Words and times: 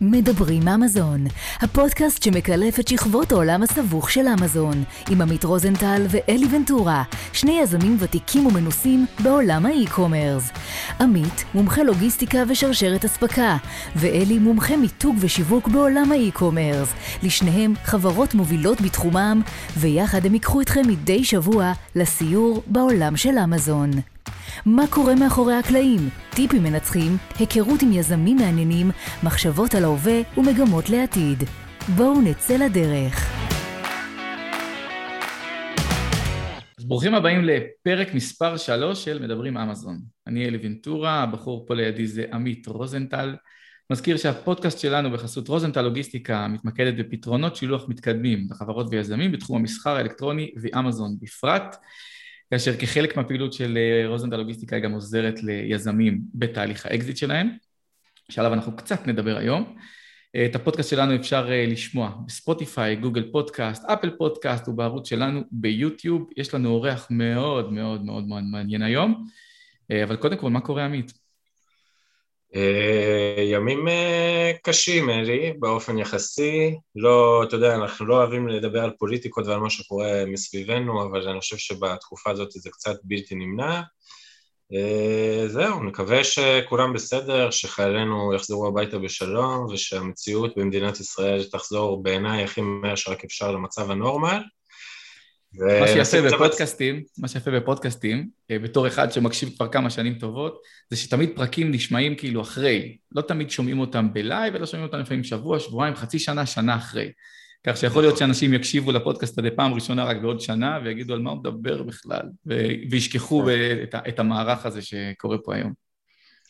מדברים 0.00 0.68
אמזון, 0.68 1.24
הפודקאסט 1.60 2.22
שמקלף 2.22 2.80
את 2.80 2.88
שכבות 2.88 3.32
העולם 3.32 3.62
הסבוך 3.62 4.10
של 4.10 4.26
אמזון, 4.28 4.84
עם 5.10 5.22
עמית 5.22 5.44
רוזנטל 5.44 6.06
ואלי 6.08 6.46
ונטורה, 6.50 7.02
שני 7.32 7.58
יזמים 7.62 7.96
ותיקים 8.00 8.46
ומנוסים 8.46 9.06
בעולם 9.22 9.66
האי-קומרס. 9.66 10.50
עמית, 11.00 11.44
מומחה 11.54 11.82
לוגיסטיקה 11.82 12.38
ושרשרת 12.48 13.04
אספקה, 13.04 13.56
ואלי, 13.96 14.38
מומחה 14.38 14.76
מיתוג 14.76 15.16
ושיווק 15.20 15.68
בעולם 15.68 16.12
האי-קומרס. 16.12 16.92
לשניהם 17.22 17.74
חברות 17.84 18.34
מובילות 18.34 18.80
בתחומם, 18.80 19.42
ויחד 19.76 20.26
הם 20.26 20.34
ייקחו 20.34 20.60
אתכם 20.60 20.82
מדי 20.88 21.24
שבוע 21.24 21.72
לסיור 21.94 22.62
בעולם 22.66 23.16
של 23.16 23.38
אמזון. 23.38 23.90
מה 24.66 24.82
קורה 24.90 25.14
מאחורי 25.14 25.54
הקלעים, 25.54 26.00
טיפים 26.34 26.62
מנצחים, 26.62 27.16
היכרות 27.38 27.82
עם 27.82 27.92
יזמים 27.92 28.36
מעניינים, 28.36 28.90
מחשבות 29.22 29.74
על 29.74 29.84
ההווה 29.84 30.20
ומגמות 30.36 30.90
לעתיד. 30.90 31.38
בואו 31.96 32.20
נצא 32.20 32.56
לדרך. 32.56 33.32
אז 36.78 36.84
ברוכים 36.84 37.14
הבאים 37.14 37.44
לפרק 37.44 38.14
מספר 38.14 38.56
3 38.56 39.04
של 39.04 39.22
מדברים 39.22 39.56
אמזון. 39.56 39.98
אני 40.26 40.46
אלי 40.46 40.58
ונטורה, 40.62 41.22
הבחור 41.22 41.66
פה 41.68 41.74
לידי 41.74 42.06
זה 42.06 42.24
עמית 42.32 42.66
רוזנטל. 42.66 43.36
מזכיר 43.90 44.16
שהפודקאסט 44.16 44.78
שלנו 44.78 45.10
בחסות 45.10 45.48
רוזנטל 45.48 45.82
לוגיסטיקה 45.82 46.48
מתמקדת 46.48 46.94
בפתרונות 46.94 47.56
שילוח 47.56 47.88
מתקדמים 47.88 48.46
לחברות 48.50 48.86
ויזמים 48.90 49.32
בתחום 49.32 49.56
המסחר 49.56 49.96
האלקטרוני 49.96 50.50
ואמזון 50.62 51.16
בפרט. 51.20 51.76
כאשר 52.50 52.76
כחלק 52.76 53.16
מהפעילות 53.16 53.52
של 53.52 53.78
אה, 53.78 54.08
רוזנטל 54.08 54.36
לוגיסטיקה 54.36 54.76
היא 54.76 54.84
גם 54.84 54.92
עוזרת 54.92 55.42
ליזמים 55.42 56.20
בתהליך 56.34 56.86
האקזיט 56.86 57.16
שלהם, 57.16 57.50
שעליו 58.30 58.52
אנחנו 58.52 58.76
קצת 58.76 59.06
נדבר 59.06 59.36
היום. 59.36 59.76
אה, 60.36 60.46
את 60.46 60.54
הפודקאסט 60.54 60.90
שלנו 60.90 61.14
אפשר 61.14 61.48
אה, 61.50 61.66
לשמוע 61.66 62.12
בספוטיפיי, 62.26 62.96
גוגל 62.96 63.30
פודקאסט, 63.32 63.84
אפל 63.84 64.10
פודקאסט 64.18 64.68
ובערוץ 64.68 65.08
שלנו 65.08 65.40
ביוטיוב. 65.50 66.30
יש 66.36 66.54
לנו 66.54 66.68
אורח 66.68 67.06
מאוד 67.10 67.72
מאוד 67.72 68.04
מאוד 68.04 68.24
מעניין 68.24 68.82
היום, 68.82 69.26
אבל 70.02 70.16
קודם 70.16 70.36
כל, 70.36 70.50
מה 70.50 70.60
קורה 70.60 70.84
עמית? 70.84 71.25
אה, 72.56 73.42
ימים 73.42 73.88
אה, 73.88 74.52
קשים, 74.62 75.10
אלי, 75.10 75.52
באופן 75.58 75.98
יחסי. 75.98 76.74
לא, 76.96 77.42
אתה 77.42 77.56
יודע, 77.56 77.74
אנחנו 77.74 78.06
לא 78.06 78.14
אוהבים 78.16 78.48
לדבר 78.48 78.84
על 78.84 78.90
פוליטיקות 78.98 79.46
ועל 79.46 79.60
מה 79.60 79.70
שקורה 79.70 80.24
מסביבנו, 80.26 81.04
אבל 81.04 81.28
אני 81.28 81.40
חושב 81.40 81.56
שבתקופה 81.56 82.30
הזאת 82.30 82.50
זה 82.50 82.70
קצת 82.70 82.96
בלתי 83.04 83.34
נמנע. 83.34 83.80
אה, 84.74 85.48
זהו, 85.48 85.82
נקווה 85.82 86.24
שכולם 86.24 86.92
בסדר, 86.92 87.50
שחיילינו 87.50 88.34
יחזרו 88.34 88.66
הביתה 88.66 88.98
בשלום, 88.98 89.66
ושהמציאות 89.72 90.58
במדינת 90.58 91.00
ישראל 91.00 91.44
תחזור 91.44 92.02
בעיניי 92.02 92.44
הכי 92.44 92.60
מהר 92.60 92.94
שרק 92.94 93.24
אפשר 93.24 93.52
למצב 93.52 93.90
הנורמל. 93.90 94.42
מה 95.80 95.86
שיפה 95.86 96.28
בפודקאסטים, 96.28 97.02
מה 97.18 97.28
שיפה 97.28 97.50
בפודקאסטים, 97.50 98.28
אה, 98.50 98.58
בתור 98.58 98.86
אחד 98.86 99.12
שמקשיב 99.12 99.50
כבר 99.56 99.68
כמה 99.68 99.90
שנים 99.90 100.14
טובות, 100.14 100.62
זה 100.90 100.96
שתמיד 100.96 101.30
פרקים 101.36 101.70
נשמעים 101.70 102.14
כאילו 102.14 102.40
אחרי. 102.40 102.96
לא 103.12 103.22
תמיד 103.22 103.50
שומעים 103.50 103.80
אותם 103.80 104.12
בלייב, 104.12 104.54
אלא 104.54 104.66
שומעים 104.66 104.86
אותם 104.86 104.98
לפעמים 104.98 105.24
שבוע, 105.24 105.60
שבועיים, 105.60 105.94
חצי 105.94 106.18
שנה, 106.18 106.46
שנה 106.46 106.76
אחרי. 106.76 107.12
כך 107.66 107.76
שיכול 107.76 108.02
להיות. 108.02 108.16
שאנשים 108.16 108.54
יקשיבו 108.54 108.92
לפודקאסט 108.92 109.38
הזה 109.38 109.48
פעם 109.56 109.74
ראשונה 109.74 110.04
רק 110.04 110.16
בעוד 110.16 110.40
שנה, 110.40 110.78
ויגידו 110.84 111.14
על 111.14 111.20
מה 111.20 111.30
הוא 111.30 111.38
מדבר 111.38 111.82
בכלל, 111.82 112.22
וישכחו 112.90 113.44
כן. 113.46 113.98
את 114.08 114.18
המערך 114.18 114.66
הזה 114.66 114.82
שקורה 114.82 115.38
פה 115.44 115.54
היום. 115.54 115.72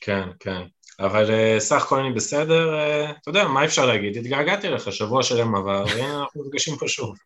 כן, 0.00 0.28
כן. 0.40 0.62
אבל 1.00 1.26
uh, 1.26 1.60
סך 1.60 1.82
הכל 1.82 1.98
אני 1.98 2.12
בסדר, 2.12 2.74
uh, 2.74 3.10
אתה 3.22 3.30
יודע, 3.30 3.48
מה 3.48 3.64
אפשר 3.64 3.86
להגיד? 3.86 4.16
התגעגעתי 4.16 4.68
לך, 4.68 4.92
שבוע 4.92 5.22
שלם 5.22 5.54
עבר, 5.54 5.84
והנה 5.86 6.20
אנחנו 6.20 6.44
נפגשים 6.44 6.76
פה 6.76 6.88
שוב. 6.88 7.16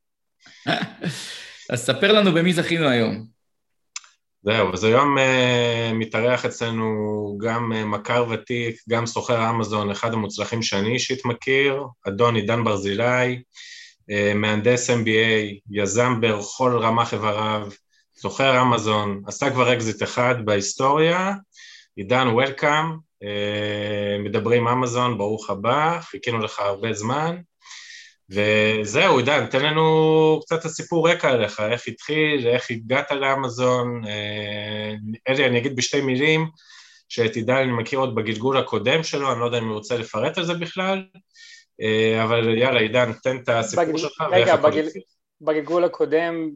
אז 1.70 1.80
ספר 1.80 2.12
לנו 2.12 2.32
במי 2.32 2.52
זכינו 2.52 2.88
היום. 2.88 3.26
זהו, 4.42 4.72
אז 4.72 4.84
היום 4.84 5.18
uh, 5.18 5.94
מתארח 5.94 6.44
אצלנו 6.44 6.84
גם 7.40 7.72
uh, 7.72 7.84
מכר 7.84 8.26
ותיק, 8.30 8.76
גם 8.88 9.06
סוחר 9.06 9.50
אמזון, 9.50 9.90
אחד 9.90 10.12
המוצלחים 10.12 10.62
שאני 10.62 10.92
אישית 10.92 11.24
מכיר, 11.24 11.84
אדון 12.08 12.36
עידן 12.36 12.64
ברזילי, 12.64 13.42
uh, 14.10 14.34
מהנדס 14.34 14.90
MBA, 14.90 15.60
יזם 15.70 16.20
בכל 16.20 16.78
רמ"ח 16.82 17.14
איבריו, 17.14 17.68
סוחר 18.16 18.62
אמזון, 18.62 19.22
עשה 19.26 19.50
כבר 19.50 19.72
אקזיט 19.72 20.02
אחד 20.02 20.34
בהיסטוריה, 20.44 21.32
עידן 21.96 22.28
welcome, 22.28 22.92
אה, 23.24 24.24
מדברים 24.24 24.68
אמזון, 24.68 25.18
ברוך 25.18 25.50
הבא, 25.50 26.00
חיכינו 26.00 26.38
לך 26.38 26.58
הרבה 26.58 26.92
זמן. 26.92 27.36
וזהו, 28.30 29.18
עידן, 29.18 29.46
תן 29.46 29.62
לנו 29.62 30.40
קצת 30.42 30.64
הסיפור 30.64 31.10
רקע 31.10 31.30
עליך, 31.30 31.60
איך 31.60 31.82
התחיל, 31.88 32.46
איך 32.46 32.70
הגעת 32.70 33.10
לאמזון. 33.10 34.02
אה, 34.06 34.94
אלי, 35.28 35.46
אני 35.46 35.58
אגיד 35.58 35.76
בשתי 35.76 36.00
מילים, 36.00 36.46
שאת 37.08 37.36
עידן 37.36 37.56
אני 37.56 37.72
מכיר 37.72 37.98
עוד 37.98 38.14
בגלגול 38.14 38.56
הקודם 38.56 39.02
שלו, 39.02 39.32
אני 39.32 39.40
לא 39.40 39.44
יודע 39.44 39.58
אם 39.58 39.68
הוא 39.68 39.74
רוצה 39.74 39.98
לפרט 39.98 40.38
על 40.38 40.44
זה 40.44 40.54
בכלל, 40.54 41.04
אה, 41.80 42.24
אבל 42.24 42.58
יאללה, 42.58 42.80
עידן, 42.80 43.12
תן 43.12 43.36
את 43.36 43.48
הסיפור 43.48 43.84
בגל... 43.84 43.98
שלך 43.98 44.24
ואיך 44.30 44.48
הכל 44.48 44.70
בגל... 44.70 44.88
בגלגול 45.40 45.84
הקודם, 45.84 46.50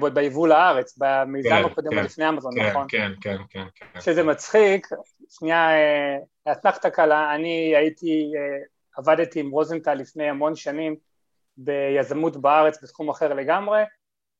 עוד 0.00 0.14
ביבוא 0.14 0.48
לארץ, 0.48 0.98
במיזם 0.98 1.48
כן, 1.48 1.64
הקודם 1.64 1.90
כן, 1.90 2.04
לפני 2.04 2.28
אמזון, 2.28 2.52
כן, 2.56 2.70
נכון? 2.70 2.86
כן, 2.88 3.12
כן, 3.20 3.36
כן, 3.50 3.64
כן. 3.74 4.00
שזה 4.00 4.22
מצחיק, 4.22 4.86
שנייה, 5.30 5.68
אתנחתא 6.52 6.88
קלה, 6.88 7.34
אני 7.34 7.76
הייתי 7.76 8.30
עבדתי 8.96 9.40
עם 9.40 9.50
רוזנטל 9.50 9.94
לפני 9.94 10.28
המון 10.28 10.56
שנים 10.56 10.96
ביזמות 11.56 12.36
בארץ 12.36 12.82
בתחום 12.82 13.08
אחר 13.08 13.34
לגמרי, 13.34 13.82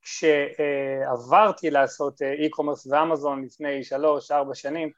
כשעברתי 0.02 1.70
לעשות 1.70 2.20
e-commerce 2.22 2.90
ואמזון 2.90 3.44
לפני 3.44 3.84
שלוש, 3.84 4.30
ארבע 4.30 4.54
שנים, 4.54 4.90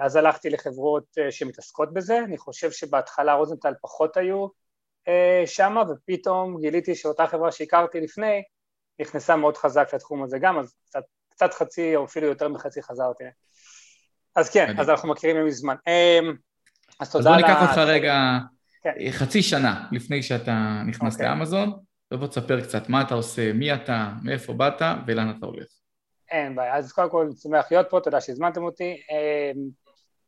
אז 0.00 0.16
הלכתי 0.16 0.50
לחברות 0.50 1.04
שמתעסקות 1.30 1.92
בזה, 1.94 2.18
אני 2.18 2.38
חושב 2.38 2.70
שבהתחלה 2.70 3.34
רוזנטל 3.34 3.74
פחות 3.82 4.16
היו 4.16 4.46
שמה, 5.46 5.82
ופתאום 5.90 6.60
גיליתי 6.60 6.94
שאותה 6.94 7.26
חברה 7.26 7.52
שהכרתי 7.52 8.00
לפני, 8.00 8.42
נכנסה 9.00 9.36
מאוד 9.36 9.56
חזק 9.56 9.94
לתחום 9.94 10.22
הזה 10.22 10.38
גם, 10.38 10.58
אז 10.58 10.74
קצת, 10.84 11.02
קצת 11.28 11.54
חצי 11.54 11.96
או 11.96 12.04
אפילו 12.04 12.26
יותר 12.26 12.48
מחצי 12.48 12.82
חזרתי. 12.82 13.24
אז 14.36 14.50
כן, 14.50 14.74
אז 14.78 14.90
אנחנו 14.90 15.08
מכירים 15.08 15.46
מזמן. 15.46 15.74
אז 17.02 17.12
תודה 17.12 17.30
אז 17.30 17.36
בוא 17.36 17.46
ניקח 17.46 17.62
אותך 17.62 17.78
רגע 17.78 18.38
כן. 18.82 19.10
חצי 19.10 19.42
שנה 19.42 19.88
לפני 19.92 20.22
שאתה 20.22 20.82
נכנס. 20.86 21.14
אוקיי. 21.14 21.28
לאמזון, 21.28 21.72
ובוא 22.14 22.26
תספר 22.26 22.60
קצת 22.60 22.88
מה 22.88 23.02
אתה 23.02 23.14
עושה, 23.14 23.52
מי 23.52 23.74
אתה, 23.74 24.12
מאיפה 24.22 24.52
באת 24.52 24.82
ולאן 25.06 25.34
אתה 25.38 25.46
הולך. 25.46 25.66
אין 26.30 26.54
בעיה, 26.54 26.76
אז 26.76 26.92
קודם 26.92 27.10
כל 27.10 27.28
שמח 27.42 27.72
להיות 27.72 27.86
פה, 27.90 28.00
תודה 28.00 28.20
שהזמנתם 28.20 28.62
אותי, 28.62 29.02
אמ, 29.10 29.68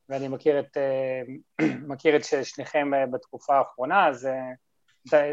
ואני 0.08 0.28
מכיר 0.28 0.60
את, 0.60 0.76
אמ, 0.76 1.38
מכיר 1.92 2.16
את 2.16 2.24
שניכם 2.42 2.94
אה, 2.94 3.06
בתקופה 3.06 3.58
האחרונה, 3.58 4.08
אז 4.08 4.28
אה, 5.14 5.32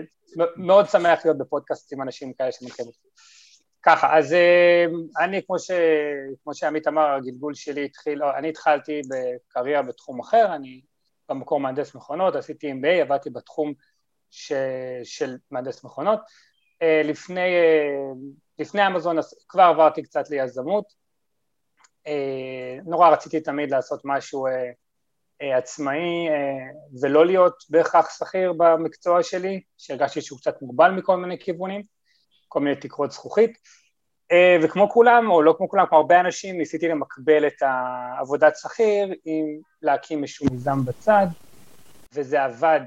מאוד 0.55 0.89
שמח 0.89 1.25
להיות 1.25 1.37
בפודקאסט 1.37 1.93
עם 1.93 2.01
אנשים 2.01 2.33
כאלה 2.33 2.51
שמכירים 2.51 2.91
אותי. 2.91 3.07
ככה, 3.83 4.17
אז 4.17 4.33
אמ, 4.33 5.23
אני, 5.23 5.41
כמו, 5.45 5.59
ש, 5.59 5.71
כמו 6.43 6.53
שעמית 6.53 6.87
אמר, 6.87 7.07
הגלגול 7.07 7.53
שלי 7.53 7.85
התחיל, 7.85 8.23
אני 8.23 8.49
התחלתי 8.49 9.01
בקריירה 9.09 9.81
בתחום 9.81 10.19
אחר, 10.19 10.55
אני 10.55 10.81
במקור 11.31 11.59
מהנדס 11.59 11.95
מכונות, 11.95 12.35
עשיתי 12.35 12.71
MBA, 12.71 13.01
עבדתי 13.01 13.29
בתחום 13.29 13.73
ש... 14.29 14.53
של 15.03 15.37
מהנדס 15.51 15.83
מכונות. 15.83 16.19
אה, 16.81 17.01
לפני, 17.03 17.55
אה, 17.55 18.11
לפני 18.59 18.87
אמזון 18.87 19.17
כבר 19.47 19.63
עברתי 19.63 20.03
קצת 20.03 20.29
ליזמות, 20.29 20.85
אה, 22.07 22.77
נורא 22.85 23.09
רציתי 23.09 23.41
תמיד 23.41 23.71
לעשות 23.71 24.01
משהו 24.05 24.47
עצמאי 25.57 26.27
ולא 27.01 27.25
להיות 27.25 27.63
בהכרח 27.69 28.17
שכיר 28.17 28.53
במקצוע 28.53 29.23
שלי, 29.23 29.61
שהרגשתי 29.77 30.21
שהוא 30.21 30.39
קצת 30.39 30.61
מוגבל 30.61 30.91
מכל 30.91 31.17
מיני 31.17 31.39
כיוונים, 31.39 31.83
כל 32.47 32.59
מיני 32.59 32.75
תקרות 32.75 33.11
זכוכית. 33.11 33.57
אה, 34.31 34.57
וכמו 34.61 34.89
כולם, 34.89 35.31
או 35.31 35.41
לא 35.41 35.55
כמו 35.57 35.69
כולם, 35.69 35.85
כמו 35.85 35.97
הרבה 35.97 36.19
אנשים, 36.19 36.57
ניסיתי 36.57 36.87
למקבל 36.87 37.47
את 37.47 37.61
העבודת 37.61 38.57
שכיר 38.57 39.13
עם 39.25 39.45
להקים 39.81 40.23
איזשהו 40.23 40.45
מיזם 40.51 40.85
בצד, 40.85 41.27
וזה 42.13 42.43
עבד, 42.43 42.81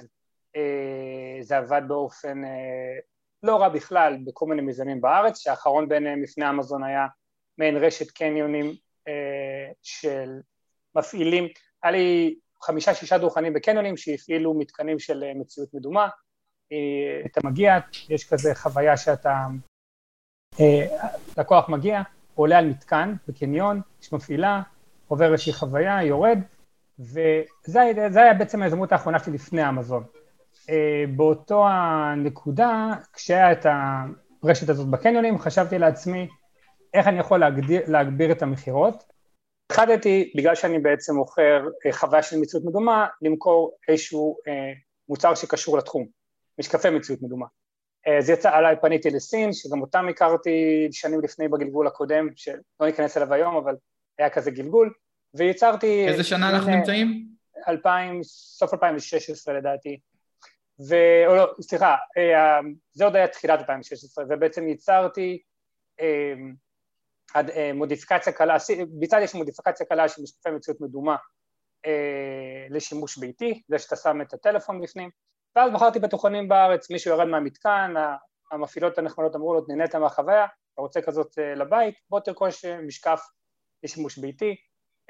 אה, 0.57 1.43
זה 1.43 1.57
עבד 1.57 1.83
באופן 1.89 2.45
אה, 2.45 2.99
לא 3.43 3.57
רע 3.57 3.69
בכלל 3.69 4.19
בכל 4.25 4.47
מיני 4.47 4.63
מיזמים 4.63 5.01
בארץ, 5.01 5.39
שהאחרון 5.39 5.89
ביניהם 5.89 6.23
לפני 6.23 6.51
אמזון 6.51 6.85
היה 6.85 7.07
מעין 7.59 7.77
רשת 7.77 8.11
קניונים 8.11 8.75
של 9.83 10.31
מפעילים, 10.97 11.49
היה 11.83 11.93
לי 11.93 12.35
חמישה-שישה 12.63 13.19
דוכנים 13.19 13.53
בקניונים 13.53 13.97
שהפעילו 13.97 14.55
מתקנים 14.55 14.99
של 14.99 15.25
מציאות 15.35 15.75
מדומה, 15.75 16.09
אתה 17.27 17.41
מגיע, 17.45 17.79
יש 18.09 18.33
כזה 18.33 18.55
חוויה 18.55 18.97
שאתה 18.97 19.37
לקוח 21.39 21.69
מגיע, 21.69 22.03
עולה 22.35 22.59
על 22.59 22.67
מתקן 22.67 23.15
בקניון, 23.29 23.81
יש 24.03 24.13
מפעילה, 24.13 24.63
עובר 25.09 25.33
איזושהי 25.33 25.53
חוויה, 25.53 26.03
יורד, 26.03 26.39
וזה 26.99 27.81
היה 28.15 28.35
בעצם 28.35 28.63
ההזדמנות 28.63 28.93
האחרונה 28.93 29.19
שלי 29.19 29.33
לפני 29.33 29.69
אמזון. 29.69 30.05
אה, 30.71 31.05
באותו 31.17 31.69
הנקודה, 31.69 32.93
כשהיה 33.13 33.53
את 33.53 33.67
הרשת 34.43 34.69
הזאת 34.69 34.89
בקניונים, 34.89 35.39
חשבתי 35.39 35.79
לעצמי 35.79 36.29
איך 36.95 37.09
אני 37.09 37.19
יכול 37.19 37.41
להגדיר, 37.41 37.83
להגביר 37.87 38.33
את 38.33 38.43
המכירות. 38.43 39.05
החלטתי, 39.71 40.33
בגלל 40.37 40.55
שאני 40.55 40.79
בעצם 40.79 41.15
מוכר 41.15 41.67
אה, 41.87 41.93
חוויה 41.93 42.23
של 42.23 42.37
מציאות 42.41 42.65
מדומה, 42.65 43.07
למכור 43.23 43.77
איזשהו 43.89 44.37
אה, 44.49 44.73
מוצר 45.09 45.35
שקשור 45.35 45.79
לתחום, 45.79 46.07
משקפי 46.59 46.91
מציאות 46.91 47.23
מדומה. 47.23 47.47
אז 48.19 48.31
יצא 48.31 48.51
עליי, 48.57 48.77
פניתי 48.81 49.11
לסין, 49.11 49.53
שגם 49.53 49.81
אותם 49.81 50.07
הכרתי 50.11 50.89
שנים 50.93 51.21
לפני 51.21 51.49
בגלגול 51.49 51.87
הקודם, 51.87 52.29
שלא 52.37 52.87
ניכנס 52.87 53.17
אליו 53.17 53.33
היום, 53.33 53.57
אבל 53.57 53.77
היה 54.19 54.31
כזה 54.31 54.51
גלגול, 54.51 54.93
ויצרתי... 55.35 56.09
איזה 56.09 56.25
שנה 56.25 56.51
אנחנו 56.51 56.71
נמצאים? 56.71 57.29
2000, 57.69 58.23
סוף 58.23 58.75
2016 58.75 59.55
לדעתי. 59.55 59.99
ו... 60.89 60.95
או 61.27 61.35
לא, 61.37 61.55
סליחה, 61.61 61.97
אה, 62.17 62.61
זה 62.93 63.05
עוד 63.05 63.17
היה 63.17 63.29
תחילת 63.29 63.59
2016, 63.61 64.25
ובעצם 64.29 64.69
ייצרתי 64.69 65.43
אה, 66.01 66.35
אה, 67.37 67.73
מודיפיקציה 67.73 68.33
קלה, 68.33 68.57
ביצעתי 68.89 69.23
איזושהי 69.23 69.39
מודיפיקציה 69.39 69.87
קלה 69.87 70.09
של 70.09 70.23
משקפי 70.23 70.51
מציאות 70.51 70.81
מדומה 70.81 71.17
לשימוש 72.71 73.19
ביתי, 73.19 73.63
זה 73.69 73.79
שאתה 73.79 73.97
שם 73.97 74.21
את 74.21 74.35
הטלפון 74.35 74.81
בפנים, 74.81 75.11
ואז 75.57 75.71
בחרתי 75.73 75.99
בתוכנים 75.99 76.49
בארץ, 76.49 76.91
מישהו 76.91 77.11
ירד 77.11 77.27
מהמתקן, 77.27 77.95
המפעילות 78.53 78.99
הנחמדות 78.99 79.37
אמרו 79.37 79.55
לו, 79.55 79.65
נהנית 79.69 79.95
מהחוויה, 79.95 80.45
אתה 80.45 80.83
רוצה 80.83 81.03
כזאת 81.03 81.39
לבית, 81.57 81.95
בוא 82.11 82.21
תרכוש 82.21 82.65
משקף 82.65 83.21
לשימוש 83.83 84.19
ביתי, 84.19 84.57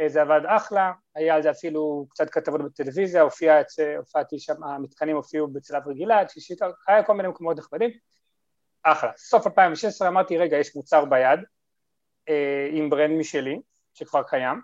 אה, 0.00 0.08
זה 0.08 0.23
עבד 0.23 0.41
אחלה, 0.46 0.93
היה 1.14 1.35
על 1.35 1.43
זה 1.43 1.50
אפילו 1.50 2.06
קצת 2.11 2.31
כתבות 2.31 2.61
בטלוויזיה, 2.64 3.23
הופיע, 3.23 3.62
הופעתי 3.96 4.38
שם, 4.38 4.64
המתקנים 4.64 5.17
הופיעו 5.17 5.49
בצלב 5.49 5.88
רגילה, 5.88 6.29
שישית, 6.29 6.58
היה 6.88 7.02
כל 7.02 7.14
מיני 7.14 7.29
מקומות 7.29 7.58
נכבדים, 7.58 7.91
אחלה. 8.82 9.11
סוף 9.17 9.46
2016 9.46 10.08
אמרתי, 10.08 10.38
רגע, 10.38 10.56
יש 10.56 10.76
מוצר 10.76 11.05
ביד, 11.05 11.41
אה, 12.29 12.69
עם 12.73 12.91
ברנד 12.91 13.19
משלי, 13.19 13.61
שכבר 13.94 14.23
קיים, 14.23 14.61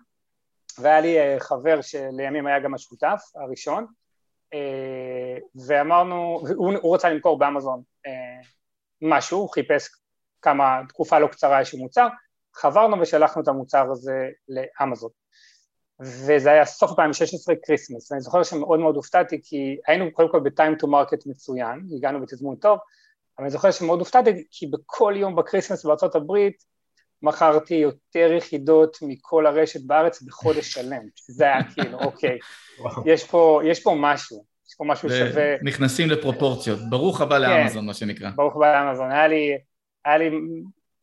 והיה 0.78 1.00
לי 1.00 1.18
אה, 1.18 1.40
חבר 1.40 1.80
שלימים 1.82 2.46
היה 2.46 2.60
גם 2.60 2.74
השותף 2.74 3.22
הראשון, 3.34 3.86
ואמרנו, 5.66 6.42
הוא, 6.56 6.72
הוא 6.82 6.94
רצה 6.94 7.08
למכור 7.08 7.38
באמזון 7.38 7.82
משהו, 9.02 9.38
הוא 9.38 9.50
חיפש 9.50 9.88
כמה, 10.42 10.80
תקופה 10.88 11.18
לא 11.18 11.26
קצרה 11.26 11.58
איזשהו 11.58 11.78
מוצר, 11.78 12.08
חברנו 12.54 13.00
ושלחנו 13.00 13.42
את 13.42 13.48
המוצר 13.48 13.90
הזה 13.90 14.28
לאמזון. 14.48 15.10
וזה 16.00 16.50
היה 16.50 16.64
סוף 16.64 16.90
2016 16.90 17.54
כריסמס, 17.62 18.10
ואני 18.10 18.20
זוכר 18.20 18.42
שמאוד 18.42 18.80
מאוד 18.80 18.96
הופתעתי 18.96 19.40
כי 19.42 19.76
היינו 19.86 20.12
קודם 20.12 20.28
כל 20.28 20.40
ב 20.40 20.47
time 20.47 20.74
to 20.74 20.86
market 20.86 21.26
מצוין, 21.26 21.86
הגענו 21.96 22.20
בתזמון 22.20 22.56
טוב, 22.56 22.78
אבל 23.38 23.44
אני 23.44 23.50
זוכר 23.50 23.70
שמאוד 23.70 23.98
הופתעתי 23.98 24.44
כי 24.50 24.66
בכל 24.66 25.14
יום 25.16 25.36
בקריסמס 25.36 25.84
בארצות 25.84 26.14
הברית 26.14 26.64
מכרתי 27.22 27.74
יותר 27.74 28.32
יחידות 28.32 28.98
מכל 29.02 29.46
הרשת 29.46 29.80
בארץ 29.86 30.22
בחודש 30.22 30.72
שלם, 30.72 31.02
זה 31.28 31.44
היה 31.44 31.72
כאילו, 31.74 31.98
אוקיי, 31.98 32.38
יש 33.06 33.24
פה, 33.24 33.60
יש 33.64 33.82
פה 33.82 33.94
משהו, 33.98 34.44
יש 34.68 34.74
פה 34.78 34.84
משהו 34.84 35.08
שווה... 35.08 35.54
נכנסים 35.62 36.10
לפרופורציות, 36.10 36.78
ברוך 36.90 37.20
הבא 37.20 37.36
כן, 37.36 37.42
לאמזון 37.42 37.86
מה 37.86 37.94
שנקרא. 37.94 38.30
ברוך 38.36 38.56
הבא 38.56 38.84
לאמזון, 38.84 39.10
היה 39.10 39.28
לי, 39.28 39.58
היה 40.04 40.18
לי 40.18 40.30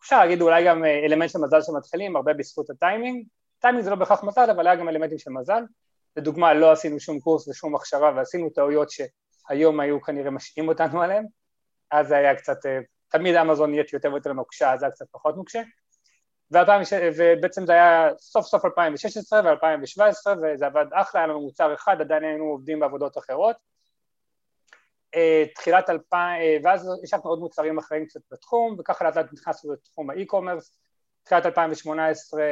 אפשר 0.02 0.20
להגיד 0.20 0.42
אולי 0.42 0.66
גם 0.66 0.86
אה, 0.86 1.06
אלמנט 1.06 1.30
של 1.30 1.40
מזל 1.40 1.62
שמתחילים, 1.62 2.16
הרבה 2.16 2.34
בזכות 2.34 2.70
הטיימינג. 2.70 3.26
טיימינג 3.60 3.84
זה 3.84 3.90
לא 3.90 3.96
בהכרח 3.96 4.24
מזל, 4.24 4.50
אבל 4.50 4.68
היה 4.68 4.76
גם 4.76 4.90
אלמנטים 4.90 5.18
של 5.18 5.32
מזל. 5.32 5.64
לדוגמה, 6.18 6.54
לא 6.54 6.72
עשינו 6.72 7.00
שום 7.00 7.20
קורס 7.20 7.48
ושום 7.48 7.76
הכשרה 7.76 8.12
ועשינו 8.16 8.50
טעויות 8.50 8.90
שהיום 8.90 9.80
היו 9.80 10.02
כנראה 10.02 10.32
משעים 10.32 10.68
אותנו 10.68 11.02
עליהן, 11.02 11.26
אז 11.92 12.08
זה 12.08 12.18
היה 12.18 12.36
קצת, 12.36 12.66
אה, 12.66 12.80
תמיד 13.10 13.36
אמזון 13.36 13.72
נהיית 13.72 13.94
יותר 13.94 14.14
ויותר 14.14 14.34
נוקשה, 14.34 14.74
אז 14.74 14.80
זה 14.80 14.86
היה 14.86 14.92
קצת 14.92 15.06
פחות 15.12 15.36
נוקשה. 15.36 15.62
ובעצם 16.52 17.66
זה 17.66 17.74
היה 17.74 18.10
סוף 18.20 18.46
סוף 18.46 18.66
2016 18.66 19.42
ו-2017 19.42 20.38
וזה 20.44 20.66
עבד 20.66 20.86
אחלה, 20.94 21.22
היה 21.22 21.28
לנו 21.28 21.42
מוצר 21.42 21.74
אחד, 21.74 22.02
עדיין 22.02 22.24
היינו 22.24 22.44
עובדים 22.44 22.80
בעבודות 22.80 23.18
אחרות. 23.18 23.56
אה, 25.16 25.44
תחילת 25.56 25.90
אלפיים, 25.90 26.42
אה, 26.42 26.58
ואז 26.64 26.90
השקנו 27.04 27.30
עוד 27.30 27.40
מוצרים 27.40 27.78
אחרים 27.78 28.06
קצת 28.06 28.20
בתחום, 28.32 28.76
וככה 28.80 29.06
לאט 29.06 29.16
לאט 29.18 29.34
נכנסנו 29.34 29.74
לתחום 29.74 30.10
האי-commerce. 30.10 30.80
תחילת 31.24 31.46
2018 31.46 32.44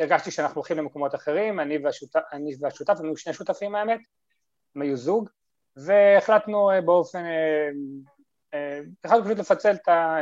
הרגשתי 0.00 0.30
שאנחנו 0.30 0.54
הולכים 0.54 0.76
למקומות 0.76 1.14
אחרים, 1.14 1.60
אני 1.60 1.78
והשותף, 1.78 2.20
אני 2.32 2.50
והשותף, 2.60 2.94
היינו 3.00 3.16
שני 3.16 3.32
שותפים 3.32 3.74
האמת, 3.74 4.00
הם 4.76 4.82
היו 4.82 4.96
זוג, 4.96 5.28
והחלטנו 5.76 6.70
אה, 6.70 6.80
באופן, 6.80 7.24
החלטנו 9.04 9.24
פשוט 9.24 9.38
לפצל 9.38 9.74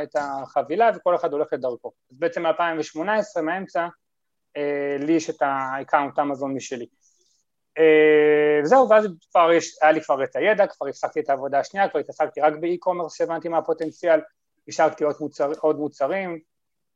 את 0.02 0.16
החבילה 0.16 0.90
וכל 0.96 1.14
אחד 1.14 1.32
הולך 1.32 1.52
לדרכו. 1.52 1.92
אז 2.10 2.18
בעצם 2.18 2.46
מ-2018, 2.46 3.42
מהאמצע, 3.42 3.86
לי 4.98 5.12
יש 5.12 5.30
את 5.30 5.36
ה 5.40 5.50
account 5.50 6.18
אמזון 6.18 6.54
משלי. 6.54 6.86
וזהו, 8.64 8.84
אה, 8.84 8.90
ואז 8.90 9.06
כבר 9.30 9.52
יש, 9.52 9.76
היה 9.82 9.92
לי 9.92 10.00
כבר 10.00 10.24
את 10.24 10.36
הידע, 10.36 10.66
כבר 10.66 10.88
הפסקתי 10.88 11.20
את 11.20 11.30
העבודה 11.30 11.58
השנייה, 11.58 11.88
כבר 11.88 12.00
התעסקתי 12.00 12.40
רק 12.40 12.52
ב 12.60 12.66
e-commerce 12.66 13.16
שהבנתי 13.16 13.48
מה 13.48 13.58
הפוטנציאל, 13.58 14.20
השקתי 14.68 15.04
עוד, 15.04 15.16
מוצר, 15.20 15.50
עוד 15.60 15.76
מוצרים, 15.76 16.38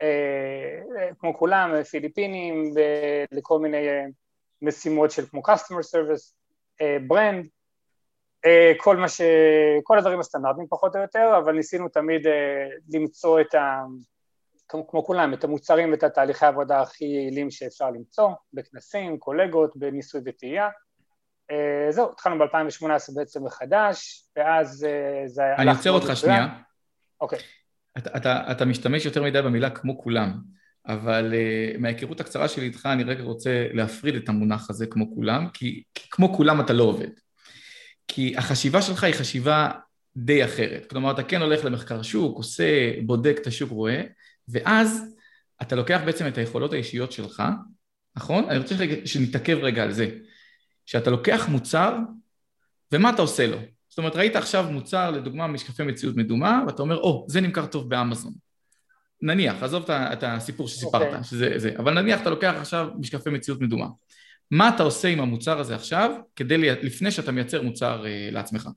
אה, 0.02 1.08
כמו 1.18 1.38
כולם, 1.38 1.82
פיליפינים, 1.82 2.74
לכל 3.32 3.58
מיני 3.58 3.88
אה, 3.88 4.04
משימות 4.62 5.10
של 5.10 5.26
כמו 5.26 5.42
customer 5.46 5.82
service, 5.94 6.32
ברנד, 7.06 7.46
כל 8.76 8.96
מה 8.96 9.08
ש... 9.08 9.20
כל 9.82 9.98
הדברים 9.98 10.20
הסטנדרטיים 10.20 10.66
פחות 10.70 10.96
או 10.96 11.00
יותר, 11.00 11.38
אבל 11.38 11.52
ניסינו 11.52 11.88
תמיד 11.88 12.26
למצוא 12.94 13.40
את 13.40 13.54
ה... 13.54 13.82
כמו 14.88 15.04
כולם, 15.04 15.34
את 15.34 15.44
המוצרים 15.44 15.90
ואת 15.90 16.02
התהליכי 16.02 16.44
העבודה 16.44 16.80
הכי 16.80 17.04
יעילים 17.04 17.50
שאפשר 17.50 17.90
למצוא, 17.90 18.30
בכנסים, 18.52 19.18
קולגות, 19.18 19.76
בניסוי 19.76 20.20
וטעייה. 20.24 20.68
אה, 21.50 21.92
זהו, 21.92 22.10
התחלנו 22.12 22.38
ב-2018 22.38 23.14
בעצם 23.14 23.44
מחדש, 23.44 24.24
ואז 24.36 24.86
אה, 24.88 25.22
זה 25.28 25.42
היה... 25.42 25.56
אני 25.56 25.70
עוצר 25.70 25.90
אותך 25.90 26.16
שנייה. 26.16 26.48
אוקיי. 27.20 27.38
אתה, 27.98 28.16
אתה, 28.16 28.52
אתה 28.52 28.64
משתמש 28.64 29.04
יותר 29.04 29.22
מדי 29.22 29.42
במילה 29.42 29.70
כמו 29.70 29.98
כולם, 29.98 30.40
אבל 30.86 31.32
uh, 31.32 31.78
מההיכרות 31.78 32.20
הקצרה 32.20 32.48
שלי 32.48 32.66
איתך 32.66 32.88
אני 32.92 33.04
רגע 33.04 33.22
רוצה 33.22 33.66
להפריד 33.72 34.14
את 34.14 34.28
המונח 34.28 34.70
הזה 34.70 34.86
כמו 34.86 35.14
כולם, 35.14 35.48
כי, 35.52 35.82
כי 35.94 36.10
כמו 36.10 36.34
כולם 36.34 36.60
אתה 36.60 36.72
לא 36.72 36.84
עובד. 36.84 37.08
כי 38.12 38.34
החשיבה 38.36 38.82
שלך 38.82 39.04
היא 39.04 39.14
חשיבה 39.14 39.70
די 40.16 40.44
אחרת. 40.44 40.86
כלומר, 40.90 41.10
אתה 41.10 41.22
כן 41.22 41.42
הולך 41.42 41.64
למחקר 41.64 42.02
שוק, 42.02 42.36
עושה, 42.36 42.92
בודק 43.06 43.36
את 43.42 43.46
השוק, 43.46 43.70
רואה, 43.70 44.02
ואז 44.48 45.02
אתה 45.62 45.76
לוקח 45.76 46.00
בעצם 46.04 46.26
את 46.26 46.38
היכולות 46.38 46.72
האישיות 46.72 47.12
שלך, 47.12 47.42
נכון? 48.16 48.44
אני 48.50 48.58
רוצה 48.58 48.74
שנתעכב 49.04 49.58
רגע 49.62 49.82
על 49.82 49.92
זה. 49.92 50.10
שאתה 50.86 51.10
לוקח 51.10 51.48
מוצר, 51.48 51.96
ומה 52.92 53.10
אתה 53.10 53.22
עושה 53.22 53.46
לו? 53.46 53.58
זאת 53.88 53.98
אומרת, 53.98 54.16
ראית 54.16 54.36
עכשיו 54.36 54.66
מוצר, 54.70 55.10
לדוגמה, 55.10 55.46
משקפי 55.46 55.82
מציאות 55.82 56.16
מדומה, 56.16 56.62
ואתה 56.66 56.82
אומר, 56.82 56.96
או, 56.96 57.26
oh, 57.28 57.32
זה 57.32 57.40
נמכר 57.40 57.66
טוב 57.66 57.90
באמזון. 57.90 58.32
נניח, 59.22 59.62
עזוב 59.62 59.90
את 59.90 60.22
הסיפור 60.22 60.68
שסיפרת, 60.68 61.02
okay. 61.02 61.04
אוקיי. 61.04 61.24
שזה 61.24 61.52
זה, 61.56 61.72
אבל 61.78 62.00
נניח 62.00 62.20
אתה 62.20 62.30
לוקח 62.30 62.54
עכשיו 62.60 62.88
משקפי 62.98 63.30
מציאות 63.30 63.60
מדומה. 63.60 63.86
מה 64.50 64.70
אתה 64.74 64.82
עושה 64.82 65.08
עם 65.08 65.20
המוצר 65.20 65.58
הזה 65.58 65.74
עכשיו, 65.74 66.20
כדי, 66.36 66.58
לפני 66.58 67.10
שאתה 67.10 67.32
מייצר 67.32 67.62
מוצר 67.62 68.04
uh, 68.04 68.32
לעצמך? 68.32 68.68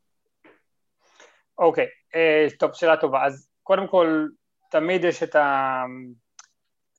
אוקיי, 1.58 1.86
okay. 1.86 2.16
אה, 2.16 2.48
uh, 2.50 2.58
טוב, 2.58 2.74
שאלה 2.74 2.98
טובה. 2.98 3.26
אז 3.26 3.48
קודם 3.64 3.88
כל, 3.88 4.28
תמיד 4.72 5.04
יש 5.04 5.24
את 5.24 5.36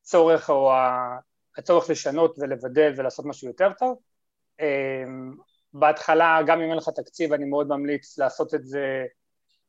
הצורך 0.02 0.50
או 0.50 0.73
הצורך 1.59 1.90
לשנות 1.90 2.37
ולבדל 2.38 2.93
ולעשות 2.97 3.25
משהו 3.26 3.49
יותר 3.49 3.73
טוב. 3.78 3.99
אמ, 4.61 5.35
בהתחלה, 5.73 6.38
גם 6.47 6.61
אם 6.61 6.71
אין 6.71 6.76
לך 6.76 6.88
תקציב, 6.88 7.33
אני 7.33 7.45
מאוד 7.45 7.69
ממליץ 7.69 8.19
לעשות 8.19 8.54
את 8.54 8.64
זה 8.64 9.04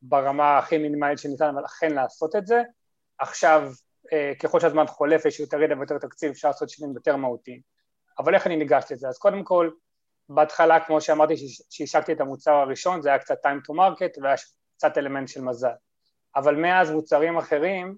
ברמה 0.01 0.57
הכי 0.57 0.77
מינימלית 0.77 1.19
שניתן, 1.19 1.49
אבל 1.49 1.65
אכן 1.65 1.93
לעשות 1.93 2.35
את 2.35 2.47
זה. 2.47 2.61
עכשיו, 3.19 3.71
אה, 4.13 4.31
ככל 4.39 4.59
שהזמן 4.59 4.87
חולף, 4.87 5.25
יש 5.25 5.39
יותר 5.39 5.61
ידע 5.61 5.75
ויותר 5.77 5.97
תקציב, 5.97 6.31
אפשר 6.31 6.47
לעשות 6.47 6.69
שינויים 6.69 6.95
יותר 6.95 7.15
מהותיים. 7.15 7.74
אבל 8.19 8.35
איך 8.35 8.47
אני 8.47 8.55
ניגש 8.55 8.91
לזה? 8.91 9.07
אז 9.07 9.17
קודם 9.17 9.43
כל, 9.43 9.69
בהתחלה, 10.29 10.79
כמו 10.79 11.01
שאמרתי, 11.01 11.33
שהשקתי 11.69 12.13
את 12.13 12.21
המוצר 12.21 12.53
הראשון, 12.53 13.01
זה 13.01 13.09
היה 13.09 13.19
קצת 13.19 13.45
time 13.45 13.69
to 13.69 13.75
market 13.75 14.21
והיה 14.21 14.35
קצת 14.77 14.97
אלמנט 14.97 15.27
של 15.27 15.41
מזל. 15.41 15.73
אבל 16.35 16.55
מאז 16.55 16.91
מוצרים 16.91 17.37
אחרים, 17.37 17.95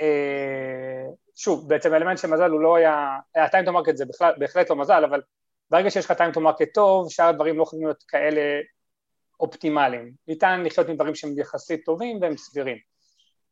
אה, 0.00 1.04
שוב, 1.34 1.68
בעצם 1.68 1.94
אלמנט 1.94 2.18
של 2.18 2.28
מזל 2.28 2.50
הוא 2.50 2.60
לא 2.60 2.76
היה, 2.76 3.18
ה-time 3.36 3.66
to 3.66 3.70
market 3.70 3.94
זה 3.94 4.04
בכלל, 4.06 4.32
בהחלט 4.38 4.70
לא 4.70 4.76
מזל, 4.76 5.04
אבל 5.04 5.22
ברגע 5.70 5.90
שיש 5.90 6.04
לך 6.04 6.10
time 6.10 6.34
to 6.34 6.38
market 6.38 6.72
טוב, 6.74 7.10
שאר 7.10 7.28
הדברים 7.28 7.58
לא 7.58 7.62
יכולים 7.62 7.86
להיות 7.86 8.02
כאלה 8.08 8.60
אופטימליים. 9.40 10.12
ניתן 10.28 10.62
לחיות 10.64 10.88
עם 10.88 10.94
דברים 10.94 11.14
שהם 11.14 11.38
יחסית 11.38 11.84
טובים 11.84 12.18
והם 12.20 12.36
סבירים. 12.36 12.78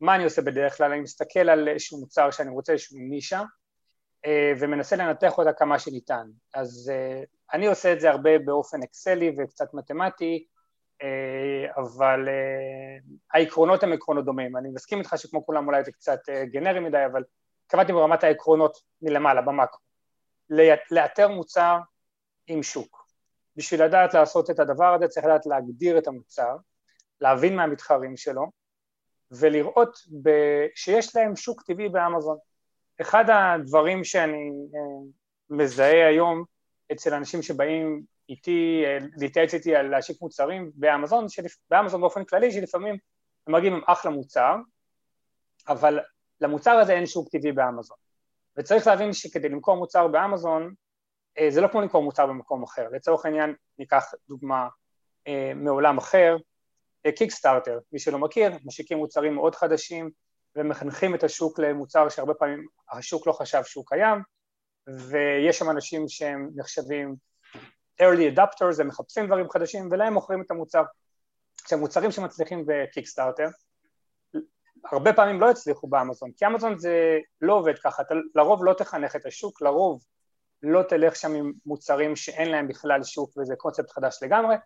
מה 0.00 0.14
אני 0.14 0.24
עושה 0.24 0.42
בדרך 0.42 0.76
כלל? 0.76 0.92
אני 0.92 1.00
מסתכל 1.00 1.48
על 1.48 1.68
איזשהו 1.68 2.00
מוצר 2.00 2.30
שאני 2.30 2.50
רוצה, 2.50 2.72
איזשהו 2.72 2.98
נישה, 2.98 3.42
ומנסה 4.60 4.96
לנתח 4.96 5.38
אותה 5.38 5.52
כמה 5.52 5.78
שניתן. 5.78 6.26
אז 6.54 6.92
אני 7.52 7.66
עושה 7.66 7.92
את 7.92 8.00
זה 8.00 8.10
הרבה 8.10 8.38
באופן 8.38 8.82
אקסלי 8.82 9.36
וקצת 9.38 9.74
מתמטי, 9.74 10.46
אבל 11.76 12.28
העקרונות 13.32 13.82
הם 13.82 13.92
עקרונות 13.92 14.24
דומים. 14.24 14.56
אני 14.56 14.68
מסכים 14.68 14.98
איתך 14.98 15.14
שכמו 15.16 15.46
כולם 15.46 15.66
אולי 15.66 15.84
זה 15.84 15.92
קצת 15.92 16.20
גנרי 16.44 16.80
מדי, 16.80 17.06
אבל 17.12 17.24
קבעתי 17.66 17.92
ברמת 17.92 18.24
העקרונות 18.24 18.78
מלמעלה, 19.02 19.42
במקרו. 19.42 19.80
לאתר 20.90 21.28
מוצר 21.28 21.78
עם 22.46 22.62
שוק. 22.62 23.06
בשביל 23.56 23.84
לדעת 23.84 24.14
לעשות 24.14 24.50
את 24.50 24.58
הדבר 24.58 24.94
הזה 24.94 25.08
צריך 25.08 25.26
לדעת 25.26 25.46
להגדיר 25.46 25.98
את 25.98 26.06
המוצר, 26.06 26.56
להבין 27.20 27.56
מהמתחרים 27.56 28.16
שלו 28.16 28.46
ולראות 29.30 29.98
שיש 30.74 31.16
להם 31.16 31.36
שוק 31.36 31.62
טבעי 31.62 31.88
באמזון. 31.88 32.36
אחד 33.00 33.24
הדברים 33.30 34.04
שאני 34.04 34.50
אה, 34.74 35.10
מזהה 35.50 36.08
היום 36.08 36.44
אצל 36.92 37.14
אנשים 37.14 37.42
שבאים 37.42 38.02
איתי, 38.28 38.82
אה, 38.86 38.98
להתייעץ 39.16 39.54
איתי 39.54 39.76
על 39.76 39.86
להשיק 39.88 40.22
מוצרים 40.22 40.70
באמזון, 40.74 41.28
שלפ... 41.28 41.56
באמזון 41.70 42.00
באופן 42.00 42.24
כללי, 42.24 42.52
שלפעמים 42.52 42.96
הם 43.46 43.54
מגיעים 43.54 43.74
עם 43.74 43.80
אחלה 43.86 44.10
מוצר, 44.10 44.56
אבל 45.68 45.98
למוצר 46.40 46.70
הזה 46.70 46.92
אין 46.92 47.06
שוק 47.06 47.28
טבעי 47.28 47.52
באמזון. 47.52 47.96
וצריך 48.56 48.86
להבין 48.86 49.12
שכדי 49.12 49.48
למכור 49.48 49.76
מוצר 49.76 50.08
באמזון, 50.08 50.74
אה, 51.38 51.50
זה 51.50 51.60
לא 51.60 51.68
כמו 51.68 51.80
למכור 51.80 52.02
מוצר 52.02 52.26
במקום 52.26 52.62
אחר. 52.62 52.88
לצורך 52.92 53.24
העניין, 53.24 53.54
ניקח 53.78 54.04
דוגמה 54.28 54.68
מעולם 55.56 55.98
אחר, 55.98 56.36
קיקסטארטר, 57.16 57.78
מי 57.92 57.98
שלא 57.98 58.18
מכיר, 58.18 58.52
משיקים 58.64 58.98
מוצרים 58.98 59.34
מאוד 59.34 59.54
חדשים 59.54 60.10
ומחנכים 60.56 61.14
את 61.14 61.24
השוק 61.24 61.58
למוצר 61.58 62.08
שהרבה 62.08 62.34
פעמים 62.34 62.66
השוק 62.92 63.26
לא 63.26 63.32
חשב 63.32 63.64
שהוא 63.64 63.84
קיים, 63.86 64.22
ויש 64.86 65.58
שם 65.58 65.70
אנשים 65.70 66.08
שהם 66.08 66.50
נחשבים 66.54 67.14
early 68.02 68.36
adapters, 68.36 68.80
הם 68.80 68.88
מחפשים 68.88 69.26
דברים 69.26 69.50
חדשים 69.50 69.88
ולהם 69.90 70.14
מוכרים 70.14 70.42
את 70.42 70.50
המוצר. 70.50 70.82
עכשיו 71.62 71.78
מוצרים 71.78 72.10
שמצליחים 72.10 72.64
בקיקסטארטר 72.66 73.46
הרבה 74.84 75.12
פעמים 75.12 75.40
לא 75.40 75.50
הצליחו 75.50 75.86
באמזון, 75.86 76.30
כי 76.36 76.46
אמזון 76.46 76.78
זה 76.78 77.18
לא 77.40 77.54
עובד 77.54 77.78
ככה, 77.78 78.02
אתה 78.02 78.14
לרוב 78.34 78.64
לא 78.64 78.72
תחנך 78.72 79.16
את 79.16 79.26
השוק, 79.26 79.62
לרוב 79.62 80.04
לא 80.62 80.82
תלך 80.82 81.16
שם 81.16 81.34
עם 81.34 81.52
מוצרים 81.66 82.16
שאין 82.16 82.50
להם 82.50 82.68
בכלל 82.68 83.02
שוק 83.04 83.36
וזה 83.38 83.56
קונספט 83.56 83.90
חדש 83.90 84.18
לגמרי, 84.22 84.56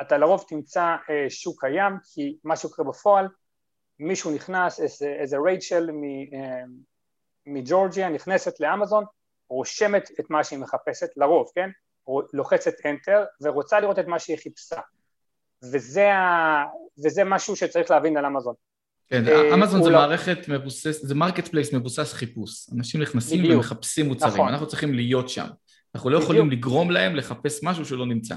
אתה 0.00 0.18
לרוב 0.18 0.44
תמצא 0.48 0.96
אה, 1.10 1.26
שוק 1.28 1.60
קיים, 1.60 1.92
כי 2.14 2.36
מה 2.44 2.56
שקורה 2.56 2.88
בפועל, 2.88 3.28
מישהו 4.00 4.30
נכנס, 4.30 4.80
איזה, 4.80 5.16
איזה 5.20 5.36
רייצ'ל 5.44 5.90
אה, 6.34 6.62
מג'ורג'יה 7.46 8.08
נכנסת 8.08 8.60
לאמזון, 8.60 9.04
רושמת 9.50 10.10
את 10.20 10.30
מה 10.30 10.44
שהיא 10.44 10.58
מחפשת, 10.58 11.08
לרוב, 11.16 11.46
כן? 11.54 11.70
לוחצת 12.32 12.72
enter 12.72 13.20
ורוצה 13.42 13.80
לראות 13.80 13.98
את 13.98 14.06
מה 14.06 14.18
שהיא 14.18 14.36
חיפשה. 14.38 14.80
וזה, 15.72 16.14
ה... 16.14 16.64
וזה 17.04 17.24
משהו 17.24 17.56
שצריך 17.56 17.90
להבין 17.90 18.16
על 18.16 18.26
אמזון. 18.26 18.54
כן, 19.08 19.28
אה, 19.28 19.54
אמזון 19.54 19.82
זה 19.82 19.90
לא... 19.90 19.98
מערכת 19.98 20.48
מבוסס, 20.48 21.00
זה 21.02 21.14
marketplace 21.14 21.74
מבוסס 21.74 22.12
חיפוש. 22.12 22.70
אנשים 22.78 23.02
נכנסים 23.02 23.38
בדיוק. 23.38 23.54
ומחפשים 23.54 24.06
מוצרים, 24.06 24.32
נכון. 24.32 24.48
אנחנו 24.48 24.66
צריכים 24.66 24.94
להיות 24.94 25.28
שם. 25.28 25.46
אנחנו 25.94 26.10
לא 26.10 26.16
בדיוק. 26.16 26.30
יכולים 26.30 26.50
לגרום 26.50 26.90
להם 26.90 27.16
לחפש 27.16 27.60
משהו 27.62 27.84
שלא 27.84 28.06
נמצא. 28.06 28.34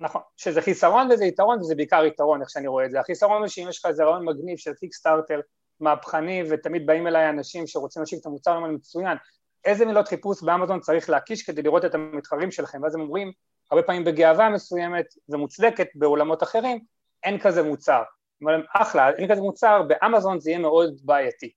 נכון, 0.00 0.20
שזה 0.36 0.62
חיסרון 0.62 1.08
וזה 1.12 1.24
יתרון 1.24 1.60
וזה 1.60 1.74
בעיקר 1.74 2.04
יתרון 2.04 2.40
איך 2.40 2.50
שאני 2.50 2.66
רואה 2.66 2.84
את 2.84 2.90
זה. 2.90 3.00
החיסרון 3.00 3.40
הוא 3.40 3.48
שאם 3.48 3.66
יש 3.68 3.78
לך 3.78 3.86
איזה 3.86 4.04
רעיון 4.04 4.24
מגניב 4.24 4.58
של 4.58 4.74
קיקסטארטר 4.74 5.40
מהפכני 5.80 6.42
ותמיד 6.50 6.86
באים 6.86 7.06
אליי 7.06 7.28
אנשים 7.28 7.66
שרוצים 7.66 8.02
להשיג 8.02 8.18
את 8.18 8.26
המוצר 8.26 8.56
למה 8.56 8.68
מצוין, 8.68 9.16
איזה 9.64 9.86
מילות 9.86 10.08
חיפוש 10.08 10.42
באמזון 10.42 10.80
צריך 10.80 11.10
להקיש 11.10 11.42
כדי 11.42 11.62
לראות 11.62 11.84
את 11.84 11.94
המתחרים 11.94 12.50
שלכם, 12.50 12.82
ואז 12.82 12.94
הם 12.94 13.00
אומרים, 13.00 13.32
הרבה 13.70 13.82
פעמים 13.82 14.04
בגאווה 14.04 14.48
מסוימת 14.48 15.06
ומוצדקת 15.28 15.88
בעולמות 15.94 16.42
אחרים, 16.42 16.80
אין 17.22 17.38
כזה 17.38 17.62
מוצר. 17.62 18.02
אומרים, 18.40 18.60
אחלה, 18.74 19.10
אין 19.10 19.30
כזה 19.30 19.40
מוצר, 19.40 19.82
באמזון 19.82 20.40
זה 20.40 20.50
יהיה 20.50 20.58
מאוד 20.58 21.00
בעייתי. 21.04 21.50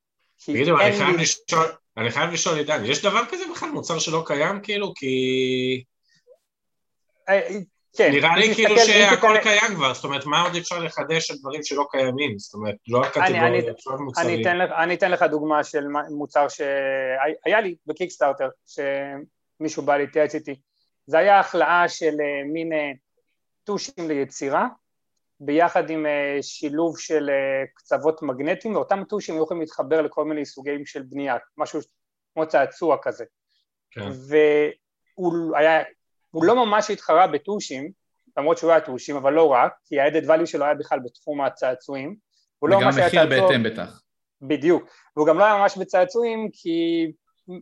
תגידו, 0.45 0.79
אני 0.79 0.91
חייב 0.91 1.15
לשאול, 1.15 1.65
אני 1.97 2.12
חייב 2.12 2.31
לשאול 2.31 2.57
עידן, 2.57 2.85
יש 2.85 3.05
דבר 3.05 3.25
כזה 3.31 3.43
בכלל, 3.51 3.69
מוצר 3.69 4.00
שלא 4.00 4.23
קיים 4.25 4.62
כאילו? 4.62 4.93
כי... 4.95 5.83
כן. 7.97 8.12
נראה 8.12 8.35
לי 8.35 8.55
כאילו 8.55 8.79
שהכל 8.79 9.38
קיים 9.43 9.75
כבר, 9.75 9.93
זאת 9.93 10.03
אומרת, 10.03 10.25
מה 10.25 10.41
עוד 10.41 10.55
אפשר 10.55 10.79
לחדש 10.79 11.31
על 11.31 11.38
דברים 11.38 11.63
שלא 11.63 11.85
קיימים? 11.91 12.39
זאת 12.39 12.53
אומרת, 12.53 12.75
לא 12.88 13.03
הקטגוריה, 13.03 13.71
עכשיו 13.71 13.97
מוצרים. 14.00 14.47
אני 14.77 14.95
אתן 14.95 15.12
לך 15.12 15.23
דוגמה 15.23 15.63
של 15.63 15.83
מוצר 16.09 16.47
שהיה 16.47 17.62
לי 17.62 17.75
בקיקסטארטר, 17.85 18.50
שמישהו 18.67 19.83
בא 19.83 19.97
להתייעץ 19.97 20.35
איתי. 20.35 20.55
זה 21.07 21.17
היה 21.17 21.39
החלאה 21.39 21.89
של 21.89 22.15
אה, 22.21 22.43
מין 22.53 22.73
אה, 22.73 22.91
טושים 23.63 24.07
ליצירה, 24.07 24.67
ביחד 25.39 25.89
עם 25.89 26.05
אה, 26.05 26.38
שילוב 26.41 27.00
של 27.00 27.29
קצוות 27.73 28.21
מגנטיים, 28.21 28.75
ואותם 28.75 29.03
טושים 29.09 29.35
היו 29.35 29.43
יכולים 29.43 29.62
להתחבר 29.62 30.01
לכל 30.01 30.25
מיני 30.25 30.45
סוגים 30.45 30.85
של 30.85 31.01
בנייה, 31.01 31.38
משהו 31.57 31.79
כמו 32.33 32.47
צעצוע 32.47 32.97
כזה. 33.01 33.25
כן. 33.91 34.09
והוא 35.17 35.57
היה, 35.57 35.83
הוא 36.34 36.46
לא 36.46 36.66
ממש 36.66 36.90
התחרה 36.90 37.28
בטושים, 37.28 37.92
למרות 38.38 38.58
שהוא 38.58 38.72
היה 38.72 38.82
טושים, 38.82 39.16
אבל 39.16 39.34
לא 39.34 39.48
רק, 39.48 39.74
כי 39.86 40.00
ה-added 40.00 40.28
value 40.28 40.46
שלו 40.46 40.66
היה 40.66 40.74
בכלל 40.74 41.00
בתחום 41.00 41.42
הצעצועים. 41.42 42.16
לא 42.63 42.75
וגם 42.75 42.90
מחיר 42.90 43.25
בהתאם 43.25 43.63
בטח. 43.63 44.02
בדיוק, 44.42 44.84
והוא 45.16 45.28
גם 45.28 45.40
לא 45.40 45.44
היה 45.44 45.58
ממש 45.58 45.78
בצעצועים, 45.78 46.50
כי 46.54 47.08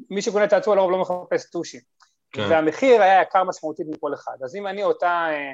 מי 0.10 0.22
שקונה 0.22 0.48
צעצוע 0.48 0.76
לרוב 0.76 0.92
לא 0.92 1.02
מחפש 1.02 1.50
טושים. 1.50 1.82
כן. 2.32 2.48
והמחיר 2.50 3.02
היה 3.02 3.22
יקר 3.22 3.44
משמעותית 3.44 3.88
מכל 3.90 4.14
אחד. 4.14 4.38
אז 4.44 4.56
אם 4.56 4.68
אני 4.68 4.84
אותה... 4.84 5.28
אה, 5.30 5.54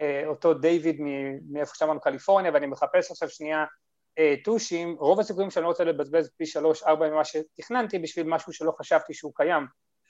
אה, 0.00 0.26
אותו 0.26 0.54
דיוויד 0.54 0.96
מאיפה 1.50 1.74
שאמרנו 1.74 2.00
קליפורניה 2.00 2.50
ואני 2.54 2.66
מחפש 2.66 3.10
עכשיו 3.10 3.30
שנייה 3.30 3.64
אה, 4.18 4.34
טושים, 4.44 4.96
רוב 4.98 5.20
הסיכויים 5.20 5.50
שאני 5.50 5.62
לא 5.62 5.68
רוצה 5.68 5.84
לבזבז 5.84 6.30
פי 6.36 6.46
שלוש 6.46 6.82
ארבע 6.82 7.08
ממה 7.08 7.24
שתכננתי 7.24 7.98
בשביל 7.98 8.26
משהו 8.26 8.52
שלא 8.52 8.72
חשבתי 8.78 9.14
שהוא 9.14 9.32
קיים. 9.34 9.66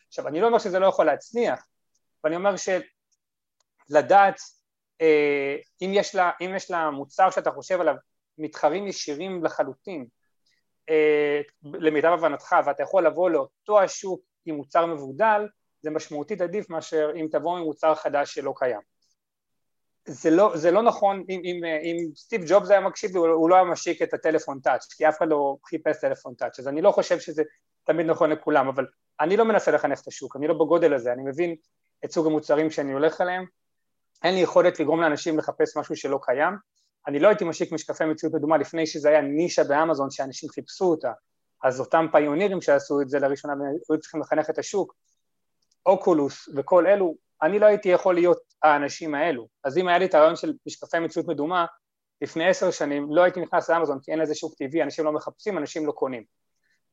עכשיו 0.09 0.29
אני 0.29 0.41
לא 0.41 0.47
אומר 0.47 0.59
שזה 0.59 0.79
לא 0.79 0.87
יכול 0.87 1.07
להצליח, 1.07 1.67
ואני 2.25 2.37
אומר 2.37 2.55
שלדעת 2.57 4.41
אה, 5.01 5.57
אם 5.83 5.91
יש, 5.95 6.15
לה, 6.15 6.31
אם 6.41 6.53
יש 6.57 6.71
לה 6.71 6.91
מוצר 6.91 7.31
שאתה 7.31 7.51
חושב 7.51 7.81
עליו 7.81 7.95
מתחרים 8.39 8.87
ישירים 8.87 9.45
לחלוטין 9.45 10.07
למיטב 11.63 12.09
הבנתך 12.09 12.57
ואתה 12.67 12.83
יכול 12.83 13.07
לבוא 13.07 13.31
לאותו 13.31 13.81
השוק 13.81 14.21
עם 14.47 14.55
מוצר 14.55 14.87
מבודל 14.87 15.47
זה 15.83 15.91
משמעותית 15.91 16.41
עדיף 16.41 16.71
מאשר 16.71 17.11
אם 17.17 17.27
תבוא 17.31 17.59
עם 17.59 17.65
מוצר 17.65 17.95
חדש 17.95 18.35
שלא 18.35 18.55
קיים. 18.57 18.81
זה 20.05 20.31
לא, 20.31 20.57
זה 20.57 20.71
לא 20.71 20.83
נכון, 20.83 21.25
אם, 21.29 21.41
אם, 21.45 21.65
אם 21.65 22.15
סטיב 22.15 22.43
ג'ובס 22.49 22.71
היה 22.71 22.81
מקשיב 22.81 23.11
לי, 23.11 23.19
הוא 23.19 23.51
לא 23.51 23.55
היה 23.55 23.65
משיק 23.65 24.03
את 24.03 24.15
הטלפון 24.15 24.61
טאץ', 24.61 24.87
כי 24.95 25.09
אף 25.09 25.19
אחד 25.19 25.29
לא 25.29 25.57
חיפש 25.65 26.01
טלפון 26.01 26.35
טאץ', 26.35 26.59
אז 26.59 26.69
אני 26.69 26.83
לא 26.83 26.91
חושב 26.91 27.21
שזה 27.21 27.43
תמיד 27.85 28.07
נכון 28.07 28.31
לכולם, 28.31 28.69
אבל 28.69 28.87
אני 29.21 29.37
לא 29.37 29.45
מנסה 29.45 29.71
לחנך 29.71 30.01
את 30.01 30.09
השוק, 30.09 30.37
אני 30.37 30.49
לא 30.49 30.55
בגודל 30.55 30.95
הזה, 30.95 31.13
אני 31.13 31.23
מבין 31.23 31.57
את 32.05 32.13
סוג 32.13 32.27
המוצרים 32.27 32.71
שאני 32.71 32.93
הולך 32.93 33.21
אליהם, 33.21 33.45
אין 34.25 34.35
לי 34.35 34.41
יכולת 34.41 34.81
לגרום 34.81 35.01
לאנשים 35.01 35.39
לחפש 35.39 35.77
משהו 35.77 35.97
שלא 35.97 36.19
קיים, 36.23 36.55
אני 37.07 37.19
לא 37.19 37.29
הייתי 37.29 37.45
משיק 37.45 37.73
משקפי 37.73 38.05
מציאות 38.05 38.35
מדומה 38.35 38.57
לפני 38.57 38.87
שזה 38.87 39.09
היה 39.09 39.21
נישה 39.21 39.65
באמזון 39.65 40.11
שאנשים 40.11 40.49
חיפשו 40.49 40.85
אותה, 40.85 41.13
אז 41.65 41.81
אותם 41.81 42.07
פיונירים 42.13 42.61
שעשו 42.61 43.01
את 43.01 43.09
זה 43.09 43.19
לראשונה 43.19 43.55
היו 43.91 44.01
צריכים 44.01 44.21
לחנך 44.21 44.51
את 44.51 44.59
השוק, 44.59 44.95
אוקולוס 45.87 46.49
וכל 46.57 46.87
אלו 46.87 47.15
אני 47.43 47.59
לא 47.59 47.67
הייתי 47.67 47.89
יכול 47.89 48.15
להיות 48.15 48.39
האנשים 48.63 49.15
האלו. 49.15 49.49
אז 49.65 49.79
אם 49.79 49.89
היה 49.89 49.99
לי 49.99 50.05
את 50.05 50.15
הרעיון 50.15 50.37
של 50.37 50.53
משקפי 50.67 50.99
מציאות 50.99 51.29
מדומה, 51.29 51.67
לפני 52.23 52.49
עשר 52.49 52.71
שנים 52.71 53.15
לא 53.15 53.23
הייתי 53.23 53.41
נכנס 53.41 53.71
לאמזון 53.71 53.99
כי 54.03 54.11
אין 54.11 54.19
לזה 54.19 54.35
שוק 54.35 54.55
טבעי, 54.55 54.83
אנשים 54.83 55.05
לא 55.05 55.13
מחפשים, 55.13 55.59
אנשים 55.59 55.87
לא 55.87 55.93
קונים. 55.93 56.25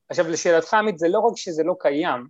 עכשיו 0.10 0.28
לשאלתך 0.28 0.74
עמית, 0.74 1.00
זה 1.00 1.08
לא 1.08 1.20
רק 1.20 1.34
שזה 1.36 1.64
לא 1.64 1.76
קיים, 1.80 2.28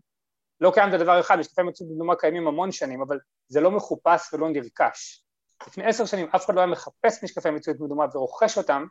לא 0.61 0.71
קיים 0.73 0.91
זה 0.91 0.97
דבר 0.97 1.19
אחד, 1.19 1.39
משקפי 1.39 1.61
מציאות 1.61 1.91
מדומה 1.91 2.15
קיימים 2.15 2.47
המון 2.47 2.71
שנים, 2.71 3.01
אבל 3.01 3.19
זה 3.47 3.61
לא 3.61 3.71
מחופש 3.71 4.33
ולא 4.33 4.49
נרכש. 4.49 5.23
לפני 5.67 5.85
עשר 5.85 6.05
שנים 6.05 6.27
אף 6.35 6.45
אחד 6.45 6.55
לא 6.55 6.59
היה 6.59 6.67
מחפש 6.67 7.23
משקפי 7.23 7.49
מציאות 7.49 7.79
מדומה 7.79 8.05
ורוכש 8.13 8.57
אותם, 8.57 8.85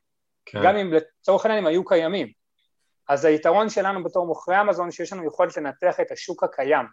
כן. 0.47 0.59
גם 0.65 0.77
אם 0.77 0.93
לצורך 0.93 1.45
העניין 1.45 1.65
הם 1.65 1.67
היו 1.67 1.85
קיימים. 1.85 2.33
אז 3.09 3.25
היתרון 3.25 3.69
שלנו 3.69 4.05
בתור 4.05 4.27
מוכרי 4.27 4.61
אמזון, 4.61 4.91
שיש 4.91 5.13
לנו 5.13 5.27
יכולת 5.27 5.57
לנתח 5.57 6.01
את 6.01 6.11
השוק 6.11 6.45
הקיים, 6.45 6.87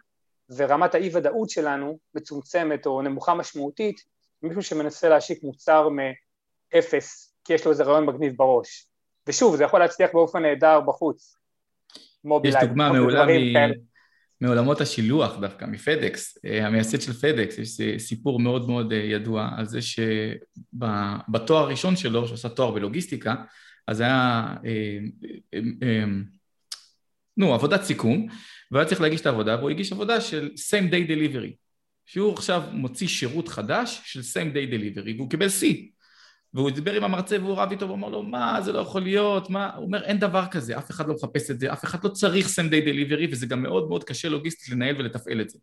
ורמת 0.56 0.94
האי 0.94 1.10
ודאות 1.14 1.50
שלנו 1.50 1.98
מצומצמת 2.14 2.86
או 2.86 3.02
נמוכה 3.02 3.34
משמעותית, 3.34 4.00
מישהו 4.42 4.62
שמנסה 4.62 5.08
להשיק 5.08 5.42
מוצר 5.42 5.88
מאפס 5.88 7.34
כי 7.44 7.54
יש 7.54 7.64
לו 7.64 7.70
איזה 7.70 7.84
רעיון 7.84 8.06
מגניב 8.06 8.36
בראש. 8.36 8.88
ושוב, 9.26 9.56
זה 9.56 9.64
יכול 9.64 9.80
להצליח 9.80 10.10
באופן 10.12 10.42
נהדר 10.42 10.80
בחוץ. 10.80 11.36
יש 12.44 12.54
דוגמה 12.60 12.92
מעולה 12.92 13.26
מ... 13.26 13.91
מעולמות 14.42 14.80
השילוח 14.80 15.36
דווקא, 15.40 15.64
מפדקס, 15.64 16.38
אה, 16.44 16.66
המייסד 16.66 17.00
של 17.00 17.12
פדקס, 17.12 17.58
יש 17.58 17.80
סיפור 17.98 18.40
מאוד 18.40 18.68
מאוד 18.68 18.92
אה, 18.92 18.98
ידוע 18.98 19.48
על 19.56 19.66
זה 19.66 19.78
שבתואר 19.82 21.62
הראשון 21.62 21.96
שלו, 21.96 22.28
שעושה 22.28 22.48
תואר 22.48 22.70
בלוגיסטיקה, 22.70 23.34
אז 23.88 24.00
היה, 24.00 24.54
אה, 24.64 26.04
נו, 27.36 27.54
עבודת 27.54 27.82
סיכום, 27.82 28.26
והוא 28.70 28.80
היה 28.80 28.88
צריך 28.88 29.00
להגיש 29.00 29.20
את 29.20 29.26
העבודה, 29.26 29.56
והוא 29.58 29.70
הגיש 29.70 29.92
עבודה 29.92 30.20
של 30.20 30.50
same 30.70 30.92
day 30.92 31.08
delivery, 31.08 31.52
שהוא 32.06 32.32
עכשיו 32.32 32.62
מוציא 32.72 33.08
שירות 33.08 33.48
חדש 33.48 34.00
של 34.04 34.20
same 34.20 34.54
day 34.54 34.72
delivery, 34.72 35.16
והוא 35.16 35.30
קיבל 35.30 35.46
C. 35.46 35.66
והוא 36.54 36.70
דיבר 36.70 36.92
עם 36.92 37.04
המרצה 37.04 37.36
והוא 37.40 37.56
רב 37.56 37.70
איתו 37.70 37.88
ואמר 37.88 38.08
לו, 38.08 38.22
מה, 38.22 38.60
זה 38.60 38.72
לא 38.72 38.78
יכול 38.78 39.02
להיות, 39.02 39.50
מה, 39.50 39.74
הוא 39.76 39.86
אומר, 39.86 40.04
אין 40.04 40.18
דבר 40.18 40.46
כזה, 40.50 40.78
אף 40.78 40.90
אחד 40.90 41.08
לא 41.08 41.14
מחפש 41.14 41.50
את 41.50 41.60
זה, 41.60 41.72
אף 41.72 41.84
אחד 41.84 42.04
לא 42.04 42.08
צריך 42.08 42.46
same 42.46 42.70
day 42.70 42.86
delivery, 42.86 43.32
וזה 43.32 43.46
גם 43.46 43.62
מאוד 43.62 43.88
מאוד 43.88 44.04
קשה 44.04 44.28
לוגיסטית 44.28 44.68
לנהל 44.68 44.96
ולתפעל 44.98 45.40
את 45.40 45.50
זה. 45.50 45.58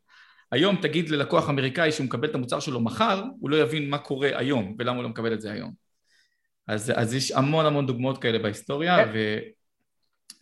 היום 0.52 0.76
תגיד 0.76 1.10
ללקוח 1.10 1.50
אמריקאי 1.50 1.92
שהוא 1.92 2.06
מקבל 2.06 2.30
את 2.30 2.36
המוצר 2.36 2.60
שלו 2.60 2.80
מחר, 2.80 3.24
הוא 3.40 3.50
לא 3.50 3.56
יבין 3.56 3.90
מה 3.90 3.98
קורה 3.98 4.30
היום 4.34 4.76
ולמה 4.80 4.96
הוא 4.96 5.04
לא 5.04 5.10
מקבל 5.10 5.34
את 5.34 5.42
זה 5.42 5.52
היום. 5.52 5.72
אז, 6.68 6.94
אז 6.96 7.14
יש 7.14 7.32
המון 7.32 7.66
המון 7.66 7.88
דוגמאות 7.88 8.22
כאלה 8.22 8.40
בהיסטוריה, 8.40 9.06
כן. 9.06 9.12
ו... 9.14 9.38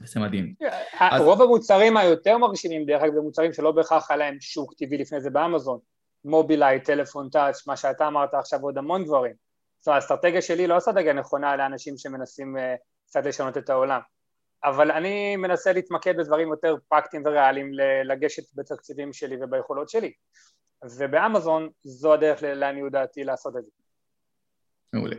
וזה 0.02 0.20
מדהים. 0.20 0.54
אז... 1.00 1.22
רוב 1.22 1.42
המוצרים 1.42 1.98
היותר 1.98 2.38
מרשימים, 2.38 2.86
דרך 2.86 3.02
אגב, 3.04 3.14
זה 3.14 3.22
מוצרים 3.22 3.54
שלא 3.54 3.72
בהכרח 3.72 4.12
היה 4.12 4.18
להם 4.18 4.38
שוק 4.40 4.74
טבעי 4.74 4.98
לפני 4.98 5.22
זה 5.22 5.30
באמזון. 5.30 5.80
מובילאיי, 6.26 6.80
טלפון 6.80 7.30
טאץ', 7.30 7.68
מה 7.68 7.78
שאתה 7.78 8.08
אמרת 8.08 8.34
עכשיו, 8.34 8.60
עוד 8.62 8.78
המון 8.78 9.06
דברים. 9.06 9.47
זאת 9.80 9.88
אומרת, 9.88 10.02
האסטרטגיה 10.02 10.42
שלי 10.42 10.68
לא 10.68 10.78
אסטרטגיה 10.78 11.14
נכונה 11.14 11.56
לאנשים 11.56 11.98
שמנסים 11.98 12.58
uh, 12.58 12.60
קצת 13.08 13.26
לשנות 13.26 13.58
את 13.58 13.70
העולם. 13.70 14.00
אבל 14.64 14.92
אני 14.92 15.36
מנסה 15.36 15.74
להתמקד 15.74 16.18
בדברים 16.18 16.48
יותר 16.48 16.76
פרקטיים 16.90 17.24
וריאליים 17.26 17.72
לגשת 18.06 18.44
בתקציבים 18.56 19.14
שלי 19.14 19.36
וביכולות 19.42 19.90
שלי. 19.90 20.12
ובאמזון 20.98 21.70
זו 21.84 22.14
הדרך 22.14 22.40
לעניות 22.44 22.92
דעתי 22.92 23.24
לעשות 23.24 23.54
את 23.58 23.64
זה. 23.66 23.72
מעולה. 24.94 25.16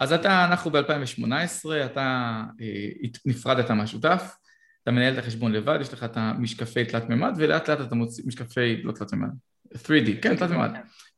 אז 0.00 0.12
אתה, 0.12 0.44
אנחנו 0.44 0.70
ב-2018, 0.70 1.84
אתה 1.84 2.42
אה, 2.60 3.08
נפרדת 3.26 3.70
מהשותף, 3.70 4.36
אתה 4.82 4.90
מנהל 4.90 5.14
את 5.14 5.18
החשבון 5.18 5.52
לבד, 5.52 5.78
יש 5.80 5.92
לך 5.92 6.04
את 6.04 6.12
המשקפי 6.14 6.84
תלת 6.84 7.08
מימד, 7.08 7.32
ולאט 7.36 7.68
לאט 7.68 7.80
אתה 7.80 7.94
מוציא 7.94 8.24
משקפי, 8.26 8.82
לא 8.82 8.92
תלת 8.92 9.12
מימד, 9.12 9.28
3D, 9.74 10.22
כן, 10.22 10.36
תלת 10.36 10.50
מימד, 10.50 10.70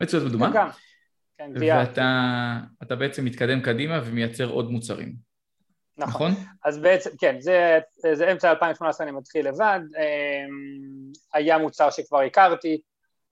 מציאות 0.02 0.24
מדומה. 0.24 0.70
כן, 1.38 1.50
ואתה 2.80 2.96
בעצם 2.96 3.24
מתקדם 3.24 3.60
קדימה 3.60 4.00
ומייצר 4.04 4.50
עוד 4.50 4.70
מוצרים. 4.70 5.28
נכון. 5.98 6.30
נכון? 6.32 6.44
אז 6.64 6.78
בעצם, 6.78 7.10
כן, 7.18 7.40
זה, 7.40 7.78
זה 8.12 8.32
אמצע 8.32 8.50
2018 8.50 9.06
אני 9.06 9.16
מתחיל 9.16 9.48
לבד, 9.48 9.80
אמ, 9.98 11.12
היה 11.34 11.58
מוצר 11.58 11.90
שכבר 11.90 12.20
הכרתי, 12.20 12.80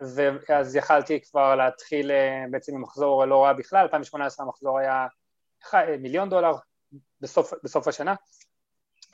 ואז 0.00 0.76
יכלתי 0.76 1.20
כבר 1.20 1.54
להתחיל 1.54 2.10
אה, 2.10 2.44
בעצם 2.50 2.74
עם 2.74 2.82
מחזור 2.82 3.24
לא 3.24 3.44
רע 3.44 3.52
בכלל, 3.52 3.82
2018 3.82 4.46
המחזור 4.46 4.78
היה 4.78 5.06
מיליון 6.00 6.30
דולר 6.30 6.52
בסוף, 7.20 7.52
בסוף 7.64 7.88
השנה, 7.88 8.14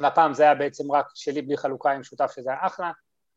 והפעם 0.00 0.34
זה 0.34 0.42
היה 0.42 0.54
בעצם 0.54 0.92
רק 0.92 1.06
שלי 1.14 1.42
בלי 1.42 1.56
חלוקה 1.56 1.92
עם 1.92 2.02
שותף 2.02 2.32
שזה 2.34 2.50
היה 2.50 2.58
אחלה, 2.66 2.90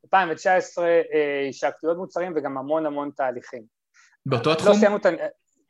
2019 0.06 0.86
אה, 0.86 1.48
השקתי 1.50 1.88
עוד 1.88 1.98
מוצרים 1.98 2.34
וגם 2.36 2.58
המון 2.58 2.86
המון 2.86 3.12
תהליכים. 3.16 3.64
באותו 4.26 4.52
התחום? 4.52 4.70
לא 4.70 4.78
סיימנו 4.78 4.98
את... 4.98 5.06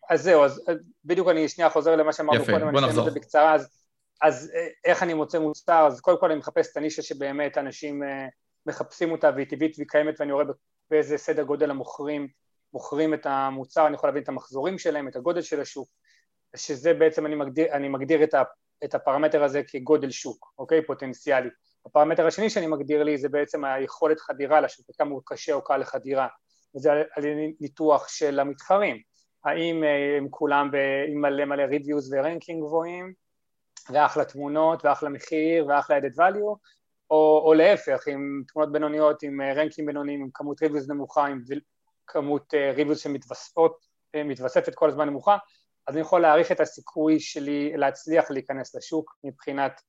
אז 0.09 0.24
זהו, 0.24 0.43
אז 0.43 0.62
בדיוק 1.05 1.27
אני 1.27 1.50
שנייה 1.50 1.69
חוזר 1.69 1.95
למה 1.95 2.13
שאמרנו 2.13 2.45
קודם, 2.45 2.67
אני 2.67 2.88
אסיים 2.88 3.00
את 3.00 3.13
זה 3.13 3.19
בקצרה, 3.19 3.53
אז, 3.55 3.69
אז 4.21 4.51
אה, 4.55 4.67
איך 4.85 5.03
אני 5.03 5.13
מוצא 5.13 5.39
מוצר, 5.39 5.88
אז 5.88 6.01
קודם 6.01 6.19
כל 6.19 6.31
אני 6.31 6.39
מחפש 6.39 6.71
את 6.71 6.77
הנישה 6.77 7.01
שבאמת 7.01 7.57
אנשים 7.57 8.03
מחפשים 8.65 9.12
אותה 9.12 9.31
והיא 9.35 9.47
טבעית 9.50 9.75
והיא 9.77 9.88
קיימת 9.88 10.15
ואני 10.19 10.31
רואה 10.31 10.45
באיזה 10.89 11.17
סדר 11.17 11.43
גודל 11.43 11.69
המוכרים 11.71 12.27
מוכרים 12.75 13.13
את 13.13 13.25
המוצר, 13.25 13.88
אני 13.88 13.95
יכול 13.95 14.09
להבין 14.09 14.24
את 14.24 14.29
המחזורים 14.29 14.77
שלהם, 14.77 15.07
את 15.07 15.15
הגודל 15.15 15.41
של 15.41 15.62
השוק, 15.62 15.89
שזה 16.55 16.93
בעצם 16.93 17.25
אני 17.25 17.35
מגדיר, 17.35 17.71
אני 17.71 17.89
מגדיר 17.89 18.24
את, 18.24 18.33
ה, 18.33 18.43
את 18.83 18.95
הפרמטר 18.95 19.43
הזה 19.43 19.62
כגודל 19.67 20.12
שוק, 20.12 20.53
אוקיי? 20.57 20.85
פוטנציאלי. 20.85 21.50
הפרמטר 21.85 22.27
השני 22.27 22.50
שאני 22.50 22.67
מגדיר 22.67 23.03
לי 23.03 23.17
זה 23.17 23.29
בעצם 23.29 23.65
היכולת 23.65 24.19
חדירה 24.19 24.62
לשוק, 24.62 24.85
כמה 24.97 25.12
הוא 25.12 25.21
קשה 25.25 25.53
או 25.53 25.63
קל 25.63 25.77
לחדירה, 25.77 26.27
וזה 26.75 26.91
על 26.91 27.24
ניתוח 27.59 28.07
של 28.07 28.39
המתחרים, 28.39 29.01
האם 29.45 29.83
אה, 29.83 30.17
הם 30.17 30.27
כולם 30.29 30.71
עם 31.07 31.21
מלא 31.21 31.45
מלא 31.45 31.63
reviews 31.63 32.13
ו 32.13 32.20
ranking 32.20 32.63
גבוהים, 32.63 33.13
ואחלה 33.89 34.25
תמונות 34.25 34.86
ואחלה 34.86 35.10
מחיר 35.10 35.67
ואחלה 35.67 35.97
added 35.99 36.15
value, 36.17 36.58
או, 37.10 37.41
או 37.45 37.53
להפך, 37.53 38.08
עם 38.08 38.43
תמונות 38.47 38.71
בינוניות, 38.71 39.23
עם 39.23 39.41
אה, 39.41 39.53
rank 39.54 39.75
ים 39.75 39.86
בינוניים, 39.86 40.21
עם 40.21 40.29
כמות 40.34 40.62
reviews 40.62 40.89
נמוכה, 40.89 41.25
עם 41.25 41.41
כמות 42.08 42.53
reviews 42.54 43.08
אה, 43.08 43.13
שמתווספת 44.15 44.75
כל 44.75 44.89
הזמן 44.89 45.10
נמוכה, 45.10 45.38
אז 45.88 45.95
אני 45.95 46.01
יכול 46.01 46.21
להעריך 46.21 46.51
את 46.51 46.60
הסיכוי 46.60 47.19
שלי 47.19 47.77
להצליח 47.77 48.31
להיכנס 48.31 48.75
לשוק 48.75 49.15
מבחינת 49.23 49.81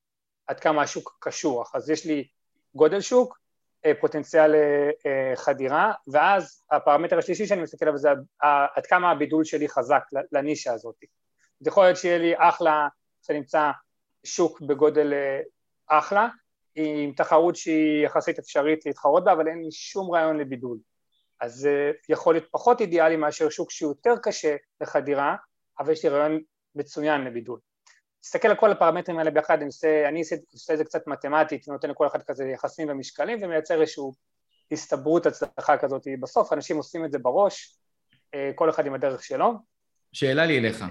עד 0.46 0.60
כמה 0.60 0.82
השוק 0.82 1.18
קשוח. 1.20 1.74
אז 1.74 1.90
יש 1.90 2.06
לי 2.06 2.28
גודל 2.74 3.00
שוק, 3.00 3.38
פוטנציאל 4.00 4.54
חדירה, 5.34 5.92
ואז 6.12 6.64
הפרמטר 6.70 7.18
השלישי 7.18 7.46
שאני 7.46 7.62
מסתכל 7.62 7.84
עליו 7.84 7.98
זה 7.98 8.08
עד 8.76 8.86
כמה 8.86 9.10
הבידול 9.10 9.44
שלי 9.44 9.68
חזק 9.68 10.02
לנישה 10.32 10.72
הזאת. 10.72 10.94
זה 11.60 11.68
יכול 11.68 11.84
להיות 11.84 11.96
שיהיה 11.96 12.18
לי 12.18 12.34
אחלה, 12.36 12.88
שנמצא 13.22 13.70
שוק 14.24 14.60
בגודל 14.60 15.12
אחלה, 15.86 16.28
עם 16.74 17.12
תחרות 17.12 17.56
שהיא 17.56 18.04
יחסית 18.04 18.38
אפשרית 18.38 18.86
להתחרות 18.86 19.24
בה, 19.24 19.32
אבל 19.32 19.48
אין 19.48 19.62
לי 19.62 19.72
שום 19.72 20.10
רעיון 20.10 20.38
לבידול. 20.38 20.78
אז 21.40 21.54
זה 21.54 21.92
יכול 22.08 22.34
להיות 22.34 22.48
פחות 22.50 22.80
אידיאלי 22.80 23.16
מאשר 23.16 23.48
שוק 23.50 23.70
שהוא 23.70 23.90
יותר 23.90 24.14
קשה 24.22 24.56
לחדירה, 24.80 25.36
אבל 25.78 25.92
יש 25.92 26.04
לי 26.04 26.10
רעיון 26.10 26.40
מצוין 26.74 27.24
לבידול. 27.24 27.58
תסתכל 28.26 28.48
על 28.48 28.56
כל 28.56 28.72
הפרמטרים 28.72 29.18
האלה 29.18 29.30
ביחד, 29.30 29.56
אני 29.56 29.66
עושה, 29.66 30.08
אני 30.08 30.22
עושה 30.52 30.72
את 30.72 30.78
זה 30.78 30.84
קצת 30.84 31.06
מתמטית, 31.06 31.68
נותן 31.68 31.90
לכל 31.90 32.06
אחד 32.06 32.22
כזה 32.22 32.44
יחסים 32.44 32.88
ומשקלים 32.90 33.38
ומייצר 33.42 33.80
איזושהי 33.80 34.04
הסתברות 34.72 35.26
הצלחה 35.26 35.76
כזאת. 35.76 36.06
בסוף 36.20 36.52
אנשים 36.52 36.76
עושים 36.76 37.04
את 37.04 37.12
זה 37.12 37.18
בראש, 37.18 37.78
אה, 38.34 38.50
כל 38.54 38.70
אחד 38.70 38.86
עם 38.86 38.94
הדרך 38.94 39.22
שלו, 39.22 39.52
שאלה 40.12 40.46
לי 40.46 40.58
אליך, 40.58 40.82
אה, 40.82 40.88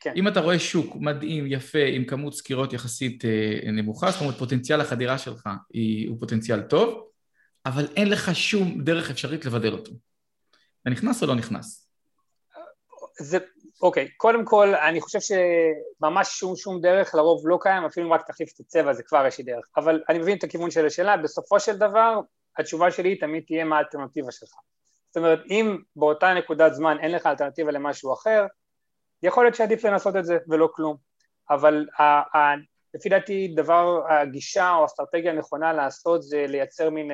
כן. 0.00 0.12
אם 0.16 0.28
אתה 0.28 0.40
רואה 0.40 0.58
שוק 0.58 0.96
מדהים, 0.96 1.46
יפה, 1.46 1.84
עם 1.88 2.04
כמות 2.04 2.34
סקירות 2.34 2.72
יחסית 2.72 3.24
אה, 3.24 3.70
נמוכה, 3.72 4.10
זאת 4.10 4.20
אומרת 4.20 4.34
פוטנציאל 4.34 4.80
החדירה 4.80 5.18
שלך 5.18 5.48
היא, 5.72 6.08
הוא 6.08 6.16
פוטנציאל 6.20 6.62
טוב, 6.62 7.08
אבל 7.66 7.86
אין 7.96 8.10
לך 8.10 8.34
שום 8.34 8.84
דרך 8.84 9.10
אפשרית 9.10 9.44
לבדל 9.44 9.72
אותו. 9.72 9.92
אתה 10.82 10.90
נכנס 10.90 11.22
או 11.22 11.26
לא 11.26 11.34
נכנס? 11.34 11.88
זה, 13.20 13.38
אוקיי, 13.82 14.08
קודם 14.16 14.44
כל 14.44 14.74
אני 14.74 15.00
חושב 15.00 15.18
שממש 15.20 16.28
שום 16.28 16.56
שום 16.56 16.80
דרך 16.80 17.14
לרוב 17.14 17.48
לא 17.48 17.58
קיים, 17.60 17.84
אפילו 17.84 18.06
אם 18.06 18.12
רק 18.12 18.26
תחליף 18.26 18.52
את 18.54 18.60
הצבע 18.60 18.92
זה 18.92 19.02
כבר 19.02 19.26
יש 19.26 19.38
לי 19.38 19.44
דרך, 19.44 19.64
אבל 19.76 20.02
אני 20.08 20.18
מבין 20.18 20.38
את 20.38 20.44
הכיוון 20.44 20.70
של 20.70 20.86
השאלה, 20.86 21.16
בסופו 21.16 21.60
של 21.60 21.76
דבר 21.76 22.20
התשובה 22.58 22.90
שלי 22.90 23.16
תמיד 23.16 23.44
תהיה 23.46 23.64
מה 23.64 23.76
האלטרנטיבה 23.76 24.32
שלך. 24.32 24.50
זאת 25.08 25.16
אומרת, 25.16 25.38
אם 25.50 25.78
באותה 25.96 26.34
נקודת 26.34 26.74
זמן 26.74 26.96
אין 27.00 27.12
לך 27.12 27.26
אלטרנטיבה 27.26 27.72
למשהו 27.72 28.12
אחר, 28.12 28.46
יכול 29.22 29.44
להיות 29.44 29.54
שעדיף 29.54 29.84
לנסות 29.84 30.16
את 30.16 30.24
זה 30.24 30.38
ולא 30.48 30.68
כלום, 30.74 30.96
אבל 31.50 31.86
לפי 32.94 33.08
דעתי 33.08 33.52
דבר, 33.56 34.00
הגישה 34.08 34.74
או 34.74 34.82
האסטרטגיה 34.82 35.32
הנכונה 35.32 35.72
לעשות 35.72 36.22
זה 36.22 36.44
לייצר 36.48 36.90
מין 36.90 37.10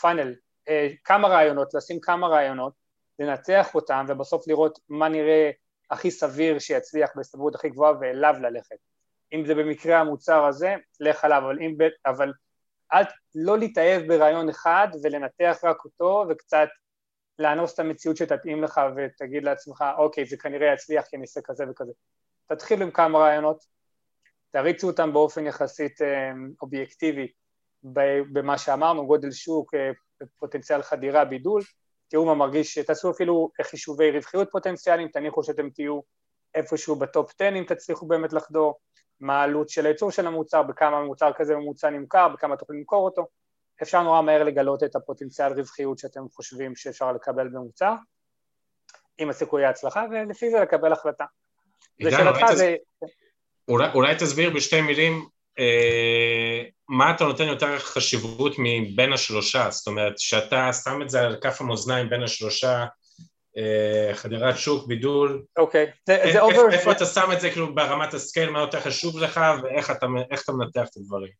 פאנל, 0.00 0.34
אה, 0.68 0.74
אה, 0.74 0.88
כמה 1.04 1.28
רעיונות, 1.28 1.74
לשים 1.74 2.00
כמה 2.00 2.26
רעיונות, 2.26 2.72
לנתח 3.18 3.74
אותם 3.74 4.04
ובסוף 4.08 4.48
לראות 4.48 4.78
מה 4.88 5.08
נראה 5.08 5.50
הכי 5.90 6.10
סביר 6.10 6.58
שיצליח 6.58 7.10
בהסתברות 7.16 7.54
הכי 7.54 7.68
גבוהה 7.68 7.92
ואליו 8.00 8.34
ללכת. 8.40 8.76
אם 9.32 9.44
זה 9.46 9.54
במקרה 9.54 10.00
המוצר 10.00 10.44
הזה, 10.44 10.74
לך 11.00 11.24
עליו, 11.24 11.42
אבל, 11.44 11.58
אם, 11.60 11.76
אבל 12.06 12.32
אל, 12.92 13.02
לא 13.34 13.58
להתאהב 13.58 14.08
ברעיון 14.08 14.48
אחד 14.48 14.88
ולנתח 15.02 15.58
רק 15.64 15.84
אותו 15.84 16.24
וקצת 16.28 16.68
לאנוס 17.38 17.74
את 17.74 17.78
המציאות 17.78 18.16
שתתאים 18.16 18.62
לך 18.62 18.80
ותגיד 18.96 19.44
לעצמך, 19.44 19.84
אוקיי, 19.98 20.26
זה 20.26 20.36
כנראה 20.36 20.72
יצליח 20.72 21.04
כי 21.04 21.16
אני 21.16 21.22
אעשה 21.22 21.40
כזה 21.44 21.64
וכזה. 21.70 21.92
תתחיל 22.46 22.82
עם 22.82 22.90
כמה 22.90 23.18
רעיונות, 23.18 23.64
תריצו 24.50 24.86
אותם 24.86 25.12
באופן 25.12 25.46
יחסית 25.46 26.02
אה, 26.02 26.32
אובייקטיבי 26.62 27.32
במה 28.32 28.58
שאמרנו, 28.58 29.06
גודל 29.06 29.30
שוק, 29.30 29.74
אה, 29.74 29.90
פוטנציאל 30.38 30.82
חדירה, 30.82 31.24
בידול, 31.24 31.62
תראו 32.08 32.24
מה 32.24 32.34
מרגיש, 32.34 32.78
תעשו 32.78 33.10
אפילו 33.10 33.50
חישובי 33.62 34.10
רווחיות 34.10 34.48
פוטנציאליים, 34.52 35.08
תניחו 35.08 35.44
שאתם 35.44 35.70
תהיו 35.70 36.00
איפשהו 36.54 36.96
בטופ 36.96 37.32
10 37.40 37.48
אם 37.58 37.64
תצליחו 37.64 38.06
באמת 38.06 38.32
לחדור, 38.32 38.78
מה 39.20 39.40
העלות 39.40 39.68
של 39.68 39.86
הייצור 39.86 40.10
של 40.10 40.26
המוצר, 40.26 40.62
בכמה 40.62 41.04
מוצר 41.04 41.30
כזה 41.36 41.56
ממוצע 41.56 41.90
נמכר, 41.90 42.28
בכמה 42.28 42.56
תוכלו 42.56 42.76
למכור 42.76 43.04
אותו, 43.04 43.26
אפשר 43.82 44.02
נורא 44.02 44.22
מהר 44.22 44.44
לגלות 44.44 44.84
את 44.84 44.96
הפוטנציאל 44.96 45.52
רווחיות 45.52 45.98
שאתם 45.98 46.20
חושבים 46.32 46.76
שאפשר 46.76 47.12
לקבל 47.12 47.48
במוצר 47.48 47.94
עם 49.18 49.30
הסיכוי 49.30 49.64
ההצלחה 49.64 50.04
ולפי 50.10 50.50
זה 50.50 50.60
לקבל 50.60 50.92
החלטה. 50.92 51.24
לשאלתך 52.00 52.52
זה... 52.54 52.76
אולי, 53.68 53.88
אולי 53.94 54.14
תסביר 54.14 54.50
בשתי 54.54 54.80
מילים 54.80 55.28
מה 56.88 57.10
אתה 57.14 57.24
נותן 57.24 57.44
יותר 57.44 57.78
חשיבות 57.78 58.52
מבין 58.58 59.12
השלושה, 59.12 59.70
זאת 59.70 59.86
אומרת 59.86 60.18
שאתה 60.18 60.72
שם 60.72 61.02
את 61.02 61.10
זה 61.10 61.20
על 61.20 61.36
כף 61.40 61.60
המאזניים 61.60 62.10
בין 62.10 62.22
השלושה 62.22 62.86
אה, 63.56 64.14
חדירת 64.14 64.56
שוק, 64.56 64.86
בידול, 64.86 65.44
אוקיי, 65.58 65.90
איפה, 66.08 66.92
אתה 66.92 67.06
שם 67.06 67.32
את 67.32 67.40
זה 67.40 67.50
כאילו 67.50 67.74
ברמת 67.74 68.14
ה 68.14 68.19
scale, 68.19 68.50
מה 68.50 68.60
יותר 68.60 68.80
חשוב 68.80 69.18
לך 69.18 69.40
ואיך 69.62 69.90
אתה, 69.90 70.06
מנתח 70.52 70.88
את 70.90 70.96
הדברים? 70.96 71.32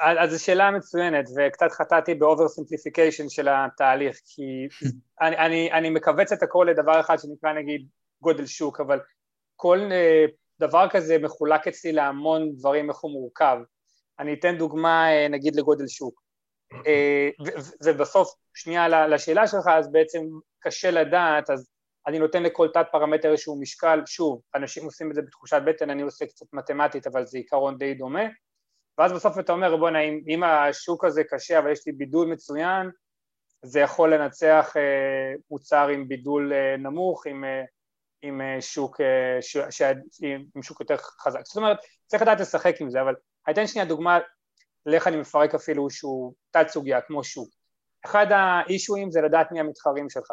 אז 0.00 0.30
זו 0.30 0.44
שאלה 0.44 0.70
מצוינת, 0.70 1.24
וקצת 1.36 1.72
חטאתי 1.72 2.14
ב 2.14 2.48
oversimplification 2.48 3.28
של 3.28 3.48
התהליך, 3.50 4.16
כי 4.24 4.68
אני, 5.22 5.36
אני, 5.36 5.72
אני 5.72 5.90
מכווץ 5.90 6.32
את 6.32 6.42
הכל 6.42 6.68
לדבר 6.70 7.00
אחד 7.00 7.16
שנקרא 7.18 7.52
נגיד 7.52 7.86
גודל 8.22 8.46
שוק, 8.46 8.80
אבל 8.80 9.00
כל 9.56 9.78
אה, 9.92 10.24
דבר 10.60 10.88
כזה 10.90 11.18
מחולק 11.18 11.66
אצלי 11.66 11.92
להמון 11.92 12.52
דברים 12.52 12.90
איך 12.90 12.98
הוא 12.98 13.10
מורכב. 13.10 13.58
אני 14.18 14.34
אתן 14.34 14.58
דוגמה 14.58 15.12
אה, 15.12 15.28
נגיד 15.28 15.56
לגודל 15.56 15.86
שוק. 15.88 16.22
אה, 16.86 17.28
ובסוף, 17.84 18.34
שנייה 18.54 19.06
לשאלה 19.06 19.46
שלך, 19.46 19.66
אז 19.66 19.92
בעצם 19.92 20.24
קשה 20.60 20.90
לדעת, 20.90 21.50
אז 21.50 21.70
אני 22.06 22.18
נותן 22.18 22.42
לכל 22.42 22.68
תת 22.74 22.86
פרמטר 22.92 23.30
איזשהו 23.30 23.60
משקל, 23.60 24.00
שוב, 24.06 24.40
אנשים 24.54 24.84
עושים 24.84 25.10
את 25.10 25.14
זה 25.14 25.22
בתחושת 25.22 25.62
בטן, 25.66 25.90
אני 25.90 26.02
עושה 26.02 26.26
קצת 26.26 26.46
מתמטית, 26.52 27.06
אבל 27.06 27.26
זה 27.26 27.38
עיקרון 27.38 27.78
די 27.78 27.94
דומה, 27.94 28.24
ואז 28.98 29.12
בסוף 29.12 29.38
אתה 29.38 29.52
אומר, 29.52 29.76
בוא'נה, 29.76 30.00
אם, 30.00 30.20
אם 30.28 30.42
השוק 30.42 31.04
הזה 31.04 31.24
קשה, 31.24 31.58
אבל 31.58 31.72
יש 31.72 31.86
לי 31.86 31.92
בידול 31.92 32.28
מצוין, 32.28 32.90
זה 33.62 33.80
יכול 33.80 34.14
לנצח 34.14 34.72
אה, 34.76 35.34
מוצר 35.50 35.88
עם 35.88 36.08
בידול 36.08 36.52
אה, 36.52 36.76
נמוך, 36.76 37.26
עם, 37.26 37.44
אה, 37.44 37.62
עם 38.22 38.40
אה, 38.40 38.60
שוק, 38.60 39.00
אה, 39.00 39.42
ש, 39.42 39.56
ש, 39.70 39.82
עם 40.56 40.62
שוק 40.62 40.80
יותר 40.80 40.96
חזק. 40.96 41.40
זאת 41.44 41.56
אומרת, 41.56 41.78
צריך 42.06 42.22
לדעת 42.22 42.40
לשחק 42.40 42.80
עם 42.80 42.90
זה, 42.90 43.00
אבל 43.00 43.14
אני 43.46 43.54
אתן 43.54 43.66
שנייה 43.66 43.86
דוגמה 43.86 44.18
לאיך 44.86 45.06
אני 45.06 45.16
מפרק 45.16 45.54
אפילו 45.54 45.90
שהוא 45.90 46.34
תת 46.50 46.68
סוגיה 46.68 47.00
כמו 47.00 47.24
שוק. 47.24 47.48
אחד 48.04 48.26
האישויים 48.30 49.10
זה 49.10 49.20
לדעת 49.20 49.52
מי 49.52 49.60
המתחרים 49.60 50.10
שלך. 50.10 50.30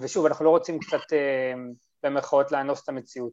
ושוב, 0.00 0.26
אנחנו 0.26 0.44
לא 0.44 0.50
רוצים 0.50 0.78
קצת 0.78 1.12
אה, 1.12 1.52
במרכאות 2.02 2.52
לאנוס 2.52 2.82
את 2.84 2.88
המציאות. 2.88 3.32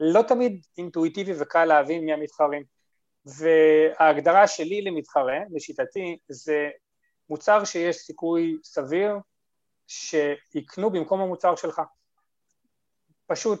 לא 0.00 0.22
תמיד 0.22 0.66
אינטואיטיבי 0.78 1.32
וקל 1.38 1.64
להבין 1.64 2.04
מי 2.04 2.12
המתחרים. 2.12 2.62
וההגדרה 3.26 4.46
שלי 4.46 4.82
למתחרה, 4.82 5.38
לשיטתי, 5.50 6.18
זה 6.28 6.70
מוצר 7.30 7.64
שיש 7.64 7.96
סיכוי 7.96 8.56
סביר 8.64 9.14
שיקנו 9.86 10.90
במקום 10.90 11.20
המוצר 11.20 11.56
שלך. 11.56 11.80
פשוט, 13.30 13.60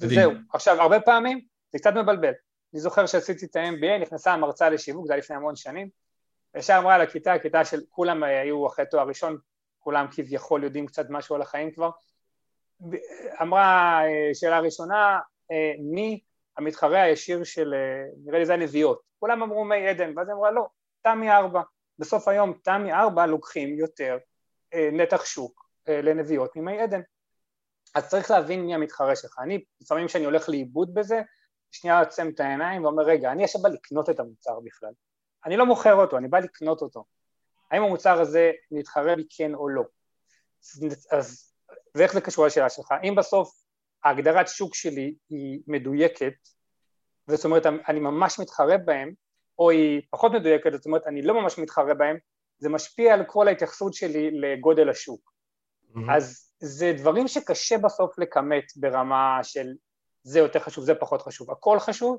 וזהו. 0.00 0.32
עכשיו, 0.52 0.80
הרבה 0.80 1.00
פעמים 1.00 1.40
זה 1.72 1.78
קצת 1.78 1.92
מבלבל. 1.92 2.32
אני 2.72 2.80
זוכר 2.80 3.06
שעשיתי 3.06 3.46
את 3.46 3.56
ה-MBA, 3.56 4.02
נכנסה 4.02 4.32
המרצה 4.32 4.70
לשיווק, 4.70 5.06
זה 5.06 5.12
היה 5.12 5.18
לפני 5.18 5.36
המון 5.36 5.56
שנים, 5.56 5.88
וישר 6.54 6.76
אמרה 6.78 6.98
לכיתה, 6.98 7.38
כיתה 7.38 7.64
של 7.64 7.80
כולם 7.88 8.22
היו 8.22 8.66
אחרי 8.66 8.84
תואר 8.90 9.08
ראשון, 9.08 9.38
כולם 9.78 10.06
כביכול 10.10 10.64
יודעים 10.64 10.86
קצת 10.86 11.06
משהו 11.10 11.34
על 11.34 11.42
החיים 11.42 11.70
כבר, 11.70 11.90
אמרה 13.42 14.00
שאלה 14.34 14.60
ראשונה, 14.60 15.18
מי 15.92 16.20
המתחרה 16.56 17.02
הישיר 17.02 17.44
של, 17.44 17.74
נראה 18.24 18.38
לי 18.38 18.46
זה 18.46 18.54
הנביאות, 18.54 19.00
כולם 19.18 19.42
אמרו 19.42 19.64
מי 19.64 19.88
עדן, 19.88 20.12
ואז 20.16 20.28
היא 20.28 20.36
אמרה 20.36 20.50
לא, 20.50 20.66
תמי 21.02 21.30
ארבע, 21.30 21.62
בסוף 21.98 22.28
היום 22.28 22.52
תמי 22.64 22.92
ארבע 22.92 23.26
לוקחים 23.26 23.78
יותר 23.78 24.18
נתח 24.74 25.24
שוק 25.24 25.70
לנביאות 25.88 26.56
ממי 26.56 26.80
עדן, 26.80 27.00
אז 27.94 28.08
צריך 28.08 28.30
להבין 28.30 28.66
מי 28.66 28.74
המתחרה 28.74 29.16
שלך, 29.16 29.38
אני 29.38 29.64
לפעמים 29.80 30.06
כשאני 30.06 30.24
הולך 30.24 30.48
לאיבוד 30.48 30.94
בזה, 30.94 31.20
שנייה 31.72 32.00
עוצם 32.00 32.28
את 32.34 32.40
העיניים 32.40 32.84
ואומר 32.84 33.02
רגע, 33.02 33.32
אני 33.32 33.44
עכשיו 33.44 33.62
בא 33.62 33.68
לקנות 33.68 34.10
את 34.10 34.20
המוצר 34.20 34.60
בכלל, 34.60 34.92
אני 35.46 35.56
לא 35.56 35.66
מוכר 35.66 35.94
אותו, 35.94 36.16
אני 36.16 36.28
בא 36.28 36.38
לקנות 36.38 36.82
אותו, 36.82 37.04
האם 37.70 37.82
המוצר 37.82 38.20
הזה 38.20 38.50
מתחרה 38.70 39.14
לי 39.14 39.24
כן 39.30 39.54
או 39.54 39.68
לא, 39.68 39.82
אז 41.10 41.52
ואיך 41.94 42.12
זה 42.12 42.20
קשור 42.20 42.46
לשאלה 42.46 42.70
שלך, 42.70 42.94
אם 43.02 43.14
בסוף 43.14 43.52
ההגדרת 44.04 44.48
שוק 44.48 44.74
שלי 44.74 45.14
היא 45.30 45.60
מדויקת, 45.66 46.32
זאת 47.26 47.44
אומרת 47.44 47.66
אני 47.66 48.00
ממש 48.00 48.38
מתחרה 48.38 48.78
בהם, 48.78 49.12
או 49.58 49.70
היא 49.70 50.02
פחות 50.10 50.32
מדויקת, 50.32 50.72
זאת 50.72 50.86
אומרת 50.86 51.06
אני 51.06 51.22
לא 51.22 51.42
ממש 51.42 51.58
מתחרה 51.58 51.94
בהם, 51.94 52.16
זה 52.58 52.68
משפיע 52.68 53.14
על 53.14 53.24
כל 53.24 53.48
ההתייחסות 53.48 53.94
שלי 53.94 54.30
לגודל 54.30 54.88
השוק. 54.88 55.32
Mm-hmm. 55.94 56.12
אז 56.12 56.49
זה 56.60 56.92
דברים 56.96 57.28
שקשה 57.28 57.78
בסוף 57.78 58.18
לכמת 58.18 58.64
ברמה 58.76 59.38
של 59.42 59.66
זה 60.22 60.38
יותר 60.38 60.58
חשוב, 60.58 60.84
זה 60.84 60.94
פחות 60.94 61.22
חשוב, 61.22 61.50
הכל 61.50 61.78
חשוב, 61.78 62.18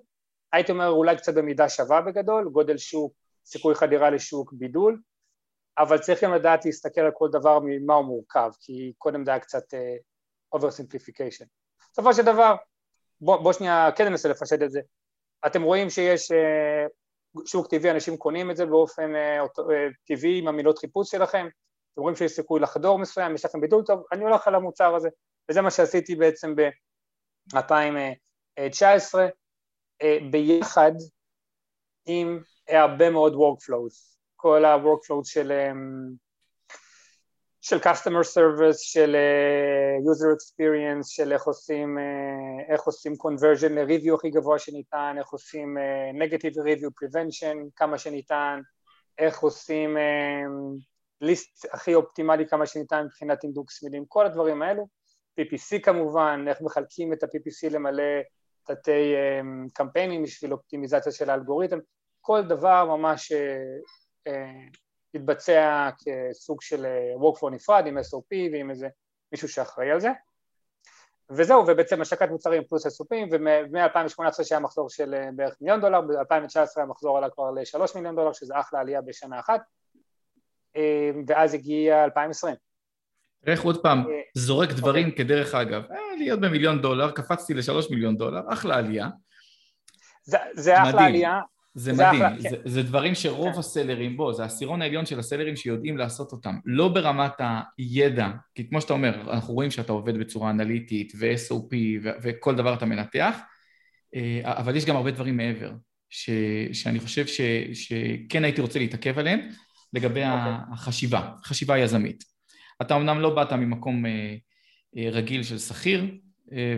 הייתי 0.54 0.72
אומר 0.72 0.88
אולי 0.88 1.18
קצת 1.18 1.34
במידה 1.34 1.70
שווה 1.70 2.02
בגדול, 2.02 2.50
גודל 2.50 2.78
שוק, 2.78 3.14
סיכוי 3.46 3.76
חדירה 3.76 4.10
לשוק, 4.10 4.54
בידול, 4.54 5.00
אבל 5.78 5.98
צריך 5.98 6.24
גם 6.24 6.34
לדעת 6.34 6.66
להסתכל 6.66 7.02
על 7.02 7.12
כל 7.14 7.30
דבר 7.32 7.60
ממה 7.64 7.94
הוא 7.94 8.06
מורכב, 8.06 8.52
כי 8.60 8.94
קודם 8.98 9.26
זה 9.26 9.32
היה 9.32 9.40
קצת 9.40 9.64
uh, 9.74 10.58
oversimplification. 10.58 11.46
בסופו 11.92 12.14
של 12.14 12.26
דבר, 12.26 12.56
בוא, 13.22 13.38
בוא 13.38 13.54
שנייה 13.54 13.90
כן 13.96 14.08
ננסה 14.08 14.30
לפשט 14.30 14.62
את 14.62 14.72
זה. 14.72 14.82
אתם 15.46 15.64
רואים 15.64 15.90
שיש 15.90 16.32
uh, 16.32 17.46
שוק 17.46 17.68
טבעי, 17.68 17.92
אנשים 17.92 18.18
קונים 18.18 18.52
את 18.52 18.58
זה 18.58 18.66
באופן 18.66 19.12
uh, 19.16 19.62
טבעי 20.08 20.40
עם 20.40 20.48
המילות 20.48 20.78
חיפוש 20.78 21.12
שלכם, 21.12 21.48
אתם 21.94 22.02
רואים 22.02 22.16
שיש 22.16 22.32
סיכוי 22.32 22.60
לחדור 22.60 23.00
מסוים, 23.00 23.36
יש 23.36 23.46
לכם 23.46 23.62
בידול 23.62 23.84
טוב, 23.86 24.04
אני 24.12 24.24
הולך 24.24 24.48
על 24.48 24.56
המוצר 24.56 24.96
הזה, 24.96 25.10
וזה 25.50 25.62
מה 25.62 25.72
שעשיתי 25.72 26.16
בעצם 26.16 26.56
ב-2019, 26.56 27.58
uh, 29.14 30.06
ביחד 30.32 30.92
עם 32.06 32.40
הרבה 32.70 33.10
מאוד 33.10 33.34
workflows, 33.34 34.18
כל 34.36 34.66
ה-workflows 34.66 35.26
של 35.26 35.52
של 37.64 37.78
customer 37.78 38.24
service, 38.24 38.78
של 38.78 39.16
user 40.02 40.36
experience, 40.36 41.08
של 41.08 41.34
איך 41.34 41.44
עושים, 41.44 41.98
איך 42.70 42.82
עושים 42.82 43.14
conversion 43.14 43.70
ל-review 43.70 44.16
הכי 44.16 44.30
גבוה 44.30 44.60
שניתן, 44.60 45.16
איך 45.18 45.30
עושים 45.30 45.78
negative 46.24 46.56
review 46.56 46.90
prevention 47.04 47.58
כמה 47.76 47.98
שניתן, 47.98 48.60
איך 49.18 49.40
עושים 49.40 49.98
ליסט 51.22 51.66
הכי 51.74 51.96
אופטימלי 51.96 52.48
כמה 52.48 52.66
שניתן 52.66 53.04
מבחינת 53.06 53.44
אינדוק 53.44 53.72
סמילים, 53.72 54.06
כל 54.08 54.26
הדברים 54.26 54.62
האלו, 54.62 54.88
PPC 55.40 55.80
כמובן, 55.84 56.46
איך 56.48 56.62
מחלקים 56.62 57.14
את 57.14 57.24
ה-PPC 57.24 57.70
למלא 57.70 58.04
תתי 58.64 59.14
um, 59.16 59.70
קמפיינים 59.74 60.24
בשביל 60.24 60.54
אופטימיזציה 60.54 61.12
של 61.12 61.30
האלגוריתם, 61.30 61.80
כל 62.22 62.42
דבר 62.42 62.86
ממש 62.86 63.32
uh, 63.32 63.36
uh, 64.30 64.32
יתבצע 65.14 65.90
כסוג 65.98 66.62
של 66.62 66.86
אה, 66.86 67.14
workflow 67.16 67.50
נפרד 67.50 67.88
עם 67.88 67.98
SOP 67.98 68.52
ועם 68.52 68.70
איזה 68.70 68.88
מישהו 69.32 69.48
שאחראי 69.48 69.92
על 69.92 70.00
זה. 70.00 70.10
וזהו, 71.30 71.64
ובעצם 71.68 72.02
השקת 72.02 72.30
מוצרים 72.30 72.64
פלוס 72.64 73.02
SOP 73.02 73.16
ומ-2018 73.32 74.44
שהיה 74.44 74.60
מחזור 74.60 74.90
של 74.90 75.14
אה, 75.14 75.30
בערך 75.36 75.56
מיליון 75.62 75.82
דולר, 75.82 76.02
ב-2019 76.02 76.82
המחזור 76.82 77.18
עלה 77.18 77.30
כבר 77.30 77.52
לשלוש 77.52 77.96
מיליון 77.96 78.16
דולר 78.16 78.34
שזה 78.34 78.60
אחלה 78.60 78.80
עלייה 78.80 79.02
בשנה 79.02 79.40
אחת. 79.40 79.60
אה, 79.60 79.81
ואז 81.28 81.54
הגיע 81.54 82.04
2020 82.04 82.56
איך 83.46 83.62
עוד 83.62 83.84
פעם, 83.84 84.04
זורק 84.34 84.70
דברים 84.70 85.08
okay. 85.08 85.10
אוקיי. 85.10 85.26
כדרך 85.26 85.56
אגב, 85.56 85.84
להיות 86.18 86.40
במיליון 86.40 86.82
דולר, 86.82 87.12
קפצתי 87.12 87.54
לשלוש 87.54 87.92
מיליון 87.92 88.18
דולר, 88.18 88.42
אחלה 88.54 88.76
עלייה. 88.78 89.10
זה, 90.24 90.38
זה 90.54 90.84
אחלה 90.84 91.06
עלייה, 91.06 91.40
זה, 91.74 91.94
זה 91.94 92.04
מדהים, 92.04 92.22
אחלה, 92.24 92.40
זה, 92.40 92.50
כן. 92.50 92.70
זה 92.70 92.84
דברים 92.84 93.16
שרוב 93.16 93.54
כן. 93.54 93.60
הסלרים, 93.60 94.18
בו, 94.18 94.34
זה 94.34 94.44
העשירון 94.44 94.82
העליון 94.82 95.06
של 95.06 95.20
הסלרים 95.20 95.56
שיודעים 95.56 95.98
לעשות 95.98 96.32
אותם, 96.32 96.56
לא 96.66 96.88
ברמת 96.88 97.34
הידע, 97.78 98.28
כי 98.56 98.70
כמו 98.70 98.82
שאתה 98.82 98.94
אומר, 98.94 99.32
אנחנו 99.32 99.54
רואים 99.54 99.72
שאתה 99.72 99.92
עובד 99.92 100.18
בצורה 100.18 100.50
אנליטית 100.50 101.14
ו-SOP 101.20 101.76
ו- 102.04 102.10
וכל 102.22 102.56
דבר 102.56 102.74
אתה 102.74 102.86
מנתח, 102.86 103.40
אה, 104.16 104.42
אבל 104.44 104.76
יש 104.76 104.86
גם 104.86 104.96
הרבה 104.96 105.12
דברים 105.12 105.38
מעבר, 105.38 105.72
ש- 106.10 106.30
שאני 106.74 107.00
חושב 107.00 107.28
ש- 107.28 107.42
שכן 107.74 108.44
הייתי 108.44 108.62
רוצה 108.62 108.80
להתעכב 108.80 109.20
עליהם, 109.20 109.40
לגבי 109.94 110.26
okay. 110.26 110.28
אוקיי. 110.28 110.74
החשיבה, 110.74 111.32
חשיבה 111.44 111.78
יזמית. 111.78 112.24
אתה 112.82 112.96
אמנם 112.96 113.20
לא 113.20 113.36
באת 113.36 113.54
ממקום 113.54 114.06
אה, 114.06 114.36
אה, 114.98 115.10
רגיל 115.10 115.44
של 115.44 115.58
שכיר, 115.58 116.18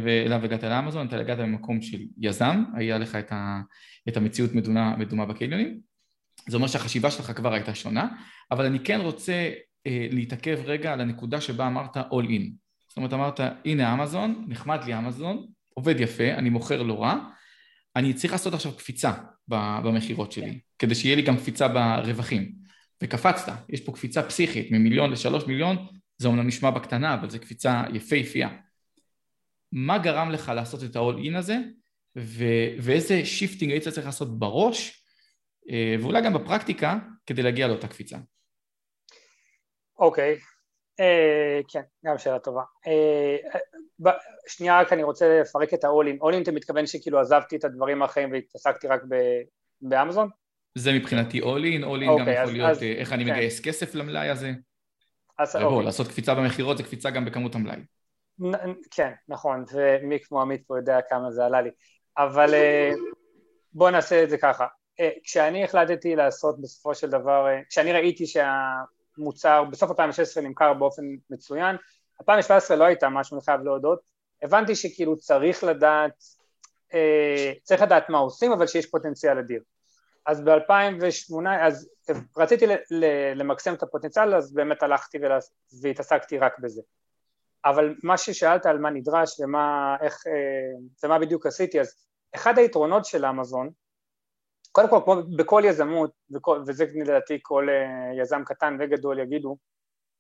ואליו 0.03 0.45
הגעת 0.45 0.63
לאמזון, 0.63 1.07
אתה 1.07 1.17
הגעת 1.17 1.39
ממקום 1.39 1.81
של 1.81 1.97
יזם, 2.17 2.63
היה 2.75 2.97
לך 2.97 3.15
את, 3.15 3.31
ה, 3.31 3.61
את 4.09 4.17
המציאות 4.17 4.53
מדומה, 4.53 4.95
מדומה 4.97 5.25
בקניונים, 5.25 5.79
זה 6.47 6.57
אומר 6.57 6.67
שהחשיבה 6.67 7.11
שלך 7.11 7.31
כבר 7.35 7.53
הייתה 7.53 7.75
שונה, 7.75 8.07
אבל 8.51 8.65
אני 8.65 8.79
כן 8.79 9.01
רוצה 9.01 9.51
אה, 9.87 10.07
להתעכב 10.11 10.59
רגע 10.65 10.93
על 10.93 11.01
הנקודה 11.01 11.41
שבה 11.41 11.67
אמרת 11.67 11.97
all 11.97 12.27
in. 12.27 12.51
זאת 12.87 12.97
אומרת, 12.97 13.13
אמרת, 13.13 13.39
הנה 13.65 13.93
אמזון, 13.93 14.45
נחמד 14.47 14.79
לי 14.85 14.97
אמזון, 14.97 15.45
עובד 15.73 15.99
יפה, 15.99 16.33
אני 16.33 16.49
מוכר 16.49 16.83
לא 16.83 17.01
רע, 17.01 17.15
אני 17.95 18.13
צריך 18.13 18.33
לעשות 18.33 18.53
עכשיו 18.53 18.71
קפיצה 18.77 19.13
במכירות 19.47 20.31
שלי, 20.31 20.51
כן. 20.51 20.57
כדי 20.79 20.95
שיהיה 20.95 21.15
לי 21.15 21.21
גם 21.21 21.37
קפיצה 21.37 21.67
ברווחים. 21.67 22.62
וקפצת, 23.03 23.51
יש 23.69 23.81
פה 23.81 23.91
קפיצה 23.91 24.23
פסיכית, 24.23 24.71
ממיליון 24.71 25.11
לשלוש 25.11 25.47
מיליון, 25.47 25.87
זה 26.17 26.27
אומנם 26.27 26.47
נשמע 26.47 26.69
בקטנה, 26.69 27.13
אבל 27.13 27.29
זו 27.29 27.39
קפיצה 27.39 27.83
יפהפייה. 27.93 28.49
מה 29.71 29.97
גרם 29.97 30.31
לך 30.31 30.51
לעשות 30.55 30.83
את 30.83 30.95
ה-all 30.95 31.33
in 31.33 31.37
הזה, 31.37 31.57
ו- 32.17 32.73
ואיזה 32.81 33.25
shifting 33.25 33.71
היית 33.71 33.87
צריך 33.87 34.05
לעשות 34.05 34.39
בראש, 34.39 35.05
אה, 35.69 35.95
ואולי 36.01 36.21
גם 36.21 36.33
בפרקטיקה, 36.33 36.99
כדי 37.25 37.41
להגיע 37.41 37.67
לאותה 37.67 37.87
קפיצה. 37.87 38.17
אוקיי, 39.99 40.35
okay. 40.35 40.53
uh, 41.01 41.65
כן, 41.67 41.81
גם 42.05 42.17
שאלה 42.17 42.39
טובה. 42.39 42.61
Uh, 42.85 44.09
שנייה 44.47 44.81
רק 44.81 44.93
אני 44.93 45.03
רוצה 45.03 45.41
לפרק 45.41 45.73
את 45.73 45.83
ה-all 45.83 46.07
in. 46.07 46.23
all 46.23 46.33
in 46.33 46.41
אתה 46.41 46.51
מתכוון 46.51 46.87
שכאילו 46.87 47.19
עזבתי 47.19 47.55
את 47.55 47.63
הדברים 47.63 48.01
האחרים 48.01 48.31
והתעסקתי 48.31 48.87
רק 48.87 49.01
באמזון? 49.81 50.29
זה 50.75 50.93
מבחינתי 50.93 51.39
all 51.41 51.43
in, 51.43 51.83
all 51.83 52.03
in 52.03 52.07
אוקיי, 52.07 52.07
גם 52.07 52.19
יכול 52.21 52.33
אז- 52.43 52.51
להיות 52.53 52.69
אז- 52.69 52.83
אה, 52.83 52.91
איך 52.93 53.13
אני 53.13 53.25
כן. 53.25 53.31
מגייס 53.31 53.59
כסף 53.59 53.95
למלאי 53.95 54.29
הזה. 54.29 54.51
אז 55.39 55.55
ובוא, 55.55 55.67
אוקיי. 55.67 55.85
לעשות 55.85 56.07
קפיצה 56.07 56.35
במכירות 56.35 56.77
זה 56.77 56.83
קפיצה 56.83 57.09
גם 57.09 57.25
בכמות 57.25 57.55
המלאי. 57.55 57.79
נ- 58.39 58.73
כן, 58.91 59.11
נכון, 59.27 59.65
ומי 59.73 60.19
כמו 60.19 60.41
עמית 60.41 60.63
פה 60.67 60.77
יודע 60.77 60.99
כמה 61.09 61.31
זה 61.31 61.45
עלה 61.45 61.61
לי. 61.61 61.69
אבל 62.17 62.53
אה, 62.53 62.91
בואו 63.73 63.91
נעשה 63.91 64.23
את 64.23 64.29
זה 64.29 64.37
ככה. 64.37 64.67
אה, 64.99 65.09
כשאני 65.23 65.63
החלטתי 65.63 66.15
לעשות 66.15 66.61
בסופו 66.61 66.95
של 66.95 67.09
דבר, 67.09 67.45
כשאני 67.69 67.91
ראיתי 67.93 68.25
שהמוצר 68.27 69.63
בסוף 69.63 69.89
2016 69.89 70.43
נמכר 70.43 70.73
באופן 70.73 71.03
מצוין, 71.29 71.75
2017 72.21 72.77
לא 72.77 72.83
הייתה 72.83 73.09
משהו, 73.09 73.37
אני 73.37 73.45
חייב 73.45 73.61
להודות, 73.61 73.99
הבנתי 74.43 74.75
שכאילו 74.75 75.17
צריך 75.17 75.63
לדעת, 75.63 76.23
צריך 77.63 77.81
לדעת 77.81 78.09
מה 78.09 78.17
עושים, 78.17 78.51
אבל 78.51 78.67
שיש 78.67 78.85
פוטנציאל 78.85 79.37
אדיר. 79.39 79.61
אז 80.25 80.41
ב-2008, 80.41 81.49
אז 81.61 81.89
רציתי 82.37 82.65
למקסם 83.35 83.73
את 83.73 83.83
הפוטנציאל, 83.83 84.35
אז 84.35 84.53
באמת 84.53 84.83
הלכתי 84.83 85.17
ולה- 85.17 85.39
והתעסקתי 85.81 86.37
רק 86.37 86.59
בזה. 86.59 86.81
אבל 87.65 87.95
מה 88.03 88.17
ששאלת 88.17 88.65
על 88.65 88.77
מה 88.77 88.89
נדרש 88.89 89.39
ומה, 89.39 89.95
איך, 90.01 90.23
אה, 90.27 91.03
ומה 91.03 91.19
בדיוק 91.19 91.45
עשיתי, 91.45 91.81
אז 91.81 91.95
אחד 92.35 92.57
היתרונות 92.57 93.05
של 93.05 93.25
אמזון, 93.25 93.69
קודם 94.71 94.89
כל 94.89 94.99
כמו 95.03 95.15
בכל 95.37 95.61
יזמות, 95.65 96.11
וזה 96.67 96.85
לדעתי 96.95 97.39
כל 97.41 97.67
אה, 97.69 98.21
יזם 98.21 98.43
קטן 98.45 98.77
וגדול 98.79 99.19
יגידו, 99.19 99.57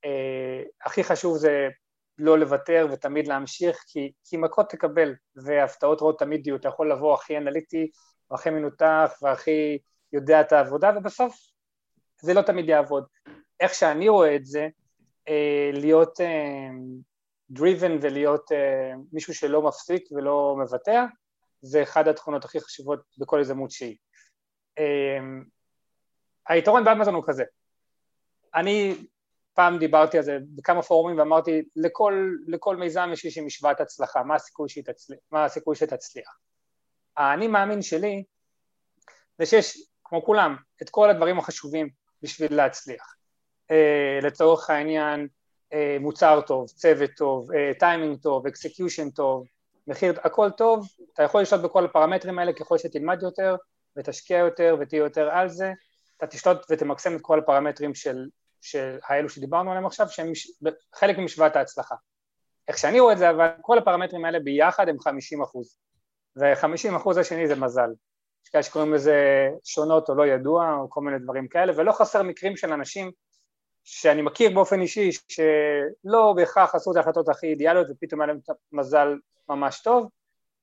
אה, 0.05 0.63
הכי 0.85 1.03
חשוב 1.03 1.37
זה 1.37 1.69
לא 2.17 2.39
לוותר 2.39 2.87
ותמיד 2.91 3.27
להמשיך, 3.27 3.83
כי, 3.87 4.11
כי 4.25 4.37
מכות 4.37 4.69
תקבל 4.69 5.13
והפתעות 5.35 6.01
רעות 6.01 6.19
תמיד 6.19 6.47
יהיו, 6.47 6.55
אתה 6.55 6.67
יכול 6.67 6.91
לבוא 6.91 7.13
הכי 7.13 7.37
אנליטי, 7.37 7.91
והכי 8.31 8.49
מנותח 8.49 9.13
והכי 9.21 9.77
יודע 10.13 10.41
את 10.41 10.51
העבודה, 10.51 10.91
ובסוף 10.97 11.35
זה 12.21 12.33
לא 12.33 12.41
תמיד 12.41 12.69
יעבוד. 12.69 13.05
איך 13.59 13.73
שאני 13.73 14.09
רואה 14.09 14.35
את 14.35 14.45
זה, 14.45 14.67
אה, 15.27 15.69
להיות 15.73 16.21
אה, 16.21 16.69
driven 17.53 17.91
ולהיות 18.01 18.51
uh, 18.51 18.55
מישהו 19.11 19.33
שלא 19.33 19.61
מפסיק 19.61 20.03
ולא 20.11 20.55
מוותר, 20.59 21.03
זה 21.61 21.83
אחד 21.83 22.07
התכונות 22.07 22.45
הכי 22.45 22.59
חשובות 22.59 22.99
בכל 23.17 23.39
יזמות 23.41 23.71
שהיא. 23.71 23.97
Um, 24.79 25.49
היתרון 26.47 26.83
באמזון 26.83 27.13
הוא 27.13 27.23
כזה, 27.27 27.43
אני 28.55 28.95
פעם 29.53 29.77
דיברתי 29.77 30.17
על 30.17 30.23
זה 30.23 30.37
בכמה 30.55 30.81
פורומים 30.81 31.17
ואמרתי 31.17 31.63
לכל, 31.75 32.31
לכל 32.47 32.77
מיזם 32.77 33.09
יש 33.13 33.25
איזושהי 33.25 33.45
משוואת 33.45 33.81
הצלחה, 33.81 34.23
מה 34.23 34.35
הסיכוי, 34.35 34.69
שתצליח, 34.69 35.19
מה 35.31 35.45
הסיכוי 35.45 35.75
שתצליח. 35.75 36.37
האני 37.17 37.47
מאמין 37.47 37.81
שלי 37.81 38.23
זה 39.37 39.45
שיש, 39.45 39.77
כמו 40.13 40.25
כולם, 40.25 40.55
את 40.81 40.89
כל 40.89 41.09
הדברים 41.09 41.39
החשובים 41.39 41.89
בשביל 42.21 42.55
להצליח. 42.55 43.15
Uh, 43.71 44.25
לצורך 44.25 44.69
העניין, 44.69 45.27
מוצר 45.99 46.41
טוב, 46.41 46.67
צוות 46.67 47.09
טוב, 47.17 47.47
טיימינג 47.79 48.19
טוב, 48.21 48.47
execution 48.47 49.09
טוב, 49.09 49.47
מחיר, 49.87 50.13
הכל 50.23 50.49
טוב, 50.57 50.87
אתה 51.13 51.23
יכול 51.23 51.41
לשלוט 51.41 51.61
בכל 51.61 51.85
הפרמטרים 51.85 52.39
האלה 52.39 52.53
ככל 52.53 52.77
שתלמד 52.77 53.19
יותר 53.21 53.55
ותשקיע 53.97 54.37
יותר 54.37 54.75
ותהיה 54.79 54.99
יותר 54.99 55.29
על 55.29 55.49
זה, 55.49 55.71
אתה 56.17 56.27
תשלוט 56.27 56.65
ותמקסם 56.69 57.15
את 57.15 57.21
כל 57.21 57.39
הפרמטרים 57.39 57.95
של, 57.95 58.27
של 58.61 58.97
האלו 59.07 59.29
שדיברנו 59.29 59.71
עליהם 59.71 59.85
עכשיו, 59.85 60.09
שהם 60.09 60.31
חלק 60.95 61.17
ממשוואת 61.17 61.55
ההצלחה. 61.55 61.95
איך 62.67 62.77
שאני 62.77 62.99
רואה 62.99 63.13
את 63.13 63.17
זה, 63.17 63.29
אבל 63.29 63.47
כל 63.61 63.77
הפרמטרים 63.77 64.25
האלה 64.25 64.39
ביחד 64.39 64.89
הם 64.89 64.99
50 64.99 65.41
אחוז, 65.41 65.77
ו-50 66.35 66.97
אחוז 66.97 67.17
השני 67.17 67.47
זה 67.47 67.55
מזל. 67.55 67.89
יש 68.43 68.49
כאלה 68.49 68.63
שקוראים 68.63 68.93
לזה 68.93 69.49
שונות 69.63 70.09
או 70.09 70.15
לא 70.15 70.27
ידוע, 70.27 70.75
או 70.79 70.89
כל 70.89 71.01
מיני 71.01 71.19
דברים 71.19 71.47
כאלה, 71.47 71.73
ולא 71.75 71.91
חסר 71.91 72.23
מקרים 72.23 72.57
של 72.57 72.73
אנשים 72.73 73.11
שאני 73.83 74.21
מכיר 74.21 74.53
באופן 74.53 74.81
אישי, 74.81 75.09
שלא 75.11 76.33
בהכרח 76.35 76.75
עשו 76.75 76.91
את 76.91 76.97
ההחלטות 76.97 77.29
הכי 77.29 77.47
אידיאליות 77.47 77.87
ופתאום 77.89 78.21
היה 78.21 78.27
להם 78.27 78.39
מזל 78.71 79.15
ממש 79.49 79.81
טוב, 79.81 80.09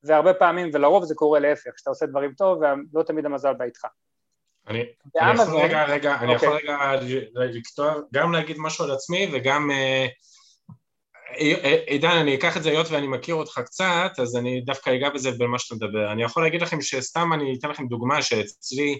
והרבה 0.03 0.33
פעמים, 0.33 0.69
ולרוב 0.73 1.03
זה 1.05 1.15
קורה 1.15 1.39
להפך, 1.39 1.71
שאתה 1.77 1.89
עושה 1.89 2.05
דברים 2.05 2.33
טוב 2.33 2.61
ולא 2.93 3.03
תמיד 3.03 3.25
המזל 3.25 3.53
בא 3.53 3.65
איתך. 3.65 3.85
אני, 4.67 4.85
אני 5.21 5.33
יכול 5.33 5.61
רגע, 5.61 5.83
רגע, 5.83 6.15
אני 6.19 6.33
יכול 6.33 6.49
רגע 6.49 6.77
לכתוב, 7.35 7.87
גם 8.13 8.31
להגיד 8.31 8.57
משהו 8.59 8.85
על 8.85 8.91
עצמי 8.91 9.31
וגם, 9.33 9.69
עידן, 11.87 12.17
אני 12.17 12.35
אקח 12.35 12.57
את 12.57 12.63
זה 12.63 12.69
היות 12.69 12.87
ואני 12.89 13.07
מכיר 13.07 13.35
אותך 13.35 13.61
קצת, 13.65 14.11
אז 14.17 14.35
אני 14.35 14.61
דווקא 14.61 14.89
אגע 14.89 15.09
בזה 15.09 15.31
במה 15.37 15.59
שאתה 15.59 15.75
מדבר. 15.75 16.11
אני 16.11 16.23
יכול 16.23 16.43
להגיד 16.43 16.61
לכם 16.61 16.81
שסתם 16.81 17.33
אני 17.33 17.55
אתן 17.59 17.69
לכם 17.69 17.87
דוגמה 17.87 18.21
שאצלי, 18.21 18.99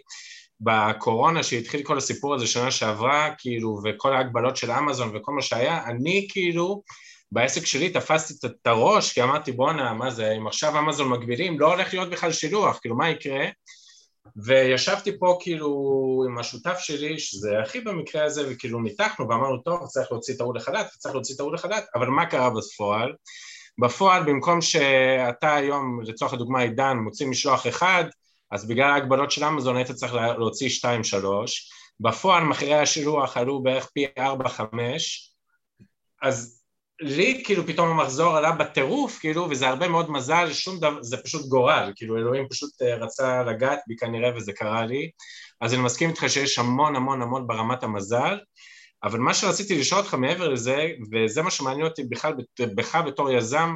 בקורונה 0.59 1.43
שהתחיל 1.43 1.83
כל 1.83 1.97
הסיפור 1.97 2.35
הזה 2.35 2.47
שנה 2.47 2.71
שעברה, 2.71 3.29
כאילו, 3.37 3.79
וכל 3.83 4.13
ההגבלות 4.13 4.57
של 4.57 4.71
אמזון 4.71 5.11
וכל 5.15 5.31
מה 5.31 5.41
שהיה, 5.41 5.85
אני 5.85 6.27
כאילו, 6.29 6.83
בעסק 7.31 7.65
שלי 7.65 7.89
תפסתי 7.89 8.47
את 8.47 8.67
הראש, 8.67 9.13
כי 9.13 9.23
אמרתי 9.23 9.51
בואנה, 9.51 9.93
מה 9.93 10.11
זה, 10.11 10.31
אם 10.31 10.47
עכשיו 10.47 10.79
אמזון 10.79 11.09
מגבילים, 11.09 11.59
לא 11.59 11.73
הולך 11.73 11.93
להיות 11.93 12.09
בכלל 12.09 12.31
שילוח, 12.31 12.79
כאילו, 12.81 12.95
מה 12.95 13.09
יקרה? 13.09 13.45
וישבתי 14.35 15.19
פה 15.19 15.37
כאילו 15.39 15.69
עם 16.27 16.37
השותף 16.37 16.77
שלי, 16.79 17.19
שזה 17.19 17.59
הכי 17.59 17.81
במקרה 17.81 18.23
הזה, 18.23 18.43
וכאילו 18.49 18.81
ניתחנו 18.81 19.29
ואמרנו, 19.29 19.57
טוב, 19.57 19.87
צריך 19.87 20.11
להוציא 20.11 20.35
ההוא 20.39 20.55
לחל"ת, 20.55 20.87
צריך 20.87 21.15
להוציא 21.15 21.35
ההוא 21.39 21.53
לחל"ת, 21.53 21.85
אבל 21.95 22.07
מה 22.07 22.25
קרה 22.25 22.49
בפועל? 22.49 23.13
בפועל, 23.81 24.23
במקום 24.23 24.61
שאתה 24.61 25.55
היום, 25.55 26.01
לצורך 26.03 26.33
הדוגמה, 26.33 26.61
עידן, 26.61 26.97
מוציא 26.97 27.27
משלוח 27.27 27.67
אחד, 27.67 28.03
אז 28.51 28.67
בגלל 28.67 28.89
ההגבלות 28.91 29.31
של 29.31 29.43
אמזון 29.43 29.75
היית 29.75 29.91
צריך 29.91 30.13
להוציא 30.13 30.69
2-3, 30.69 30.83
בפועל 31.99 32.43
מחירי 32.43 32.75
השילוח 32.75 33.37
עלו 33.37 33.63
בערך 33.63 33.89
פי 33.93 34.05
4-5, 34.17 34.21
אז 36.21 36.60
לי 37.01 37.41
כאילו 37.45 37.67
פתאום 37.67 37.87
המחזור 37.89 38.37
עלה 38.37 38.51
בטירוף, 38.51 39.19
כאילו, 39.19 39.47
וזה 39.49 39.67
הרבה 39.67 39.87
מאוד 39.87 40.11
מזל, 40.11 40.53
שום 40.53 40.79
דבר, 40.79 41.03
זה 41.03 41.17
פשוט 41.17 41.47
גורל, 41.47 41.91
כאילו 41.95 42.17
אלוהים 42.17 42.47
פשוט 42.49 42.81
רצה 42.81 43.43
לגעת 43.43 43.79
בי 43.87 43.95
כנראה 43.95 44.35
וזה 44.35 44.53
קרה 44.53 44.85
לי, 44.85 45.09
אז 45.61 45.73
אני 45.73 45.81
מסכים 45.81 46.09
איתך 46.09 46.23
שיש 46.27 46.59
המון 46.59 46.95
המון 46.95 47.21
המון 47.21 47.47
ברמת 47.47 47.83
המזל, 47.83 48.37
אבל 49.03 49.19
מה 49.19 49.33
שרציתי 49.33 49.79
לשאול 49.79 50.01
אותך 50.01 50.13
מעבר 50.13 50.49
לזה, 50.49 50.87
וזה 51.11 51.41
מה 51.41 51.51
שמעניין 51.51 51.85
אותי 51.85 52.03
בכלל 52.03 52.33
בך 52.75 52.95
בתור 52.95 53.31
יזם, 53.31 53.75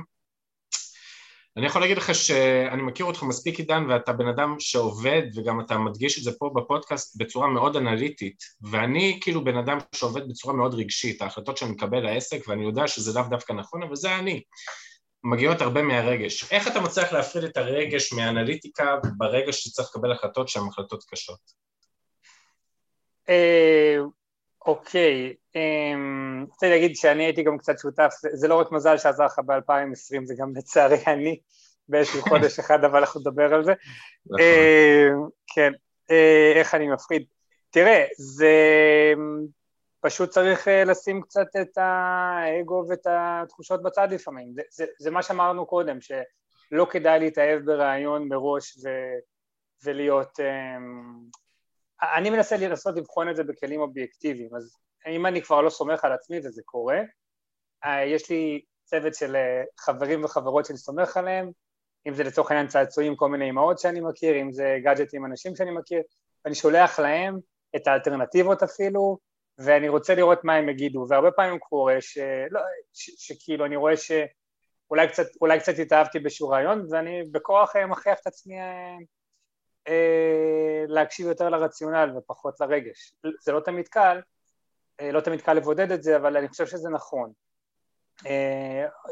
אני 1.58 1.66
יכול 1.66 1.82
להגיד 1.82 1.98
לך 1.98 2.16
שאני 2.16 2.82
מכיר 2.82 3.06
אותך 3.06 3.24
מספיק 3.24 3.60
עידן 3.60 3.86
ואתה 3.90 4.14
בן 4.14 4.28
אדם 4.28 4.56
שעובד 4.60 5.22
וגם 5.36 5.62
אתה 5.62 5.78
מדגיש 5.78 6.18
את 6.18 6.24
זה 6.24 6.32
פה 6.40 6.52
בפודקאסט 6.56 7.16
בצורה 7.18 7.48
מאוד 7.48 7.76
אנליטית 7.76 8.44
ואני 8.72 9.20
כאילו 9.22 9.44
בן 9.44 9.58
אדם 9.58 9.78
שעובד 9.96 10.30
בצורה 10.30 10.54
מאוד 10.54 10.74
רגשית, 10.74 11.22
ההחלטות 11.22 11.58
שאני 11.58 11.72
מקבל 11.72 12.00
לעסק 12.00 12.48
ואני 12.48 12.64
יודע 12.64 12.88
שזה 12.88 13.20
לאו 13.20 13.30
דווקא 13.30 13.54
נכון 13.54 13.84
אבל 13.84 13.96
זה 13.96 14.16
אני, 14.16 14.42
מגיעות 15.24 15.62
הרבה 15.62 15.82
מהרגש. 15.82 16.52
איך 16.52 16.68
אתה 16.68 16.82
מצליח 16.82 17.14
להפריד 17.14 17.44
את 17.44 17.58
הרגש 17.58 18.14
מהאנליטיקה 18.14 18.96
ברגע 19.18 19.52
שצריך 19.54 19.90
לקבל 19.90 20.12
החלטות 20.12 20.50
שהן 20.50 20.64
החלטות 20.68 21.04
קשות? 21.04 21.40
אוקיי, 24.66 25.34
רוצה 26.50 26.70
להגיד 26.70 26.96
שאני 26.96 27.24
הייתי 27.24 27.44
גם 27.44 27.58
קצת 27.58 27.80
שותף, 27.80 28.14
זה 28.34 28.48
לא 28.48 28.60
רק 28.60 28.72
מזל 28.72 28.98
שעזר 28.98 29.26
לך 29.26 29.40
ב-2020, 29.46 30.26
זה 30.26 30.34
גם 30.38 30.52
לצערי 30.56 31.04
אני 31.08 31.40
באיזשהו 31.90 32.22
חודש 32.22 32.60
אחד, 32.60 32.84
אבל 32.84 33.00
אנחנו 33.00 33.20
נדבר 33.20 33.54
על 33.54 33.64
זה. 33.64 33.74
כן, 35.56 35.72
איך 36.56 36.76
אני 36.76 36.88
מפחיד. 36.88 37.24
תראה, 37.70 38.06
זה 38.18 38.54
פשוט 40.00 40.30
צריך 40.30 40.68
לשים 40.86 41.22
קצת 41.22 41.48
את 41.62 41.78
האגו 41.78 42.86
ואת 42.90 43.08
התחושות 43.10 43.84
בצד 43.84 44.08
לפעמים. 44.12 44.54
זה, 44.54 44.62
זה, 44.70 44.86
זה 45.00 45.12
מה 45.12 45.24
שאמרנו 45.24 45.66
קודם, 45.66 45.98
שלא 46.02 46.88
כדאי 46.90 47.20
להתאהב 47.20 47.66
ברעיון 47.66 48.28
מראש 48.28 48.78
ו, 48.78 48.90
ולהיות... 49.84 50.40
אני 52.02 52.30
מנסה 52.30 52.58
לנסות 52.58 52.96
לבחון 52.98 53.30
את 53.30 53.36
זה 53.36 53.44
בכלים 53.44 53.82
אובייקטיביים, 53.82 54.56
אז 54.56 54.76
אם 55.08 55.26
אני 55.26 55.42
כבר 55.42 55.62
לא 55.62 55.70
סומך 55.70 56.06
על 56.06 56.12
עצמי 56.12 56.38
וזה 56.38 56.62
קורה, 56.66 57.00
יש 58.06 58.30
לי 58.30 58.62
צוות 58.84 59.16
של 59.16 59.36
חברים 59.80 60.24
וחברות 60.24 60.66
שאני 60.66 60.78
סומך 60.78 61.18
עליהם, 61.18 61.50
אם 62.08 62.14
זה 62.14 62.24
לצורך 62.24 62.52
העניין 62.52 62.68
צעצועים, 62.68 63.16
כל 63.16 63.30
מיני 63.30 63.50
אמהות 63.50 63.80
שאני 63.80 64.02
מכיר, 64.02 64.42
אם 64.42 64.52
זה 64.52 64.78
גאדג'טים, 64.84 65.26
אנשים 65.26 65.56
שאני 65.56 65.72
מכיר, 65.72 66.02
ואני 66.46 66.56
שולח 66.56 67.00
להם 67.00 67.40
את 67.76 67.88
האלטרנטיבות 67.88 68.64
אפילו, 68.64 69.18
ואני 69.58 69.90
רוצה 69.90 70.16
לראות 70.16 70.44
מה 70.44 70.56
הם 70.56 70.70
יגידו, 70.70 71.06
והרבה 71.10 71.32
פעמים 71.32 71.60
קורה 71.60 72.02
שלא, 72.02 72.62
ש, 72.94 73.10
שכאילו 73.18 73.66
אני 73.66 73.76
רואה 73.76 73.94
שאולי 73.98 75.08
קצת, 75.08 75.26
קצת 75.60 75.80
התאהבתי 75.80 76.20
באיזשהו 76.20 76.50
רעיון, 76.50 76.88
ואני 76.92 77.24
בכוח 77.32 77.76
מכריח 77.76 78.20
את 78.22 78.28
עצמי 78.28 78.56
להקשיב 80.88 81.28
יותר 81.28 81.50
לרציונל 81.50 82.14
ופחות 82.18 82.60
לרגש. 82.60 83.14
זה 83.42 83.52
לא 83.52 83.60
תמיד 83.60 83.88
קל, 83.88 84.20
לא 85.02 85.22
תמיד 85.22 85.42
קל 85.42 85.54
לבודד 85.54 85.92
את 85.92 86.04
זה, 86.04 86.18
אבל 86.18 86.38
אני 86.38 86.48
חושב 86.48 86.68
שזה 86.68 86.90
נכון. 86.90 87.32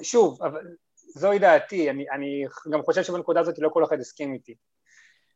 שוב, 0.01 0.43
אבל 0.43 0.61
זוהי 0.95 1.39
דעתי, 1.39 1.89
אני, 1.89 2.05
אני 2.15 2.45
גם 2.71 2.81
חושב 2.83 3.03
שבנקודה 3.03 3.39
הזאת 3.39 3.59
לא 3.59 3.69
כל 3.69 3.83
אחד 3.83 3.99
הסכים 3.99 4.33
איתי. 4.33 4.55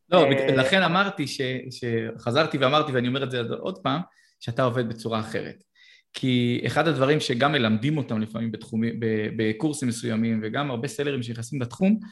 לא, 0.10 0.30
לכן 0.30 0.84
אמרתי, 0.84 1.26
שחזרתי 1.72 2.58
ואמרתי, 2.58 2.92
ואני 2.92 3.08
אומר 3.08 3.24
את 3.24 3.32
זה 3.32 3.42
עוד 3.60 3.80
פעם, 3.84 4.02
שאתה 4.40 4.64
עובד 4.64 4.90
בצורה 4.90 5.20
אחרת. 5.20 5.64
כי 6.14 6.62
אחד 6.68 6.88
הדברים 6.88 7.20
שגם 7.20 7.52
מלמדים 7.52 7.98
אותם 7.98 8.22
לפעמים 8.22 8.52
בתחומים, 8.52 9.00
בקורסים 9.38 9.88
מסוימים, 9.88 10.40
וגם 10.44 10.72
הרבה 10.72 10.88
סלרים 10.88 11.24
שנכנסים 11.24 11.62
לתחום, 11.62 12.00
אה, 12.04 12.08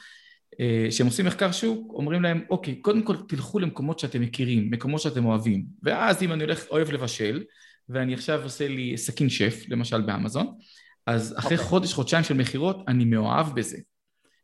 שהם 0.90 1.08
עושים 1.08 1.26
מחקר 1.26 1.52
שוק, 1.52 1.94
אומרים 1.94 2.22
להם, 2.22 2.42
אוקיי, 2.50 2.76
קודם 2.76 3.02
כל 3.04 3.16
תלכו 3.28 3.60
למקומות 3.60 4.00
שאתם 4.00 4.22
מכירים, 4.22 4.72
מקומות 4.72 5.02
שאתם 5.02 5.26
אוהבים. 5.26 5.66
ואז 5.84 6.24
אם 6.24 6.32
אני 6.32 6.44
הולך, 6.44 6.66
אוהב 6.70 6.92
לבשל, 6.92 7.44
ואני 7.90 8.14
עכשיו 8.14 8.44
עושה 8.44 8.68
לי 8.68 8.98
סכין 8.98 9.30
שף, 9.30 9.64
למשל 9.70 10.02
באמזון, 10.02 10.48
אז 11.08 11.36
אחרי 11.40 11.50
okay. 11.50 11.54
אוקיי. 11.54 11.68
חודש, 11.68 11.94
חודשיים 11.94 12.24
של 12.24 12.34
מכירות, 12.34 12.78
אני 12.88 13.06
מאוהב 13.06 13.56
בזה. 13.56 13.78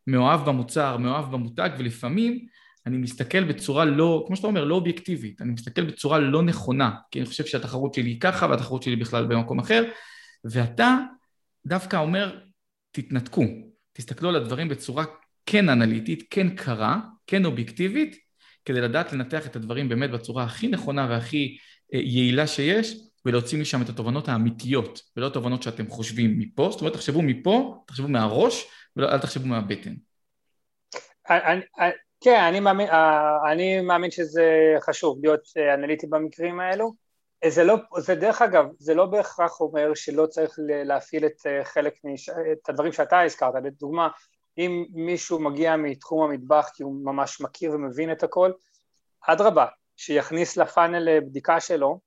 מאוהב 0.07 0.49
במוצר, 0.49 0.97
מאוהב 0.97 1.31
במותג, 1.31 1.69
ולפעמים 1.79 2.45
אני 2.85 2.97
מסתכל 2.97 3.43
בצורה 3.43 3.85
לא, 3.85 4.23
כמו 4.27 4.35
שאתה 4.35 4.47
אומר, 4.47 4.63
לא 4.63 4.75
אובייקטיבית, 4.75 5.41
אני 5.41 5.51
מסתכל 5.51 5.83
בצורה 5.83 6.19
לא 6.19 6.43
נכונה, 6.43 6.91
כי 7.11 7.19
אני 7.19 7.25
חושב 7.25 7.45
שהתחרות 7.45 7.93
שלי 7.93 8.09
היא 8.09 8.21
ככה 8.21 8.47
והתחרות 8.49 8.83
שלי 8.83 8.95
בכלל 8.95 9.25
במקום 9.25 9.59
אחר, 9.59 9.83
ואתה 10.45 10.97
דווקא 11.65 11.97
אומר, 11.97 12.39
תתנתקו, 12.91 13.43
תסתכלו 13.93 14.29
על 14.29 14.35
הדברים 14.35 14.69
בצורה 14.69 15.05
כן 15.45 15.69
אנליטית, 15.69 16.27
כן 16.29 16.55
קרה, 16.55 16.99
כן 17.27 17.45
אובייקטיבית, 17.45 18.15
כדי 18.65 18.81
לדעת 18.81 19.13
לנתח 19.13 19.47
את 19.47 19.55
הדברים 19.55 19.89
באמת 19.89 20.11
בצורה 20.11 20.43
הכי 20.43 20.67
נכונה 20.67 21.07
והכי 21.09 21.57
אה, 21.93 21.99
יעילה 21.99 22.47
שיש, 22.47 22.97
ולהוציא 23.25 23.61
משם 23.61 23.81
את 23.81 23.89
התובנות 23.89 24.27
האמיתיות, 24.27 25.01
ולא 25.17 25.27
התובנות 25.27 25.63
שאתם 25.63 25.87
חושבים 25.87 26.39
מפה, 26.39 26.69
זאת 26.71 26.81
אומרת 26.81 26.93
תחשבו 26.93 27.21
מפה, 27.21 27.83
תחשבו 27.87 28.07
מהראש, 28.07 28.65
ואל 28.95 29.17
תחשבו 29.17 29.47
מהבטן. 29.47 29.93
אני, 31.29 31.61
כן, 32.21 32.43
אני 32.49 32.59
מאמין, 32.59 32.89
אה, 32.89 33.51
אני 33.51 33.81
מאמין 33.81 34.11
שזה 34.11 34.75
חשוב 34.79 35.19
להיות 35.21 35.41
אה, 35.57 35.73
אנליטי 35.73 36.07
במקרים 36.07 36.59
האלו. 36.59 36.93
אה, 37.43 37.49
זה 37.49 37.63
לא, 37.63 37.75
זה 37.97 38.15
דרך 38.15 38.41
אגב, 38.41 38.65
זה 38.79 38.93
לא 38.93 39.05
בהכרח 39.05 39.61
אומר 39.61 39.93
שלא 39.95 40.25
צריך 40.25 40.55
להפעיל 40.85 41.25
את 41.25 41.41
חלק, 41.63 41.93
מש, 42.03 42.29
את 42.29 42.69
הדברים 42.69 42.91
שאתה 42.91 43.21
הזכרת, 43.21 43.53
לדוגמה, 43.63 44.09
אם 44.57 44.85
מישהו 44.89 45.39
מגיע 45.39 45.75
מתחום 45.75 46.23
המטבח 46.23 46.69
כי 46.73 46.83
הוא 46.83 47.05
ממש 47.05 47.41
מכיר 47.41 47.71
ומבין 47.71 48.11
את 48.11 48.23
הכל, 48.23 48.51
אדרבה, 49.27 49.65
שיכניס 49.97 50.57
לפאנל 50.57 51.19
בדיקה 51.19 51.59
שלו 51.59 51.99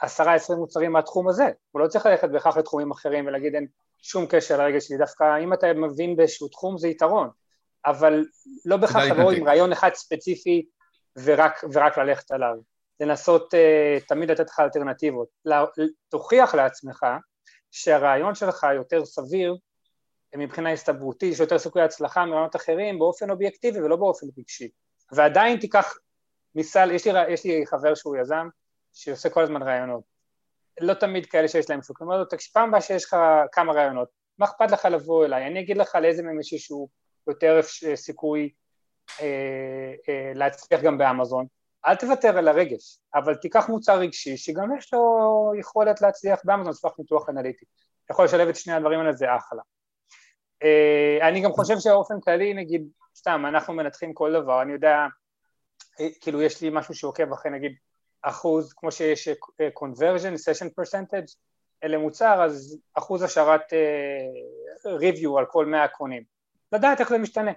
עשרה 0.00 0.34
עשרים 0.34 0.58
מוצרים 0.58 0.92
מהתחום 0.92 1.28
הזה, 1.28 1.50
הוא 1.70 1.80
לא 1.80 1.88
צריך 1.88 2.06
ללכת 2.06 2.28
בהכרח 2.28 2.56
לתחומים 2.56 2.90
אחרים 2.90 3.26
ולהגיד 3.26 3.54
אין 3.54 3.66
שום 4.02 4.26
קשר 4.28 4.58
לרגע 4.58 4.80
שלי, 4.80 4.96
דווקא 4.98 5.38
אם 5.44 5.52
אתה 5.52 5.72
מבין 5.72 6.16
באיזשהו 6.16 6.48
תחום 6.48 6.78
זה 6.78 6.88
יתרון, 6.88 7.28
אבל 7.86 8.24
לא 8.64 8.76
בהכרח 8.76 9.04
לבוא 9.04 9.32
עם 9.32 9.48
רעיון 9.48 9.72
אחד 9.72 9.90
ספציפי 9.94 10.66
ורק, 11.22 11.64
ורק 11.72 11.98
ללכת 11.98 12.30
עליו. 12.30 12.54
לנסות 13.00 13.54
uh, 13.54 14.06
תמיד 14.08 14.30
לתת 14.30 14.50
לך 14.50 14.60
אלטרנטיבות. 14.60 15.28
תוכיח 16.08 16.54
לעצמך 16.54 17.06
שהרעיון 17.70 18.34
שלך 18.34 18.66
יותר 18.76 19.04
סביר 19.04 19.56
מבחינה 20.36 20.72
הסתברותית, 20.72 21.32
יש 21.32 21.40
יותר 21.40 21.58
סיכוי 21.58 21.82
הצלחה 21.82 22.26
מרעיונות 22.26 22.56
אחרים 22.56 22.98
באופן 22.98 23.30
אובייקטיבי 23.30 23.80
ולא 23.80 23.96
באופן 23.96 24.26
רגשי. 24.38 24.68
ועדיין 25.12 25.58
תיקח 25.58 25.94
מסל, 26.54 26.90
יש 26.90 27.06
לי, 27.06 27.32
יש 27.32 27.44
לי 27.44 27.66
חבר 27.66 27.94
שהוא 27.94 28.16
יזם 28.16 28.48
שעושה 28.92 29.30
כל 29.30 29.42
הזמן 29.42 29.62
רעיונות. 29.62 30.02
לא 30.80 30.94
תמיד 30.94 31.26
כאלה 31.26 31.48
שיש 31.48 31.70
להם 31.70 31.82
שוק. 31.82 32.02
אני 32.02 32.06
אומר 32.06 32.18
לו, 32.18 32.24
פעם 32.52 32.68
הבאה 32.68 32.80
שיש 32.80 33.04
לך 33.04 33.16
כמה 33.52 33.72
רעיונות, 33.72 34.08
מה 34.38 34.46
אכפת 34.46 34.70
לך 34.70 34.84
לבוא 34.84 35.24
אליי? 35.24 35.46
אני 35.46 35.60
אגיד 35.60 35.76
לך 35.76 35.94
לאיזה 35.94 36.22
מהם 36.22 36.40
יש 36.40 36.52
איזשהו 36.52 36.88
יותר 37.28 37.60
סיכוי 37.94 38.50
אה, 39.20 39.92
אה, 40.08 40.32
להצליח 40.34 40.80
גם 40.82 40.98
באמזון. 40.98 41.46
אל 41.86 41.96
תוותר 41.96 42.38
על 42.38 42.48
הרגש, 42.48 42.98
אבל 43.14 43.34
תיקח 43.34 43.68
מוצר 43.68 43.98
רגשי 43.98 44.36
שגם 44.36 44.76
יש 44.78 44.94
לו 44.94 45.52
יכולת 45.58 46.00
להצליח 46.00 46.40
באמזון, 46.44 46.72
ספח 46.72 46.98
ניתוח 46.98 47.28
אנליטי. 47.28 47.64
יכול 48.10 48.24
לשלב 48.24 48.48
את 48.48 48.56
שני 48.56 48.72
הדברים 48.72 49.00
האלה, 49.00 49.12
זה 49.12 49.36
אחלה. 49.36 49.62
אה, 50.62 51.28
אני 51.28 51.40
גם 51.40 51.52
חושב 51.52 51.78
שבאופן 51.78 52.20
כללי, 52.20 52.54
נגיד, 52.54 52.88
סתם, 53.16 53.44
אנחנו 53.48 53.74
מנתחים 53.74 54.14
כל 54.14 54.32
דבר, 54.32 54.62
אני 54.62 54.72
יודע, 54.72 55.06
אה, 56.00 56.08
כאילו 56.20 56.42
יש 56.42 56.62
לי 56.62 56.70
משהו 56.72 56.94
שעוקב 56.94 57.32
אחרי 57.32 57.50
נגיד 57.50 57.72
אחוז, 58.22 58.72
כמו 58.72 58.92
שיש 58.92 59.28
אה, 59.28 59.68
conversion, 59.78 60.34
session 60.34 60.68
percentage 60.80 61.34
למוצר, 61.84 62.44
אז 62.44 62.78
אחוז 62.94 63.22
השארת 63.22 63.72
review 65.00 65.38
על 65.38 65.46
כל 65.46 65.66
100 65.66 65.88
קונים. 65.88 66.22
לדעת 66.72 67.00
איך 67.00 67.08
זה 67.08 67.18
משתנה. 67.18 67.52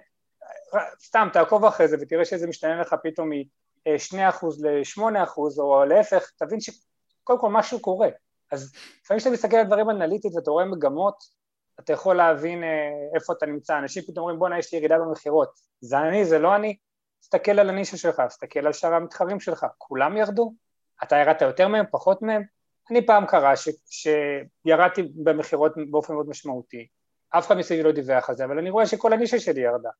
סתם 1.02 1.28
תעקוב 1.32 1.64
אחרי 1.64 1.88
זה 1.88 1.96
ותראה 2.00 2.24
שזה 2.24 2.46
משתנה 2.46 2.80
לך 2.80 2.94
פתאום 3.02 3.30
מ-2% 3.30 4.46
ל-8% 4.60 5.38
או 5.58 5.84
להפך, 5.84 6.30
תבין 6.36 6.58
שקודם 6.60 7.40
כל 7.40 7.50
משהו 7.50 7.80
קורה. 7.80 8.08
אז 8.52 8.72
לפעמים 9.02 9.18
כשאתה 9.20 9.34
מסתכל 9.34 9.56
על 9.56 9.66
דברים 9.66 9.90
אנליטית 9.90 10.34
ואתה 10.34 10.50
רואה 10.50 10.64
מגמות, 10.64 11.39
אתה 11.84 11.92
יכול 11.92 12.16
להבין 12.16 12.64
אה, 12.64 12.90
איפה 13.14 13.32
אתה 13.32 13.46
נמצא. 13.46 13.78
אנשים 13.78 14.02
פתאום 14.02 14.18
אומרים 14.18 14.38
בואנה 14.38 14.58
יש 14.58 14.72
לי 14.72 14.78
ירידה 14.78 14.98
במכירות. 14.98 15.50
זה 15.80 15.98
אני, 15.98 16.24
זה 16.24 16.38
לא 16.38 16.56
אני. 16.56 16.76
תסתכל 17.20 17.58
על 17.58 17.70
הנישה 17.70 17.96
שלך, 17.96 18.20
תסתכל 18.20 18.66
על 18.66 18.72
שאר 18.72 18.94
המתחרים 18.94 19.40
שלך, 19.40 19.66
כולם 19.78 20.16
ירדו? 20.16 20.54
אתה 21.02 21.16
ירדת 21.16 21.42
יותר 21.42 21.68
מהם, 21.68 21.84
פחות 21.90 22.22
מהם? 22.22 22.42
אני 22.90 23.06
פעם 23.06 23.26
קרה 23.26 23.56
ש, 23.56 23.68
שירדתי 23.90 25.02
במכירות 25.14 25.72
באופן 25.90 26.14
מאוד 26.14 26.28
משמעותי, 26.28 26.86
אף 27.30 27.46
אחד 27.46 27.56
מסביבי 27.56 27.82
לא 27.82 27.92
דיווח 27.92 28.30
על 28.30 28.36
זה, 28.36 28.44
אבל 28.44 28.58
אני 28.58 28.70
רואה 28.70 28.86
שכל 28.86 29.12
הנישה 29.12 29.40
שלי 29.40 29.60
ירדה. 29.60 29.90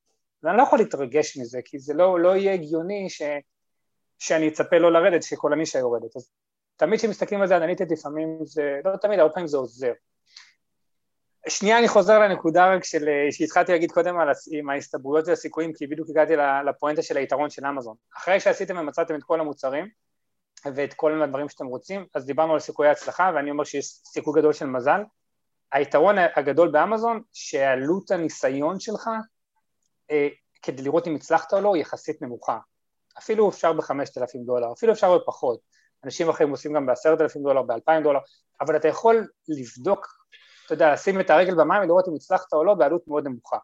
ואני 0.42 0.56
לא 0.56 0.62
יכול 0.62 0.78
להתרגש 0.78 1.36
מזה, 1.36 1.60
כי 1.64 1.78
זה 1.78 1.94
לא, 1.94 2.20
לא 2.20 2.36
יהיה 2.36 2.52
הגיוני 2.52 3.10
ש, 3.10 3.22
שאני 4.18 4.48
אצפה 4.48 4.78
לא 4.78 4.92
לרדת, 4.92 5.22
שכל 5.22 5.52
הנישה 5.52 5.78
יורדת. 5.78 6.16
אז 6.16 6.30
תמיד 6.76 6.98
כשמסתכלים 6.98 7.40
על 7.40 7.48
זה 7.48 7.56
אנליטית 7.56 7.90
לפעמים 7.90 8.38
זה, 8.44 8.80
לא 8.84 8.96
תמיד, 8.96 9.18
הרבה 9.18 9.32
פעמים 9.32 9.46
זה 9.46 9.56
עוזר. 9.56 9.92
שנייה 11.48 11.78
אני 11.78 11.88
חוזר 11.88 12.18
לנקודה 12.18 12.74
רק 12.74 12.84
של, 12.84 13.08
שהתחלתי 13.30 13.72
להגיד 13.72 13.92
קודם 13.92 14.18
על, 14.18 14.28
עם 14.52 14.70
ההסתברויות 14.70 15.28
והסיכויים, 15.28 15.72
כי 15.72 15.86
בדיוק 15.86 16.08
הגעתי 16.10 16.32
לפואנטה 16.66 17.02
של 17.02 17.16
היתרון 17.16 17.50
של 17.50 17.66
אמזון. 17.66 17.96
אחרי 18.16 18.40
שעשיתם 18.40 18.76
ומצאתם 18.78 19.14
את 19.14 19.22
כל 19.22 19.40
המוצרים 19.40 19.88
ואת 20.74 20.94
כל 20.94 21.22
הדברים 21.22 21.48
שאתם 21.48 21.66
רוצים, 21.66 22.06
אז 22.14 22.26
דיברנו 22.26 22.52
על 22.52 22.60
סיכויי 22.60 22.90
הצלחה, 22.90 23.30
ואני 23.34 23.50
אומר 23.50 23.64
שיש 23.64 23.86
סיכוי 23.86 24.40
גדול 24.40 24.52
של 24.52 24.66
מזל, 24.66 25.00
היתרון 25.72 26.16
הגדול 26.36 26.68
באמזון 26.68 27.22
שעלות 27.32 28.10
הניסיון 28.10 28.80
שלך 28.80 29.10
אה, 30.10 30.28
כדי 30.62 30.82
לראות 30.82 31.06
אם 31.06 31.14
הצלחת 31.14 31.52
או 31.52 31.60
לא 31.60 31.74
היא 31.74 31.82
יחסית 31.82 32.22
נמוכה. 32.22 32.58
אפילו 33.18 33.48
אפשר 33.48 33.72
בחמשת 33.72 34.18
אלפים 34.18 34.44
דולר, 34.44 34.72
אפילו 34.72 34.92
אפשר 34.92 35.18
בפחות. 35.18 35.60
אנשים 36.04 36.28
אחרים 36.28 36.50
עושים 36.50 36.72
גם 36.72 36.86
בעשרת 36.86 37.20
אלפים 37.20 37.42
דולר, 37.42 37.62
באלפיים 37.62 38.02
דולר 38.02 38.20
אבל 38.60 38.76
אתה 38.76 38.88
יכול 38.88 39.28
לבדוק, 39.48 40.06
אתה 40.70 40.74
יודע, 40.74 40.92
לשים 40.92 41.20
את 41.20 41.30
הרגל 41.30 41.54
במים 41.54 41.82
ולראות 41.82 42.08
אם 42.08 42.14
הצלחת 42.14 42.52
או 42.52 42.64
לא 42.64 42.74
בעלות 42.74 43.08
מאוד 43.08 43.26
נמוכה. 43.26 43.56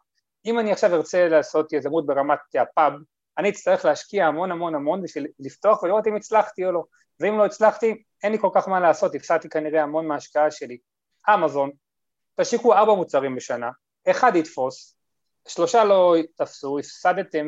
אם 0.45 0.59
אני 0.59 0.71
עכשיו 0.71 0.95
ארצה 0.95 1.27
לעשות 1.27 1.73
יזמות 1.73 2.05
ברמת 2.05 2.39
הפאב 2.61 2.93
אני 3.37 3.49
אצטרך 3.49 3.85
להשקיע 3.85 4.25
המון 4.25 4.51
המון 4.51 4.75
המון 4.75 5.01
בשביל 5.01 5.27
לפתוח 5.39 5.83
ולראות 5.83 6.07
אם 6.07 6.15
הצלחתי 6.15 6.65
או 6.65 6.71
לא. 6.71 6.83
ואם 7.19 7.37
לא 7.37 7.45
הצלחתי 7.45 8.03
אין 8.23 8.31
לי 8.31 8.39
כל 8.39 8.49
כך 8.53 8.67
מה 8.67 8.79
לעשות, 8.79 9.15
הפסדתי 9.15 9.49
כנראה 9.49 9.83
המון 9.83 10.07
מההשקעה 10.07 10.51
שלי. 10.51 10.77
אמזון 11.33 11.71
תשיקו 12.41 12.73
ארבע 12.73 12.93
מוצרים 12.93 13.35
בשנה, 13.35 13.69
אחד 14.07 14.35
יתפוס, 14.35 14.97
שלושה 15.47 15.83
לא 15.83 16.15
תפסו, 16.35 16.79
הפסדתם 16.79 17.47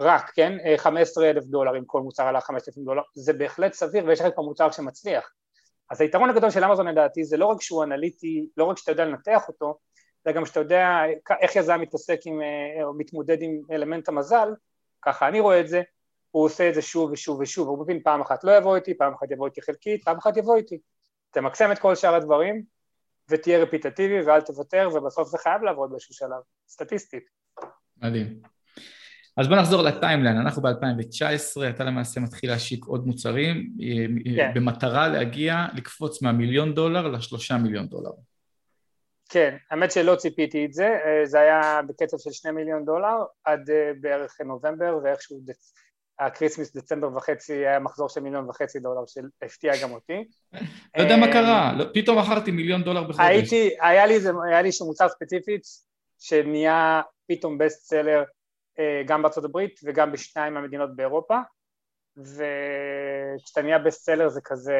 רק, 0.00 0.30
כן, 0.34 0.52
15 0.76 1.30
אלף 1.30 1.44
דולר 1.44 1.78
אם 1.78 1.84
כל 1.84 2.00
מוצר 2.00 2.22
עלה 2.22 2.40
5,000 2.40 2.84
דולר, 2.84 3.02
זה 3.14 3.32
בהחלט 3.32 3.72
סביר 3.72 4.04
ויש 4.06 4.20
לכם 4.20 4.30
כבר 4.30 4.42
מוצר 4.42 4.70
שמצליח. 4.70 5.30
אז 5.90 6.00
היתרון 6.00 6.30
הגדול 6.30 6.50
של 6.50 6.64
אמזון 6.64 6.88
לדעתי 6.88 7.24
זה 7.24 7.36
לא 7.36 7.46
רק 7.46 7.62
שהוא 7.62 7.84
אנליטי, 7.84 8.48
לא 8.56 8.64
רק 8.64 8.78
שאתה 8.78 8.92
יודע 8.92 9.04
לנתח 9.04 9.48
אותו, 9.48 9.78
אלא 10.26 10.34
גם 10.34 10.46
שאתה 10.46 10.60
יודע 10.60 11.00
איך 11.40 11.56
יזם 11.56 11.80
מתעסק 11.80 12.20
עם, 12.24 12.40
אה, 12.42 12.84
או 12.84 12.94
מתמודד 12.94 13.42
עם 13.42 13.60
אלמנט 13.70 14.08
המזל, 14.08 14.48
ככה 15.02 15.28
אני 15.28 15.40
רואה 15.40 15.60
את 15.60 15.68
זה, 15.68 15.82
הוא 16.30 16.44
עושה 16.44 16.68
את 16.68 16.74
זה 16.74 16.82
שוב 16.82 17.10
ושוב 17.12 17.40
ושוב, 17.40 17.68
הוא 17.68 17.78
מבין 17.82 18.02
פעם 18.02 18.20
אחת 18.20 18.44
לא 18.44 18.56
יבוא 18.56 18.76
איתי, 18.76 18.94
פעם 18.94 19.14
אחת 19.14 19.30
יבוא 19.30 19.46
איתי 19.46 19.62
חלקית, 19.62 20.04
פעם 20.04 20.18
אחת 20.18 20.36
יבוא 20.36 20.56
איתי. 20.56 20.78
תמקסם 21.30 21.72
את 21.72 21.78
כל 21.78 21.94
שאר 21.94 22.14
הדברים, 22.14 22.62
ותהיה 23.30 23.58
רפטטיבי 23.58 24.22
ואל 24.22 24.40
תוותר, 24.40 24.88
ובסוף 24.94 25.28
זה 25.28 25.38
חייב 25.38 25.62
לעבוד 25.62 25.90
באיזשהו 25.90 26.14
שלב, 26.14 26.40
סטטיסטית. 26.68 27.24
מדהים. 28.02 28.55
אז 29.36 29.48
בוא 29.48 29.56
נחזור 29.56 29.82
ל 29.82 29.87
timeline, 29.87 30.36
אנחנו 30.36 30.62
ב-2019, 30.62 31.70
אתה 31.70 31.84
למעשה 31.84 32.20
מתחיל 32.20 32.50
להשיק 32.50 32.84
עוד 32.84 33.06
מוצרים, 33.06 33.70
כן. 34.36 34.52
במטרה 34.54 35.08
להגיע, 35.08 35.66
לקפוץ 35.74 36.22
מהמיליון 36.22 36.74
דולר 36.74 37.08
לשלושה 37.08 37.56
מיליון 37.56 37.86
דולר. 37.86 38.10
כן, 39.28 39.56
האמת 39.70 39.92
שלא 39.92 40.14
ציפיתי 40.14 40.64
את 40.64 40.72
זה, 40.72 40.98
זה 41.24 41.40
היה 41.40 41.80
בקצב 41.88 42.16
של 42.18 42.30
שני 42.32 42.50
מיליון 42.50 42.84
דולר 42.84 43.16
עד 43.44 43.70
אה, 43.70 43.92
בערך 44.00 44.40
נובמבר, 44.44 44.98
ואיכשהו 45.04 45.40
דצ... 45.44 45.72
ה 46.18 46.24
Christmas 46.24 46.76
דצמבר 46.76 47.16
וחצי 47.16 47.52
היה 47.52 47.78
מחזור 47.78 48.08
של 48.08 48.20
מיליון 48.20 48.48
וחצי 48.48 48.78
דולר 48.78 49.00
שהפתיע 49.06 49.72
גם 49.82 49.92
אותי. 49.92 50.24
לא 50.96 51.02
יודע 51.02 51.16
מה 51.16 51.26
קרה, 51.32 51.72
לא, 51.78 51.84
פתאום 51.94 52.18
מכרתי 52.18 52.50
מיליון 52.50 52.82
דולר 52.82 53.02
בחודש. 53.02 53.20
הייתי, 53.20 53.70
היה 53.80 54.06
לי 54.06 54.14
איזה 54.14 54.84
מוצר 54.84 55.08
ספציפית 55.08 55.62
שנהיה 56.18 57.02
פתאום 57.28 57.58
best 57.58 57.88
seller 57.88 58.24
גם 59.06 59.22
בארצות 59.22 59.44
הברית 59.44 59.80
וגם 59.84 60.12
בשניים 60.12 60.54
מהמדינות 60.54 60.96
באירופה, 60.96 61.38
וכשאתה 62.16 63.62
נהיה 63.62 63.78
best 63.78 64.04
seller 64.04 64.28
זה 64.28 64.40
כזה 64.44 64.76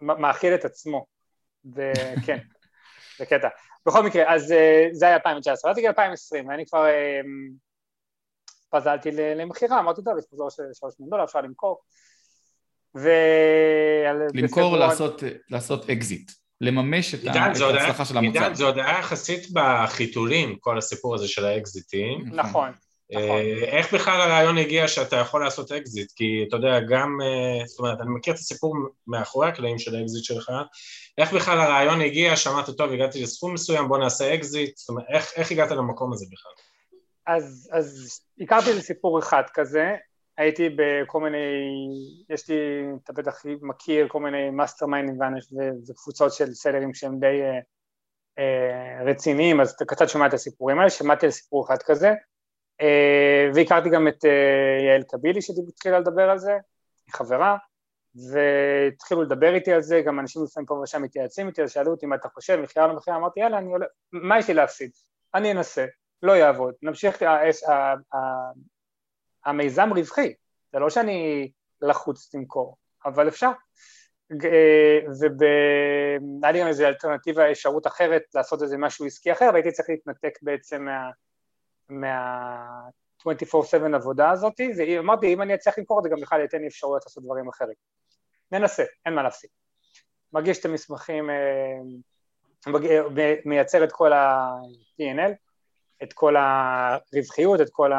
מאכיל 0.00 0.54
את 0.54 0.64
עצמו, 0.64 1.06
וכן, 1.76 2.38
זה 3.18 3.26
קטע. 3.26 3.48
בכל 3.86 4.02
מקרה, 4.02 4.34
אז 4.34 4.54
זה 4.92 5.06
היה 5.06 5.14
2019, 5.14 5.70
אז 5.70 5.78
הגיע 5.78 5.90
2020, 5.90 6.48
ואני 6.48 6.66
כבר 6.66 6.86
פזלתי 8.70 9.10
למכירה, 9.12 9.80
אמרתי, 9.80 10.02
טוב, 10.04 10.18
יש 10.18 10.24
פה 10.30 10.36
3 10.72 10.94
מיליון 11.00 11.10
דולר, 11.10 11.24
אפשר 11.24 11.40
למכור. 11.40 11.80
ו... 12.96 13.08
למכור, 14.34 14.76
לעשות 15.50 15.90
אקזיט, 15.90 16.32
לממש 16.62 17.14
את, 17.14 17.20
ההצלחה 17.26 18.04
של 18.04 18.18
המוצר. 18.18 18.42
עידן, 18.42 18.54
זה 18.54 18.64
עוד 18.64 18.78
היה 18.78 18.98
יחסית 18.98 19.46
בחיתולים, 19.52 20.56
כל 20.60 20.78
הסיפור 20.78 21.14
הזה 21.14 21.28
של 21.28 21.44
האקזיטים. 21.44 22.24
נכון. 22.32 22.48
נכון. 22.50 22.72
נכון. 23.12 23.40
איך 23.62 23.94
בכלל 23.94 24.20
הרעיון 24.20 24.58
הגיע 24.58 24.88
שאתה 24.88 25.16
יכול 25.16 25.44
לעשות 25.44 25.72
אקזיט? 25.72 26.12
כי 26.16 26.44
אתה 26.48 26.56
יודע, 26.56 26.80
גם, 26.80 27.18
אה, 27.22 27.66
זאת 27.66 27.78
אומרת, 27.78 28.00
אני 28.00 28.10
מכיר 28.10 28.34
את 28.34 28.38
הסיפור 28.38 28.76
מאחורי 29.06 29.48
הקלעים 29.48 29.78
של 29.78 29.96
האקזיט 29.96 30.24
שלך, 30.24 30.50
איך 31.18 31.32
בכלל 31.32 31.60
הרעיון 31.60 32.00
הגיע, 32.00 32.36
שאמרת, 32.36 32.70
טוב, 32.70 32.92
הגעתי 32.92 33.22
לסכום 33.22 33.54
מסוים, 33.54 33.88
בוא 33.88 33.98
נעשה 33.98 34.34
אקזיט, 34.34 34.76
זאת 34.76 34.88
אומרת, 34.88 35.04
איך, 35.08 35.32
איך 35.36 35.50
הגעת 35.52 35.70
למקום 35.70 36.12
הזה 36.12 36.26
בכלל? 36.32 36.52
אז, 37.26 37.70
אז 37.72 38.20
הכרתי 38.40 38.72
לסיפור 38.72 39.18
אחד 39.18 39.42
כזה, 39.54 39.94
הייתי 40.36 40.76
בכל 40.76 41.20
מיני, 41.20 41.38
יש 42.30 42.50
לי, 42.50 42.56
אתה 43.04 43.12
בטח 43.12 43.42
מכיר, 43.62 44.08
כל 44.08 44.20
מיני 44.20 44.50
mastermind 44.50 44.86
ים 44.86 45.18
וקבוצות 45.90 46.32
של 46.32 46.54
seller 46.54 46.84
ים 46.84 46.94
שהם 46.94 47.18
די 47.20 47.42
אה, 47.42 47.58
אה, 48.38 49.04
רציניים, 49.04 49.60
אז 49.60 49.70
אתה 49.70 49.84
קצת 49.84 50.08
שומע 50.08 50.26
את 50.26 50.34
הסיפורים 50.34 50.78
האלה, 50.78 50.90
שמעתי 50.90 51.26
על 51.26 51.32
סיפור 51.32 51.66
אחד 51.66 51.82
כזה, 51.82 52.12
אה, 52.80 53.50
והכרתי 53.54 53.88
גם 53.90 54.08
את 54.08 54.24
אה, 54.24 54.86
יעל 54.86 55.02
קבילי 55.02 55.42
שהתחילה 55.42 56.00
לדבר 56.00 56.30
על 56.30 56.38
זה, 56.38 56.52
היא 57.06 57.14
חברה, 57.14 57.56
והתחילו 58.32 59.22
לדבר 59.22 59.54
איתי 59.54 59.72
על 59.72 59.82
זה, 59.82 60.02
גם 60.06 60.20
אנשים 60.20 60.44
לפעמים 60.44 60.66
פה 60.66 60.74
ושם 60.74 61.02
מתייעצים 61.02 61.48
איתי, 61.48 61.62
אז 61.62 61.70
שאלו 61.70 61.90
אותי 61.90 62.06
מה 62.06 62.16
אתה 62.16 62.28
חושב, 62.28 62.56
מכירה 62.56 62.86
לא 62.86 62.96
מכירה, 62.96 63.16
אמרתי 63.16 63.40
יאללה, 63.40 63.58
אני 63.58 63.72
עולה, 63.72 63.86
מה 64.12 64.38
יש 64.38 64.48
לי 64.48 64.54
להפסיד? 64.54 64.90
אני 65.34 65.52
אנסה, 65.52 65.86
לא 66.22 66.32
יעבוד, 66.32 66.74
נמשיך, 66.82 67.22
המיזם 69.44 69.88
רווחי, 69.96 70.34
זה 70.72 70.78
לא 70.78 70.90
שאני 70.90 71.50
לחוץ 71.82 72.34
למכור, 72.34 72.76
אבל 73.04 73.28
אפשר. 73.28 73.50
והיה 75.10 76.52
לי 76.52 76.60
גם 76.60 76.66
איזו 76.66 76.84
אלטרנטיבה, 76.84 77.50
אפשרות 77.50 77.86
אחרת 77.86 78.22
לעשות 78.34 78.62
איזה 78.62 78.78
משהו 78.78 79.06
עסקי 79.06 79.32
אחר, 79.32 79.50
והייתי 79.52 79.72
צריך 79.72 79.88
להתנתק 79.90 80.38
בעצם 80.42 80.84
מה... 80.84 81.10
מה... 81.88 82.90
24/7 83.28 83.94
עבודה 83.94 84.30
הזאת, 84.30 84.60
ואמרתי, 84.78 85.32
אם 85.32 85.42
אני 85.42 85.54
אצליח 85.54 85.78
למכור 85.78 85.98
את 85.98 86.02
זה, 86.04 86.08
גם 86.08 86.20
בכלל 86.20 86.40
ייתן 86.40 86.60
לי 86.60 86.66
אפשרויות 86.66 87.02
לעשות 87.06 87.24
דברים 87.24 87.48
אחרים. 87.48 87.74
ננסה, 88.52 88.84
אין 89.06 89.14
מה 89.14 89.22
להפסיק. 89.22 89.50
מגיש 90.32 90.58
את 90.58 90.64
המסמכים, 90.64 91.30
אה, 91.30 91.78
מייצר 93.44 93.84
את 93.84 93.92
כל 93.92 94.12
ה-P&L, 94.12 95.32
את 96.02 96.12
כל 96.12 96.34
הרווחיות, 96.36 97.60
את 97.60 97.68
כל 97.72 97.92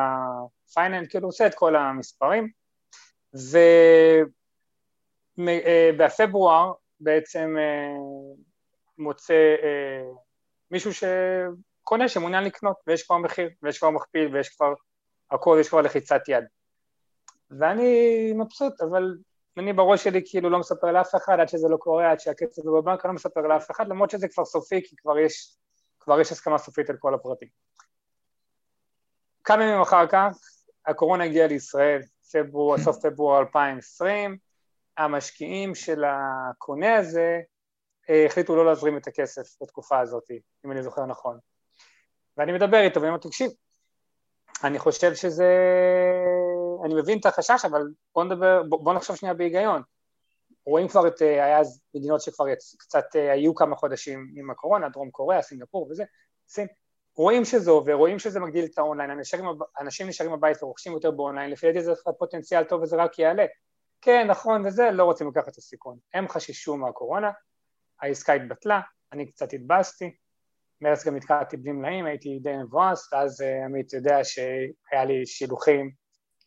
ה-finance, 0.77 1.09
כאילו 1.09 1.27
עושה 1.27 1.47
את 1.47 1.55
כל 1.55 1.75
המספרים, 1.75 2.49
ובפברואר 5.37 6.67
אה, 6.67 6.73
בעצם 6.99 7.55
אה, 7.59 7.95
מוצא 8.97 9.55
אה, 9.63 10.03
מישהו 10.71 10.91
שקונה, 10.93 12.09
שמעוניין 12.09 12.43
לקנות, 12.43 12.77
ויש 12.87 13.03
כבר 13.03 13.17
מחיר, 13.17 13.49
ויש 13.63 13.77
כבר 13.77 13.89
מכפיל, 13.89 14.35
ויש 14.35 14.49
כבר 14.49 14.73
הכל, 15.31 15.57
יש 15.61 15.69
כבר 15.69 15.81
לחיצת 15.81 16.21
יד. 16.27 16.43
ואני 17.59 18.33
מבסוט, 18.33 18.81
אבל 18.81 19.17
אני 19.57 19.73
בראש 19.73 20.03
שלי 20.03 20.21
כאילו 20.25 20.49
לא 20.49 20.59
מספר 20.59 20.91
לאף 20.91 21.15
אחד 21.15 21.39
עד 21.39 21.47
שזה 21.47 21.67
לא 21.69 21.77
קורה, 21.77 22.11
עד 22.11 22.19
שהכסף 22.19 22.61
בבנק, 22.65 23.05
אני 23.05 23.09
לא 23.09 23.15
מספר 23.15 23.41
לאף 23.41 23.71
אחד, 23.71 23.87
למרות 23.87 24.09
שזה 24.09 24.27
כבר 24.27 24.45
סופי, 24.45 24.81
כי 24.83 24.95
כבר 24.95 25.19
יש, 25.19 25.57
כבר 25.99 26.19
יש 26.21 26.31
הסכמה 26.31 26.57
סופית 26.57 26.89
על 26.89 26.97
כל 26.99 27.13
הפרטים. 27.13 27.47
כמה 29.43 29.63
ימים 29.63 29.81
אחר 29.81 30.07
כך, 30.07 30.37
הקורונה 30.87 31.23
הגיעה 31.23 31.47
לישראל, 31.47 32.01
פברואר, 32.33 32.77
סוף 32.77 32.97
פברואר 33.05 33.39
2020, 33.39 34.37
המשקיעים 34.97 35.75
של 35.75 36.03
הקונה 36.07 36.95
הזה 36.95 37.39
אה, 38.09 38.25
החליטו 38.25 38.55
לא 38.55 38.65
להזרים 38.65 38.97
את 38.97 39.07
הכסף 39.07 39.61
בתקופה 39.61 39.99
הזאת, 39.99 40.31
אם 40.65 40.71
אני 40.71 40.83
זוכר 40.83 41.05
נכון. 41.05 41.37
ואני 42.37 42.51
מדבר 42.51 42.81
איתו 42.81 43.01
ואני 43.01 43.09
אומר, 43.09 43.21
תקשיב, 43.21 43.51
אני 44.63 44.79
חושב 44.79 45.13
שזה... 45.13 45.47
אני 46.85 46.93
מבין 46.95 47.19
את 47.19 47.25
החשש, 47.25 47.65
אבל 47.65 47.81
בוא 48.15 48.23
נדבר, 48.23 48.63
בוא 48.69 48.93
נחשוב 48.93 49.15
שנייה 49.15 49.33
בהיגיון. 49.33 49.81
רואים 50.65 50.87
כבר 50.87 51.07
את, 51.07 51.21
אה, 51.21 51.45
היה 51.45 51.59
אז 51.59 51.81
מדינות 51.95 52.21
שכבר 52.21 52.45
קצת 52.77 53.05
אה, 53.15 53.31
היו 53.31 53.55
כמה 53.55 53.75
חודשים 53.75 54.33
עם 54.35 54.49
הקורונה, 54.49 54.89
דרום 54.89 55.11
קוריאה, 55.11 55.41
סינגפור 55.41 55.87
וזה, 55.89 56.03
סין, 56.47 56.67
רואים 57.15 57.45
שזה 57.45 57.71
עובר, 57.71 57.93
רואים 57.93 58.19
שזה 58.19 58.39
מגדיל 58.39 58.65
את 58.65 58.77
האונליין, 58.77 59.11
אנשים, 59.11 59.45
אנשים 59.79 60.07
נשארים 60.07 60.31
בבית 60.31 60.63
ורוכשים 60.63 60.93
יותר 60.93 61.11
באונליין, 61.11 61.49
לפי 61.51 61.67
דעתי 61.67 61.83
זה 61.83 61.93
פוטנציאל 62.19 62.63
טוב 62.63 62.81
וזה 62.81 62.95
רק 62.95 63.19
יעלה. 63.19 63.45
כן, 64.01 64.27
נכון 64.27 64.65
וזה, 64.65 64.91
לא 64.91 65.03
רוצים 65.03 65.27
לקחת 65.27 65.47
את 65.47 65.57
הסיכון. 65.57 65.97
הם 66.13 66.27
חששו 66.27 66.77
מהקורונה, 66.77 67.31
העסקה 68.01 68.33
התבטלה, 68.33 68.81
אני 69.11 69.31
קצת 69.31 69.53
התבאסתי, 69.53 70.15
מרץ 70.81 71.05
גם 71.05 71.15
נתקעתי 71.15 71.57
בלי 71.57 71.71
מלאים, 71.71 72.05
הייתי 72.05 72.39
די 72.39 72.57
מבואס, 72.57 73.13
ואז 73.13 73.41
אה, 73.41 73.65
עמית 73.65 73.93
יודע 73.93 74.23
שהיה 74.23 75.05
לי 75.05 75.25
שילוחים, 75.25 75.91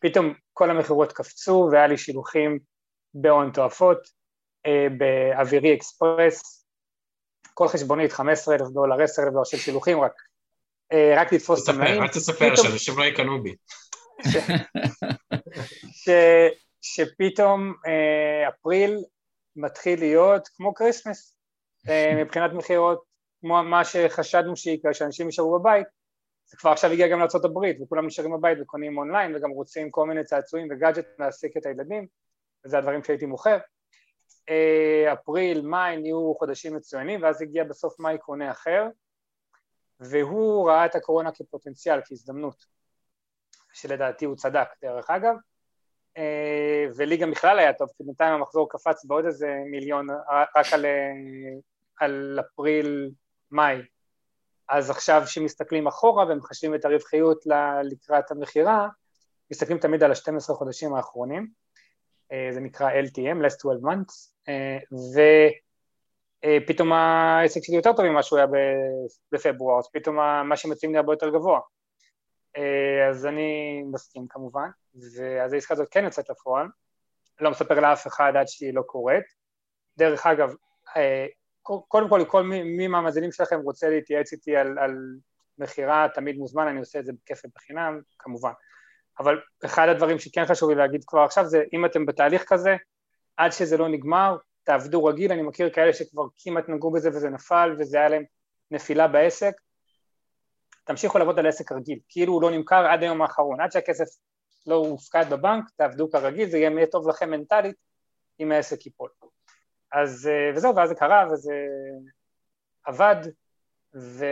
פתאום 0.01 0.33
כל 0.53 0.69
המכירות 0.69 1.13
קפצו 1.13 1.69
והיה 1.71 1.87
לי 1.87 1.97
שילוחים 1.97 2.59
בהון 3.13 3.51
תועפות, 3.51 4.07
אה, 4.65 4.87
באווירי 4.97 5.75
אקספרס, 5.75 6.65
כל 7.53 7.67
חשבונית 7.67 8.11
15 8.11 8.55
אלף 8.55 8.67
דולר, 8.67 9.03
10 9.03 9.23
אלף 9.23 9.31
דולר 9.31 9.43
של 9.43 9.57
שילוחים, 9.57 10.01
רק 10.01 10.13
רק 11.17 11.33
לתפוס 11.33 11.63
את 11.63 11.75
המלאים. 11.75 12.01
אל 12.01 12.07
תספר, 12.07 12.55
שאנשים 12.55 12.99
לא 12.99 13.03
יקנו 13.03 13.43
בי. 13.43 13.55
שפתאום 16.81 17.73
אה, 17.87 18.49
אפריל 18.49 18.97
מתחיל 19.55 19.99
להיות 19.99 20.47
כמו 20.47 20.73
Christmas 20.73 21.37
אה, 21.89 22.13
מבחינת 22.23 22.51
מכירות, 22.53 23.03
כמו 23.41 23.63
מה 23.63 23.85
שחשדנו 23.85 24.55
שיקרה, 24.55 24.93
שאנשים 24.93 25.25
יישארו 25.25 25.59
בבית, 25.59 25.87
זה 26.45 26.57
כבר 26.57 26.71
עכשיו 26.71 26.91
הגיע 26.91 27.07
גם 27.07 27.19
לארה"ב 27.19 27.81
וכולם 27.83 28.05
נשארים 28.05 28.31
בבית 28.31 28.57
וקונים 28.61 28.97
אונליין 28.97 29.35
וגם 29.35 29.49
רוצים 29.49 29.91
כל 29.91 30.07
מיני 30.07 30.23
צעצועים 30.23 30.67
וגאדג'ט 30.71 31.05
להעסיק 31.19 31.57
את 31.57 31.65
הילדים 31.65 32.07
וזה 32.65 32.77
הדברים 32.77 33.03
שהייתי 33.03 33.25
מוכר. 33.25 33.57
אפריל, 35.13 35.61
מאי 35.61 35.97
נהיו 35.97 36.33
חודשים 36.39 36.75
מצוינים 36.75 37.23
ואז 37.23 37.41
הגיע 37.41 37.63
בסוף 37.63 37.99
מאי 37.99 38.17
קונה 38.17 38.51
אחר 38.51 38.87
והוא 39.99 40.69
ראה 40.69 40.85
את 40.85 40.95
הקורונה 40.95 41.31
כפוטנציאל, 41.31 41.99
כהזדמנות, 42.05 42.65
שלדעתי 43.73 44.25
הוא 44.25 44.35
צדק 44.35 44.67
דרך 44.81 45.09
אגב, 45.09 45.35
אה, 46.17 46.85
ולי 46.95 47.17
גם 47.17 47.31
בכלל 47.31 47.59
היה 47.59 47.73
טוב, 47.73 47.89
כי 47.97 48.03
בינתיים 48.03 48.33
המחזור 48.33 48.69
קפץ 48.69 49.05
בעוד 49.05 49.25
איזה 49.25 49.47
מיליון 49.71 50.07
רק 50.55 50.73
על, 50.73 50.85
אה, 50.85 51.11
על 51.99 52.39
אפריל-מאי, 52.39 53.81
אז 54.69 54.89
עכשיו 54.89 55.23
כשמסתכלים 55.25 55.87
אחורה 55.87 56.25
ומחשבים 56.29 56.75
את 56.75 56.85
הרווחיות 56.85 57.43
לקראת 57.83 58.31
המכירה, 58.31 58.87
מסתכלים 59.51 59.77
תמיד 59.77 60.03
על 60.03 60.11
ה-12 60.11 60.53
חודשים 60.53 60.93
האחרונים, 60.93 61.47
אה, 62.31 62.49
זה 62.51 62.59
נקרא 62.59 62.89
LTM, 62.91 63.45
last 63.45 63.59
12 63.59 63.91
months, 63.91 64.31
ו... 65.15 65.19
אה, 66.43 66.57
פתאום 66.67 66.93
העסק 66.93 67.63
שלי 67.63 67.75
יותר 67.75 67.93
טוב 67.93 68.05
ממה 68.05 68.23
שהוא 68.23 68.39
היה 68.39 68.47
בפברואר, 69.31 69.79
אז 69.79 69.89
פתאום 69.93 70.15
מה 70.49 70.57
שמציעים 70.57 70.93
לי 70.93 70.97
הרבה 70.97 71.13
יותר 71.13 71.29
גבוה. 71.29 71.59
אה, 72.57 73.09
אז 73.09 73.25
אני 73.25 73.83
מסכים 73.91 74.25
כמובן, 74.29 74.69
ואז 74.95 75.53
העסקה 75.53 75.73
הזאת 75.73 75.87
כן 75.91 76.03
יוצאת 76.03 76.29
לפועל, 76.29 76.67
לא 77.41 77.51
מספר 77.51 77.79
לאף 77.79 78.07
אחד 78.07 78.33
עד 78.35 78.47
שהיא 78.47 78.73
לא 78.73 78.81
קורית. 78.81 79.23
דרך 79.97 80.25
אגב, 80.25 80.53
אה, 80.97 81.25
קודם 81.61 82.09
כל, 82.09 82.25
כל 82.27 82.43
מי, 82.43 82.87
מהמאזינים 82.87 83.31
שלכם 83.31 83.59
רוצה 83.59 83.89
להתייעץ 83.89 84.33
איתי 84.33 84.55
על, 84.55 84.79
על 84.79 84.95
מכירה, 85.57 86.07
תמיד 86.13 86.37
מוזמן, 86.37 86.67
אני 86.67 86.79
עושה 86.79 86.99
את 86.99 87.05
זה 87.05 87.11
בכיף 87.13 87.41
ובחינם, 87.45 88.01
כמובן. 88.19 88.51
אבל 89.19 89.39
אחד 89.65 89.89
הדברים 89.89 90.19
שכן 90.19 90.45
חשוב 90.45 90.69
לי 90.69 90.75
להגיד 90.75 91.03
כבר 91.07 91.21
עכשיו 91.21 91.45
זה, 91.45 91.63
אם 91.73 91.85
אתם 91.85 92.05
בתהליך 92.05 92.43
כזה, 92.47 92.75
עד 93.37 93.51
שזה 93.51 93.77
לא 93.77 93.89
נגמר, 93.89 94.37
תעבדו 94.67 95.05
רגיל, 95.05 95.31
אני 95.31 95.41
מכיר 95.41 95.69
כאלה 95.69 95.93
שכבר 95.93 96.23
כמעט 96.37 96.69
נגעו 96.69 96.91
בזה 96.91 97.09
וזה 97.09 97.29
נפל 97.29 97.75
וזה 97.79 97.97
היה 97.97 98.09
להם 98.09 98.23
נפילה 98.71 99.07
בעסק, 99.07 99.53
תמשיכו 100.83 101.17
לעבוד 101.17 101.39
על 101.39 101.47
עסק 101.47 101.71
רגיל, 101.71 101.99
כאילו 102.09 102.33
הוא 102.33 102.41
לא 102.41 102.51
נמכר 102.51 102.85
עד 102.85 103.03
היום 103.03 103.21
האחרון, 103.21 103.61
עד 103.61 103.71
שהכסף 103.71 104.05
לא 104.67 104.75
הופקד 104.75 105.25
בבנק, 105.29 105.63
תעבדו 105.77 106.11
כרגיל, 106.11 106.49
זה 106.49 106.57
יהיה 106.57 106.85
טוב 106.85 107.09
לכם 107.09 107.29
מנטלית 107.29 107.75
אם 108.39 108.51
העסק 108.51 108.85
ייפול. 108.85 109.09
אז 109.93 110.29
אה, 110.31 110.55
וזהו, 110.55 110.75
ואז 110.75 110.89
זה 110.89 110.95
קרה 110.95 111.27
וזה 111.31 111.53
עבד, 112.85 113.15
ו... 113.95 114.25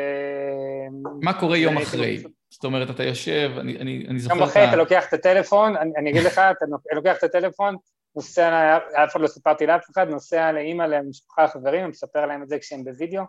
מה 1.21 1.39
קורה 1.39 1.57
יום 1.57 1.77
אחרי? 1.77 2.23
זאת 2.49 2.63
אומרת, 2.63 2.89
אתה 2.89 3.03
יושב, 3.03 3.51
אני, 3.59 3.77
אני, 3.77 4.05
אני 4.09 4.19
זוכר 4.19 4.35
יום 4.35 4.43
אחרי 4.43 4.67
אתה 4.67 4.75
לוקח 4.75 5.07
את 5.07 5.13
הטלפון, 5.13 5.77
אני, 5.77 5.91
אני 5.97 6.09
אגיד 6.09 6.23
לך, 6.23 6.33
אתה 6.37 6.65
לוקח 6.95 7.17
את 7.17 7.23
הטלפון, 7.23 7.75
נוסע, 8.15 8.77
אף 8.77 9.11
אחד 9.11 9.21
לא 9.21 9.27
סיפרתי 9.27 9.65
לאף 9.65 9.85
אחד, 9.91 10.09
נוסע 10.09 10.51
לאימא, 10.51 10.83
למשפחה, 10.83 11.47
חברים, 11.47 11.89
מספר 11.89 12.25
להם 12.25 12.43
את 12.43 12.49
זה 12.49 12.59
כשהם 12.59 12.83
בווידאו, 12.83 13.23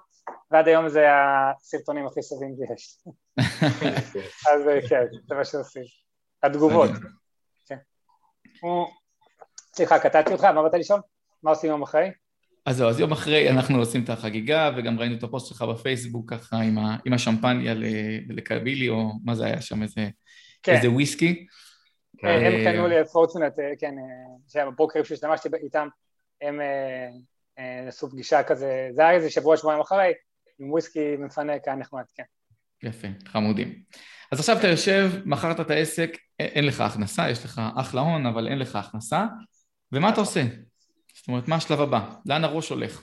ועד 0.50 0.68
היום 0.68 0.88
זה 0.88 1.06
הסרטונים 1.10 2.06
הכי 2.06 2.22
סובים 2.22 2.54
שיש. 2.56 2.98
אז 4.52 4.62
כן, 4.88 5.02
זה 5.28 5.34
מה 5.34 5.44
שעושים. 5.44 5.82
התגובות. 6.42 6.90
כן. 7.66 7.76
סליחה, 9.76 9.98
קטעתי 9.98 10.32
אותך, 10.32 10.44
מה 10.44 10.62
באת 10.62 10.74
לשאול? 10.74 11.00
מה 11.42 11.50
עושים 11.50 11.70
יום 11.70 11.82
אחרי? 11.82 12.10
אז 12.66 12.76
זהו, 12.76 12.88
אז 12.88 13.00
יום 13.00 13.12
אחרי 13.12 13.50
אנחנו 13.50 13.78
עושים 13.78 14.04
את 14.04 14.08
החגיגה, 14.08 14.70
וגם 14.76 14.98
ראינו 14.98 15.14
את 15.14 15.22
הפוסט 15.22 15.48
שלך 15.48 15.62
בפייסבוק 15.62 16.30
ככה 16.30 16.56
עם, 16.56 16.78
ה, 16.78 16.96
עם 17.04 17.12
השמפניה 17.12 17.74
לקבילי, 18.28 18.88
או 18.88 19.12
מה 19.24 19.34
זה 19.34 19.44
היה 19.44 19.60
שם, 19.60 19.82
איזה, 19.82 20.08
כן. 20.62 20.74
איזה 20.74 20.90
וויסקי. 20.90 21.46
כן, 22.18 22.28
הם 22.28 22.66
אה, 22.66 22.72
קנו 22.72 22.88
לי 22.88 23.04
פורצונט, 23.12 23.58
אה, 23.58 23.72
כן, 23.78 23.94
אה, 23.98 24.04
שהיה 24.48 24.66
בבוקר 24.66 25.02
שהשתמשתי 25.02 25.48
איתם, 25.62 25.88
הם 26.40 26.60
עשו 27.88 28.10
פגישה 28.10 28.42
כזה, 28.42 28.88
זה 28.92 29.02
היה 29.02 29.12
איזה 29.12 29.30
שבוע, 29.30 29.56
שבועיים 29.56 29.80
אחרי, 29.80 30.12
עם 30.58 30.70
וויסקי 30.70 31.16
מפנק, 31.16 31.62
היה 31.66 31.76
נחמד, 31.76 32.04
כן. 32.14 32.22
יפה, 32.82 33.08
חמודים. 33.26 33.82
אז 34.32 34.40
עכשיו 34.40 34.58
אתה 34.58 34.68
יושב, 34.68 35.10
מכרת 35.24 35.60
את 35.60 35.70
העסק, 35.70 36.16
אין 36.38 36.66
לך 36.66 36.80
הכנסה, 36.80 37.30
יש 37.30 37.44
לך 37.44 37.60
אחלה 37.76 38.00
הון, 38.00 38.26
אבל 38.26 38.48
אין 38.48 38.58
לך 38.58 38.76
הכנסה, 38.76 39.24
ומה 39.92 40.08
אתה 40.10 40.20
עושה? 40.20 40.42
זאת 41.14 41.28
אומרת, 41.28 41.48
מה 41.48 41.56
השלב 41.56 41.80
הבא? 41.80 42.00
לאן 42.26 42.44
הראש 42.44 42.68
הולך? 42.68 43.02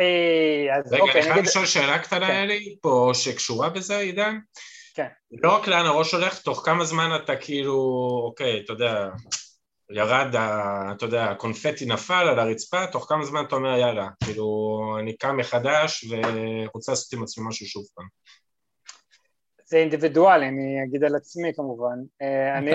רגע, 0.00 1.02
אוקיי, 1.02 1.22
אני 1.22 1.32
חייב 1.32 1.44
לשאול 1.44 1.66
שאלה 1.66 1.98
קטנה, 1.98 2.26
כן. 2.26 2.32
אלי, 2.32 2.76
פה 2.80 3.10
שקשורה 3.14 3.68
בזה, 3.68 3.98
עידן? 3.98 4.38
כן. 4.94 5.06
לא 5.30 5.56
רק 5.56 5.68
לאן 5.68 5.86
הראש 5.86 6.14
הולך, 6.14 6.42
תוך 6.42 6.62
כמה 6.64 6.84
זמן 6.84 7.18
אתה 7.24 7.36
כאילו, 7.36 7.74
אוקיי, 8.24 8.60
אתה 8.64 8.72
יודע, 8.72 9.08
ירד, 9.90 10.34
אתה 10.96 11.04
יודע, 11.04 11.24
הקונפטי 11.24 11.86
נפל 11.86 12.28
על 12.28 12.38
הרצפה, 12.38 12.86
תוך 12.86 13.08
כמה 13.08 13.24
זמן 13.24 13.44
אתה 13.48 13.56
אומר, 13.56 13.78
יאללה, 13.78 14.08
כאילו, 14.24 14.46
אני 15.00 15.16
קם 15.16 15.36
מחדש 15.36 16.04
ורוצה 16.10 16.92
לעשות 16.92 17.12
עם 17.12 17.22
עצמי 17.22 17.44
משהו 17.48 17.66
שוב 17.66 17.84
פעם. 17.94 18.06
זה 19.64 19.76
אינדיבידואלי, 19.76 20.48
אני 20.48 20.84
אגיד 20.84 21.04
על 21.04 21.16
עצמי 21.16 21.52
כמובן. 21.56 21.98
אה, 22.22 22.58
אני, 22.58 22.70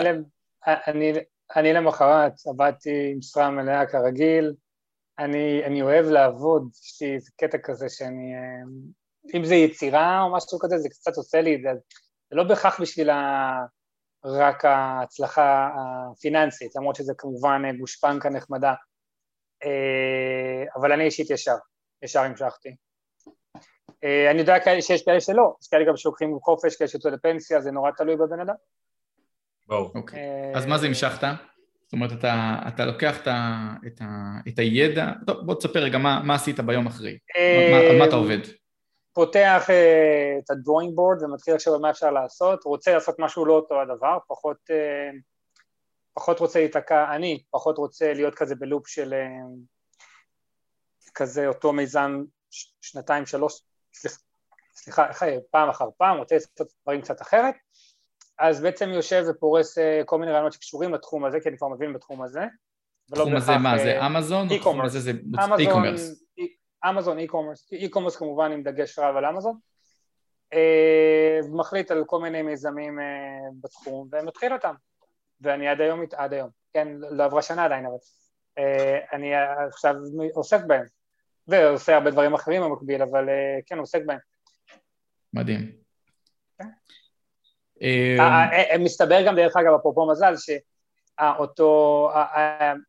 אני, 0.67 1.13
אני 1.55 1.73
למחרת 1.73 2.33
עבדתי 2.47 3.09
עם 3.11 3.17
משרה 3.17 3.49
מלאה 3.49 3.85
כרגיל, 3.85 4.53
אני, 5.19 5.65
אני 5.65 5.81
אוהב 5.81 6.05
לעבוד, 6.05 6.69
יש 6.83 7.01
לי 7.01 7.15
איזה 7.15 7.31
קטע 7.37 7.57
כזה 7.63 7.89
שאני, 7.89 8.33
אה, 8.35 9.37
אם 9.37 9.45
זה 9.45 9.55
יצירה 9.55 10.21
או 10.21 10.35
משהו 10.35 10.59
כזה, 10.59 10.77
זה 10.77 10.89
קצת 10.89 11.17
עושה 11.17 11.41
לי 11.41 11.55
את 11.55 11.61
זה, 11.61 11.69
זה 11.73 11.79
לא 12.31 12.43
בהכרח 12.43 12.81
בשביל 12.81 13.09
ה... 13.09 13.65
רק 14.25 14.65
ההצלחה 14.65 15.69
הפיננסית, 15.75 16.75
למרות 16.75 16.95
שזה 16.95 17.13
כמובן 17.17 17.61
גושפנקה 17.77 18.29
נחמדה, 18.29 18.73
אה, 19.63 20.63
אבל 20.75 20.91
אני 20.91 21.03
אישית 21.03 21.29
ישר, 21.29 21.55
ישר 22.03 22.19
המשכתי. 22.19 22.75
אה, 24.03 24.31
אני 24.31 24.39
יודע 24.39 24.55
שיש 24.81 25.05
כאלה 25.05 25.21
שלא, 25.21 25.53
יש 25.61 25.67
כאלה 25.67 25.85
גם 25.87 25.97
שלוקחים 25.97 26.39
חופש, 26.41 26.75
כאלה 26.75 26.87
שיוצאו 26.87 27.11
לפנסיה, 27.11 27.61
זה 27.61 27.71
נורא 27.71 27.91
תלוי 27.91 28.15
בבן 28.15 28.39
אדם. 28.39 28.55
ברור. 29.67 29.91
אוקיי. 29.95 30.19
אז 30.55 30.65
מה 30.65 30.77
זה 30.77 30.87
המשכת? 30.87 31.27
זאת 31.83 31.93
אומרת, 31.93 32.11
אתה, 32.11 32.55
אתה 32.67 32.85
לוקח 32.85 33.21
את, 33.21 33.27
ה, 33.27 33.69
את, 33.87 34.01
ה, 34.01 34.05
את 34.47 34.59
הידע, 34.59 35.11
טוב, 35.27 35.45
בוא 35.45 35.55
תספר 35.55 35.79
רגע 35.79 35.97
מה, 35.97 36.21
מה 36.23 36.35
עשית 36.35 36.59
ביום 36.59 36.87
אחרי, 36.87 37.17
מה, 37.71 37.77
על 37.77 37.99
מה 37.99 38.05
אתה 38.05 38.15
עובד? 38.15 38.39
פותח 39.15 39.63
uh, 39.67 39.71
את 40.43 40.49
הדרוינג 40.49 40.95
בורד 40.95 41.23
ומתחיל 41.23 41.55
לחשוב 41.55 41.73
על 41.73 41.79
מה 41.79 41.89
אפשר 41.89 42.11
לעשות, 42.11 42.63
רוצה 42.63 42.93
לעשות 42.93 43.15
משהו 43.19 43.45
לא 43.45 43.53
אותו 43.53 43.81
הדבר, 43.81 44.17
פחות, 44.27 44.57
uh, 44.69 45.15
פחות 46.13 46.39
רוצה 46.39 46.59
להיתקע, 46.59 47.15
אני 47.15 47.43
פחות 47.51 47.77
רוצה 47.77 48.13
להיות 48.13 48.35
כזה 48.35 48.55
בלופ 48.55 48.87
של 48.87 49.13
uh, 49.13 49.15
כזה 51.15 51.47
אותו 51.47 51.73
מיזם 51.73 52.23
שנתיים, 52.81 53.25
שלוש, 53.25 53.61
סליחה, 53.93 54.17
סליחה, 54.73 55.05
פעם 55.51 55.69
אחר 55.69 55.85
פעם, 55.97 56.17
רוצה 56.17 56.35
לעשות 56.35 56.67
דברים 56.83 57.01
קצת 57.01 57.21
אחרת, 57.21 57.55
אז 58.39 58.61
בעצם 58.61 58.89
יושב 58.89 59.23
ופורס 59.29 59.77
כל 60.05 60.19
מיני 60.19 60.31
רעיונות 60.31 60.53
שקשורים 60.53 60.93
לתחום 60.93 61.25
הזה, 61.25 61.39
כי 61.39 61.49
אני 61.49 61.57
כבר 61.57 61.67
מבין 61.67 61.93
בתחום 61.93 62.21
הזה. 62.21 62.45
תחום 63.11 63.35
הזה 63.35 63.57
מה, 63.57 63.77
זה 63.77 64.05
אמזון? 64.05 64.47
e-commerce. 65.69 66.24
E-commerce. 66.85 66.89
אמזון 66.89 67.17
אי-קומרס 67.71 68.15
כמובן 68.15 68.51
עם 68.51 68.63
דגש 68.63 68.99
רב 68.99 69.15
על 69.15 69.25
אמזון, 69.25 69.57
אה, 70.53 71.39
מחליט 71.51 71.91
על 71.91 72.03
כל 72.05 72.19
מיני 72.19 72.41
מיזמים 72.41 72.99
אה, 72.99 73.05
בתחום 73.61 74.09
ומתחיל 74.11 74.53
אותם, 74.53 74.73
ואני 75.41 75.67
עד 75.67 75.81
היום, 75.81 76.01
עד 76.15 76.33
היום, 76.33 76.49
כן, 76.73 76.87
לא 77.11 77.23
עברה 77.23 77.41
שנה 77.41 77.65
עדיין, 77.65 77.85
אבל 77.85 77.95
אה, 78.57 78.99
אני 79.13 79.31
עכשיו 79.67 79.95
עוסק 80.33 80.59
בהם, 80.67 80.85
ועושה 81.47 81.95
הרבה 81.95 82.11
דברים 82.11 82.33
אחרים 82.33 82.61
במקביל, 82.61 83.01
אבל 83.01 83.25
כן, 83.65 83.77
עוסק 83.79 84.01
בהם. 84.05 84.19
מדהים. 85.33 85.71
כן. 86.57 86.69
מסתבר 88.79 89.25
גם 89.27 89.35
דרך 89.35 89.57
אגב, 89.57 89.73
אפרופו 89.73 90.11
מזל, 90.11 90.33
שאותו, 90.37 92.09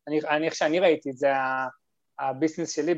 אני 0.06 0.46
איך 0.46 0.54
שאני 0.54 0.80
ראיתי 0.80 1.10
את 1.10 1.16
זה, 1.16 1.28
הביזנס 2.18 2.70
שלי 2.70 2.94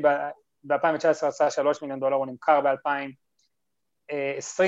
ב-2019 0.63 1.27
עשה 1.27 1.49
3 1.49 1.81
מיליון 1.81 1.99
דולר, 1.99 2.15
הוא 2.15 2.27
נמכר 2.27 2.61
ב-2020, 2.61 4.63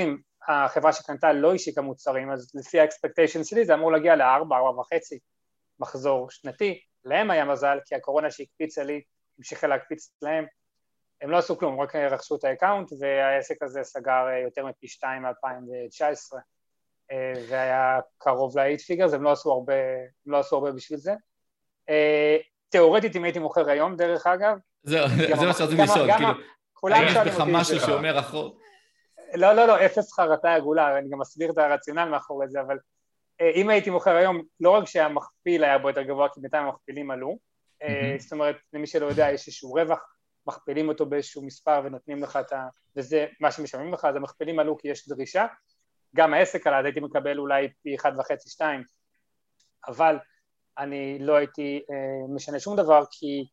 החברה 0.48 0.92
שקנתה 0.92 1.32
לא 1.32 1.54
השיקה 1.54 1.80
מוצרים, 1.80 2.30
אז 2.30 2.52
לפי 2.54 2.80
האקספקטיישן 2.80 3.44
שלי 3.44 3.64
זה 3.64 3.74
אמור 3.74 3.92
להגיע 3.92 4.16
ל-4, 4.16 4.24
4 4.24 4.80
וחצי 4.80 5.18
מחזור 5.78 6.30
שנתי, 6.30 6.80
להם 7.04 7.30
היה 7.30 7.44
מזל, 7.44 7.78
כי 7.84 7.94
הקורונה 7.94 8.30
שהקפיצה 8.30 8.84
לי, 8.84 9.02
המשיכה 9.38 9.66
להקפיץ 9.66 10.12
להם, 10.22 10.44
הם 11.20 11.30
לא 11.30 11.38
עשו 11.38 11.58
כלום, 11.58 11.80
רק 11.80 11.96
רכשו 11.96 12.36
את 12.36 12.44
ה 12.44 12.49
account, 12.49 12.92
והעסק 13.00 13.62
הזה 13.62 13.82
סגר 13.82 14.26
יותר 14.44 14.66
מפי 14.66 14.88
2 14.88 15.22
מ-2019, 15.22 16.36
והיה 17.48 18.00
קרוב 18.18 18.58
ל-8 18.58 18.78
figures, 18.86 19.12
הם 19.12 19.22
לא 19.22 19.32
עשו 19.32 19.52
הרבה, 19.52 19.74
הם 20.26 20.32
לא 20.32 20.38
עשו 20.38 20.56
הרבה 20.56 20.72
בשביל 20.72 20.98
זה. 20.98 21.12
תיאורטית 22.68 23.16
אם 23.16 23.24
הייתי 23.24 23.38
מוכר 23.38 23.70
היום, 23.70 23.96
דרך 23.96 24.26
אגב, 24.26 24.58
זהו, 24.82 25.08
זה 25.08 25.46
מה 25.46 25.52
שרציתי 25.52 25.82
לשאול, 25.82 26.12
כאילו, 26.12 26.28
האם 26.94 27.06
יש 27.06 27.16
בך 27.16 27.40
משהו 27.46 27.80
שאומר 27.80 28.18
אחור? 28.18 28.58
לא, 29.34 29.52
לא, 29.52 29.66
לא, 29.66 29.86
אפס 29.86 30.12
חרטה 30.12 30.54
עגולה, 30.54 30.98
אני 30.98 31.08
גם 31.10 31.18
מסביר 31.18 31.50
את 31.50 31.58
הרציונל 31.58 32.04
מאחורי 32.04 32.48
זה, 32.48 32.60
אבל 32.60 32.78
אה, 33.40 33.50
אם 33.54 33.70
הייתי 33.70 33.90
מוכר 33.90 34.16
היום, 34.16 34.42
לא 34.60 34.70
רק 34.70 34.86
שהמכפיל 34.86 35.64
היה 35.64 35.78
בו 35.78 35.88
יותר 35.88 36.02
גבוה, 36.02 36.28
כי 36.28 36.40
בינתיים 36.40 36.66
המכפילים 36.66 37.10
עלו, 37.10 37.38
אה, 37.82 38.16
זאת 38.18 38.32
אומרת, 38.32 38.56
למי 38.72 38.86
שלא 38.86 39.06
יודע, 39.06 39.30
יש 39.30 39.46
איזשהו 39.46 39.72
רווח, 39.72 39.98
מכפילים 40.46 40.88
אותו 40.88 41.06
באיזשהו 41.06 41.42
מספר 41.42 41.80
ונותנים 41.84 42.22
לך 42.22 42.36
את 42.36 42.52
ה... 42.52 42.68
וזה 42.96 43.26
מה 43.40 43.50
שמשלמים 43.50 43.92
לך, 43.92 44.04
אז 44.04 44.16
המכפילים 44.16 44.58
עלו 44.58 44.78
כי 44.78 44.88
יש 44.88 45.08
דרישה, 45.08 45.46
גם 46.16 46.34
העסק 46.34 46.66
עלה, 46.66 46.78
אז 46.78 46.84
הייתי 46.84 47.00
מקבל 47.00 47.38
אולי 47.38 47.68
פי 47.82 47.94
אחד 47.94 48.12
וחצי, 48.18 48.50
שתיים, 48.50 48.82
אבל 49.88 50.16
אני 50.78 51.18
לא 51.20 51.36
הייתי 51.36 51.82
אה, 51.90 52.34
משנה 52.34 52.60
שום 52.60 52.76
דבר, 52.76 53.02
כי 53.10 53.46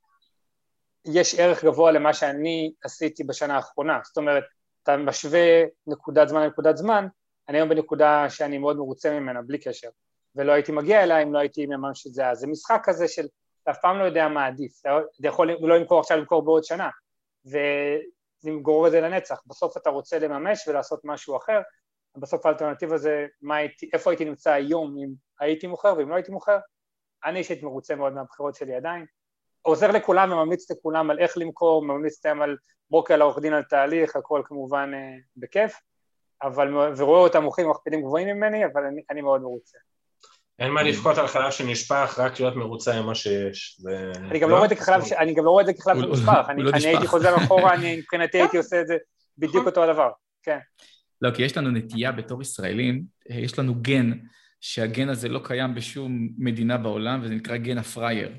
יש 1.06 1.40
ערך 1.40 1.66
גבוה 1.66 1.92
למה 1.92 2.14
שאני 2.14 2.74
עשיתי 2.84 3.24
בשנה 3.24 3.56
האחרונה, 3.56 4.00
זאת 4.04 4.18
אומרת, 4.18 4.44
אתה 4.84 4.98
משווה 4.98 5.64
נקודת 5.88 6.28
זמן 6.28 6.42
לנקודת 6.44 6.78
זמן, 6.78 7.08
אני 7.50 7.58
היום 7.58 7.70
בנקודה 7.70 8.30
שאני 8.30 8.58
מאוד 8.58 8.78
מרוצה 8.78 9.20
ממנה, 9.20 9.42
בלי 9.42 9.58
קשר, 9.58 9.90
ולא 10.36 10.52
הייתי 10.52 10.72
מגיע 10.72 11.04
אליה 11.04 11.20
אם 11.20 11.34
לא 11.34 11.40
הייתי 11.40 11.66
ממש 11.66 12.08
את 12.08 12.14
זה, 12.14 12.30
אז 12.30 12.40
זה 12.40 12.48
משחק 12.48 12.82
כזה 12.84 13.08
של, 13.08 13.26
אתה 13.64 13.72
אף 13.72 13.78
פעם 13.82 14.00
לא 14.00 14.04
יודע 14.04 14.28
מה 14.28 14.48
עדיף, 14.48 14.80
אתה 14.80 15.28
יכול 15.28 15.52
לא 15.52 15.80
למכור 15.80 16.00
עכשיו, 16.00 16.18
למכור 16.18 16.42
בעוד 16.42 16.64
שנה, 16.64 16.90
ולמגור 17.46 18.88
את 18.88 18.92
זה 18.92 19.02
לנצח, 19.02 19.42
בסוף 19.48 19.78
אתה 19.78 19.90
רוצה 19.90 20.20
לממש 20.20 20.68
ולעשות 20.68 21.02
משהו 21.04 21.38
אחר, 21.38 21.62
בסוף 22.18 22.46
האלטרנטיבה 22.46 22.98
זה 22.98 23.26
הייתי, 23.50 23.90
איפה 23.94 24.10
הייתי 24.10 24.26
נמצא 24.26 24.52
היום 24.52 24.96
אם 24.98 25.10
הייתי 25.40 25.68
מוכר 25.68 25.94
ואם 25.98 26.10
לא 26.10 26.16
הייתי 26.16 26.32
מוכר, 26.32 26.58
אני 27.26 27.40
אישית 27.40 27.64
מרוצה 27.64 27.96
מאוד 27.96 28.14
מהבחירות 28.14 28.56
שלי 28.56 28.76
עדיין, 28.76 29.06
עוזר 29.62 29.92
לכולם 29.92 30.32
וממליץ 30.32 30.72
לכולם 30.72 31.12
על 31.12 31.20
איך 31.20 31.38
למכור, 31.38 31.86
ממליץ 31.86 32.26
להם 32.26 32.42
על 32.42 32.58
ברוקר 32.90 33.18
לעורך 33.18 33.40
דין 33.40 33.54
על 33.54 33.64
תהליך, 33.64 34.16
הכל 34.16 34.42
כמובן 34.46 34.92
אה, 34.94 35.18
בכיף, 35.38 35.74
אבל, 36.44 36.76
ורואה 36.98 37.20
אותם 37.20 37.44
מוכרים 37.44 37.70
מכפילים 37.70 38.02
גבוהים 38.02 38.28
ממני, 38.28 38.66
אבל 38.66 38.84
אני, 38.84 39.02
אני 39.10 39.22
מאוד 39.22 39.42
מרוצה. 39.42 39.78
אין 40.60 40.72
מה 40.72 40.84
לבכות 40.84 41.18
על 41.18 41.28
חלב 41.28 41.52
שנשפך, 41.52 42.16
רק 42.18 42.40
להיות 42.40 42.56
מרוצה 42.56 43.02
ממה 43.02 43.16
שיש. 43.16 43.82
אני 44.16 44.40
גם 44.40 44.50
לא 44.50 44.56
רואה 44.56 44.66
את 44.66 44.70
זה 44.70 44.76
כחלב 44.76 45.04
אני 45.18 45.34
גם 45.34 45.46
לא 45.46 45.52
רואה 45.52 45.62
את 45.62 45.66
זה 45.66 45.74
כחלב 45.74 45.98
לא- 45.98 46.16
שנשפך, 46.16 46.46
אני 46.50 46.64
לא 46.64 46.72
הייתי 46.74 47.08
חוזר 47.08 47.36
אחורה, 47.38 47.74
אני 47.74 47.98
מבחינתי 47.98 48.38
הייתי 48.38 48.58
עושה 48.58 48.82
את 48.82 48.88
זה 48.88 48.98
בדיוק 49.38 49.66
אותו 49.66 49.84
הדבר, 49.84 50.10
כן. 50.44 50.58
לא, 51.22 51.32
כי 51.32 51.44
יש 51.44 51.58
לנו 51.58 51.72
נטייה 51.72 52.12
בתור 52.12 52.42
ישראלים, 52.42 53.04
יש 53.30 53.60
לנו 53.60 53.76
גן, 53.82 54.12
שהגן 54.62 55.10
הזה 55.10 55.30
לא 55.30 55.40
קיים 55.44 55.76
בשום 55.76 56.30
מדינה 56.38 56.78
בעולם, 56.78 57.20
וזה 57.24 57.34
נקרא 57.36 57.58
גן 57.58 57.78
הפראייר. 57.78 58.32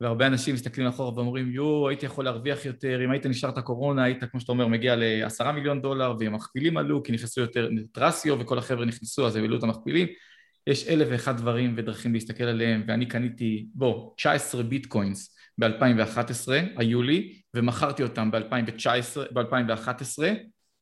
והרבה 0.00 0.26
אנשים 0.26 0.54
מסתכלים 0.54 0.86
אחורה 0.86 1.14
ואומרים, 1.14 1.50
יואו, 1.50 1.88
הייתי 1.88 2.06
יכול 2.06 2.24
להרוויח 2.24 2.64
יותר, 2.64 3.04
אם 3.04 3.10
היית 3.10 3.26
נשאר 3.26 3.50
את 3.50 3.58
הקורונה, 3.58 4.04
היית, 4.04 4.24
כמו 4.24 4.40
שאתה 4.40 4.52
אומר, 4.52 4.66
מגיע 4.66 4.96
לעשרה 4.96 5.52
מיליון 5.52 5.82
דולר, 5.82 6.14
והמכפילים 6.18 6.76
עלו, 6.76 7.02
כי 7.02 7.12
נכנסו 7.12 7.40
יותר 7.40 7.68
טרסיו, 7.92 8.38
וכל 8.40 8.58
החבר'ה 8.58 8.84
נכנסו, 8.84 9.26
אז 9.26 9.36
העלו 9.36 9.58
את 9.58 9.62
המכפילים. 9.62 10.06
יש 10.66 10.88
אלף 10.88 11.08
ואחד 11.10 11.36
דברים 11.36 11.74
ודרכים 11.76 12.12
להסתכל 12.12 12.44
עליהם, 12.44 12.84
ואני 12.88 13.06
קניתי, 13.06 13.66
בוא, 13.74 14.14
19 14.16 14.62
ביטקוינס 14.62 15.36
ב-2011, 15.58 16.48
היו 16.76 17.02
לי, 17.02 17.32
ומכרתי 17.54 18.02
אותם 18.02 18.30
ב-2011, 18.30 20.22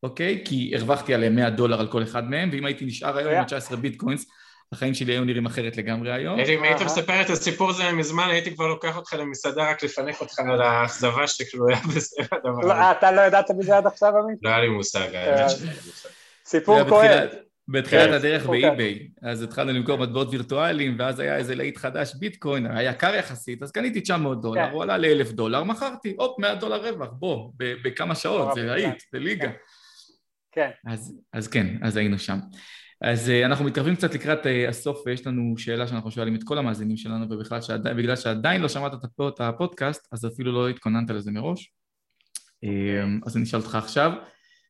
אוקיי? 0.03 0.43
כי 0.45 0.73
הרווחתי 0.77 1.15
עליהם 1.15 1.35
100 1.37 1.51
דולר 1.51 1.81
על 1.81 1.89
כל 1.89 2.03
אחד 2.03 2.31
מהם, 2.31 2.49
ואם 2.53 2.65
הייתי 2.65 2.85
נשאר 2.85 3.17
היום 3.17 3.35
עם 3.35 3.45
19 3.45 3.77
ביטקוינס, 3.77 4.27
החיים 4.73 4.95
שלי 4.95 5.13
היו 5.13 5.25
נראים 5.25 5.47
אחרת 5.47 5.77
לגמרי 5.77 6.13
היום. 6.13 6.41
אם 6.41 6.63
היית 6.63 6.83
מספר 6.83 7.21
את 7.21 7.31
הסיפור 7.31 7.71
הזה 7.71 7.93
מזמן, 7.93 8.29
הייתי 8.31 8.55
כבר 8.55 8.67
לוקח 8.67 8.97
אותך 8.97 9.13
למסעדה 9.13 9.71
רק 9.71 9.83
לפנק 9.83 10.21
אותך 10.21 10.39
על 10.39 10.63
האכזבה 10.63 11.27
שתלויה 11.27 11.79
בזה 11.97 12.23
הדבר 12.33 12.61
לא, 12.61 12.73
הזה. 12.73 12.91
אתה 12.91 13.13
לא 13.13 13.21
ידעת 13.21 13.51
מזה 13.51 13.77
עד 13.77 13.87
עכשיו, 13.87 14.19
עמית? 14.19 14.39
לא 14.43 14.49
היה 14.49 14.61
לי 14.61 14.69
מושג. 14.69 15.09
סיפור 16.45 16.85
כואב. 16.89 17.29
בתחילת 17.69 18.09
כן, 18.09 18.13
הדרך 18.13 18.47
באי-ביי, 18.47 19.09
אז 19.23 19.43
התחלנו 19.43 19.73
למכור 19.73 19.99
מטבעות 19.99 20.29
וירטואליים, 20.31 20.97
ואז 20.99 21.21
היה 21.21 21.37
איזה 21.37 21.55
להיט 21.55 21.77
חדש, 21.77 22.15
ביטקוין, 22.15 22.67
היה 22.67 22.91
יקר 22.91 23.15
יחסית, 23.15 23.63
אז 23.63 23.73
קניתי 23.73 24.01
900 24.01 24.43
דולר, 24.43 24.67
כן. 24.67 24.73
הוא 24.73 24.83
עלה 24.83 24.97
ל-1,000 24.97 25.33
דולר, 25.33 25.65
מכרתי, 25.65 26.15
הופ, 26.19 26.39
100 26.39 26.55
דולר 26.55 26.89
רווח, 26.89 27.09
בוא, 27.13 27.51
בכמה 27.57 28.15
שעות, 28.15 28.55
זה 28.55 28.63
להיט, 28.63 29.03
זה 29.13 29.19
ליגה. 29.19 29.51
כן. 30.53 30.71
אז 31.33 31.49
כן, 31.49 31.67
אז 31.83 31.97
היינו 31.97 32.19
שם. 32.19 32.39
אז 33.13 33.29
uh, 33.29 33.47
אנחנו 33.47 33.65
מתקרבים 33.65 33.97
קצת 33.97 34.15
לקראת 34.15 34.47
uh, 34.47 34.69
הסוף 34.69 35.03
ויש 35.07 35.27
לנו 35.27 35.59
שאלה 35.59 35.89
שאנחנו 35.89 36.11
שואלים 36.11 36.35
את 36.35 36.45
כל 36.45 36.59
המאזינים 36.59 36.97
שלנו 36.97 37.27
ובכלל 37.31 37.61
שבגלל 37.61 38.17
שעדיין 38.17 38.63
לא 38.63 38.69
שמעת 38.69 38.93
את 38.95 39.41
הפודקאסט 39.41 40.09
אז 40.13 40.27
אפילו 40.27 40.53
לא 40.53 40.69
התכוננת 40.69 41.11
לזה 41.11 41.31
מראש 41.31 41.75
um, 42.65 43.27
אז 43.27 43.37
אני 43.37 43.45
אשאל 43.45 43.61
אותך 43.61 43.75
עכשיו 43.75 44.13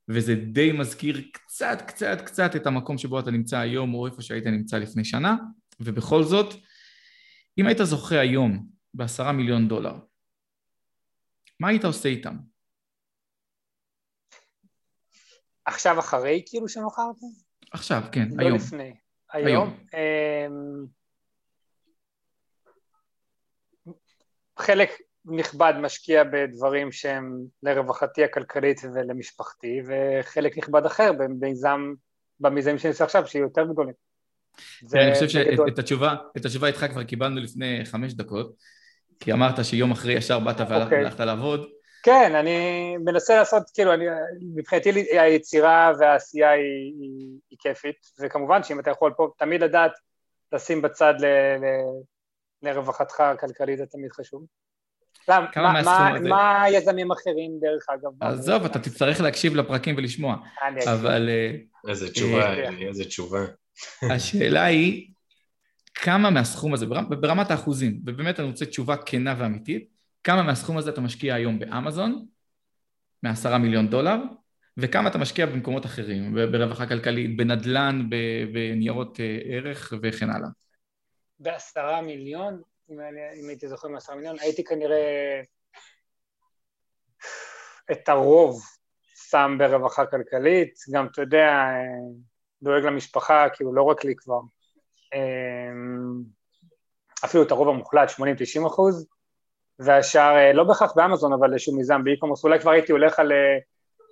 וזה 0.09 0.35
די 0.35 0.73
מזכיר 0.73 1.23
קצת 1.33 1.83
קצת 1.87 2.21
קצת 2.27 2.57
את 2.57 2.67
המקום 2.67 2.99
שבו 2.99 3.21
אתה 3.21 3.31
נמצא 3.31 3.59
היום 3.59 3.95
או 3.95 4.07
איפה 4.07 4.23
שהיית 4.23 4.47
נמצא 4.47 4.79
לפני 4.79 5.05
שנה 5.05 5.37
ובכל 5.81 6.23
זאת 6.23 6.55
אם 7.59 7.67
היית 7.67 7.79
זוכה 7.83 8.21
היום 8.21 8.67
בעשרה 8.95 9.33
מיליון 9.33 9.69
דולר 9.69 9.95
מה 11.61 11.69
היית 11.69 11.85
עושה 11.85 12.09
איתם? 12.09 12.37
עכשיו 15.67 15.99
אחרי 15.99 16.43
כאילו 16.47 16.69
שמכרת? 16.69 17.44
עכשיו, 17.75 18.03
כן, 18.13 18.29
לא 18.37 18.45
היום. 18.45 18.57
לפני. 18.57 18.95
היום. 19.33 19.47
היום. 19.49 19.77
אמ, 19.95 20.85
חלק 24.59 24.91
נכבד 25.25 25.75
משקיע 25.81 26.25
בדברים 26.25 26.93
שהם 26.93 27.39
לרווחתי 27.63 28.25
הכלכלית 28.25 28.81
ולמשפחתי, 28.95 29.81
וחלק 29.87 30.59
נכבד 30.59 30.87
אחר 30.87 31.13
במיזם, 31.13 31.81
במיזמים 32.41 32.79
שאני 32.79 32.91
עושה 32.91 33.05
עכשיו, 33.05 33.27
שיהיו 33.27 33.45
יותר 33.45 33.65
גדולים. 33.73 33.95
זה, 34.83 35.01
אני 35.01 35.15
חושב 35.15 35.29
שאת 35.29 35.79
התשובה, 35.79 36.15
את 36.37 36.45
התשובה 36.45 36.67
איתך 36.67 36.87
כבר 36.91 37.05
קיבלנו 37.05 37.41
לפני 37.41 37.81
חמש 37.85 38.15
דקות, 38.15 38.55
כי 39.21 39.33
אמרת 39.33 39.65
שיום 39.65 39.91
אחרי 39.91 40.13
ישר 40.13 40.39
באת 40.39 40.61
והלכת 40.61 41.13
אוקיי. 41.13 41.27
לעבוד. 41.27 41.74
כן, 42.05 42.35
אני 42.35 42.97
מנסה 42.97 43.37
לעשות, 43.37 43.63
כאילו, 43.75 43.95
אני, 43.95 44.05
מבחינתי 44.57 44.91
היצירה 45.11 45.93
והעשייה 45.99 46.51
היא, 46.51 46.63
היא, 47.01 47.39
היא 47.51 47.59
כיפית, 47.59 47.97
וכמובן 48.21 48.63
שאם 48.63 48.81
אתה 48.81 48.91
יכול 48.91 49.13
פה 49.17 49.31
תמיד 49.39 49.63
לדעת 49.63 49.93
לשים 50.53 50.83
בצד 50.83 51.15
ל, 51.19 51.27
ל, 51.27 51.65
לרווחתך 52.63 53.21
הכלכלית 53.21 53.79
זה 53.79 53.87
תמיד 53.87 54.13
חשוב. 54.13 54.45
למה, 55.29 55.47
מה, 55.57 55.83
מה, 55.83 56.21
מה 56.21 56.65
יזמים 56.71 57.13
אחרים 57.13 57.51
דרך 57.61 57.87
אגב? 57.89 58.11
עזוב, 58.21 58.65
אתה 58.65 58.79
תצטרך 58.79 59.21
להקשיב 59.21 59.57
לפרקים 59.57 59.97
ולשמוע, 59.97 60.37
אבל... 60.87 61.29
אה, 61.29 61.51
איזה 61.91 62.11
תשובה, 62.11 62.45
אה, 62.45 62.89
איזה 62.89 63.05
תשובה. 63.05 63.41
השאלה 64.11 64.65
היא, 64.65 65.11
כמה 65.95 66.31
מהסכום 66.31 66.75
הזה, 66.75 66.87
ברמת 67.21 67.51
האחוזים, 67.51 68.01
ובאמת 68.07 68.41
אני 68.41 68.49
רוצה 68.49 68.67
תשובה 68.67 68.97
כנה 68.97 69.35
ואמיתית, 69.39 69.94
כמה 70.25 70.43
מהסכום 70.43 70.79
הזה 70.79 70.91
אתה 70.91 71.01
משקיע 71.01 71.35
היום 71.35 71.59
באמזון, 71.59 72.27
מעשרה 73.23 73.59
מיליון 73.59 73.89
דולר, 73.89 74.17
וכמה 74.77 75.09
אתה 75.09 75.19
משקיע 75.19 75.47
במקומות 75.47 75.87
אחרים, 75.87 76.35
ברווחה 76.35 76.87
כלכלית, 76.87 77.37
בנדל"ן, 77.37 78.09
בניירות 78.53 79.21
אה, 79.21 79.39
ערך 79.45 79.93
וכן 80.03 80.31
הלאה. 80.31 80.49
בעשרה 81.39 82.03
מיליון, 82.03 82.63
אם, 82.91 83.01
אם 83.43 83.49
הייתי 83.49 83.69
זוכר 83.69 83.89
מעשרה 83.89 84.17
מיליון, 84.17 84.37
הייתי 84.41 84.65
כנראה 84.65 85.41
את 87.93 88.09
הרוב 88.09 88.63
שם 89.15 89.57
ברווחה 89.59 90.07
כלכלית, 90.07 90.75
גם 90.93 91.07
אתה 91.07 91.23
יודע, 91.23 91.51
דואג 92.63 92.85
למשפחה, 92.85 93.47
כאילו 93.55 93.75
לא 93.75 93.83
רק 93.83 94.05
לי 94.05 94.17
כבר, 94.17 94.41
אה, 95.15 95.73
אפילו 97.25 97.43
את 97.43 97.51
הרוב 97.51 97.69
המוחלט, 97.69 98.11
80-90 98.11 98.67
אחוז, 98.67 99.07
והשאר 99.79 100.37
אה, 100.37 100.53
לא 100.53 100.65
בהכרח 100.65 100.93
באמזון, 100.97 101.33
אבל 101.33 101.53
איזשהו 101.53 101.77
מיזם 101.77 102.05
באי-קומרס, 102.05 102.45
אולי 102.45 102.61
כבר 102.61 102.71
הייתי 102.71 102.93
הולך 102.93 103.19
על 103.19 103.33
אה, 103.33 103.59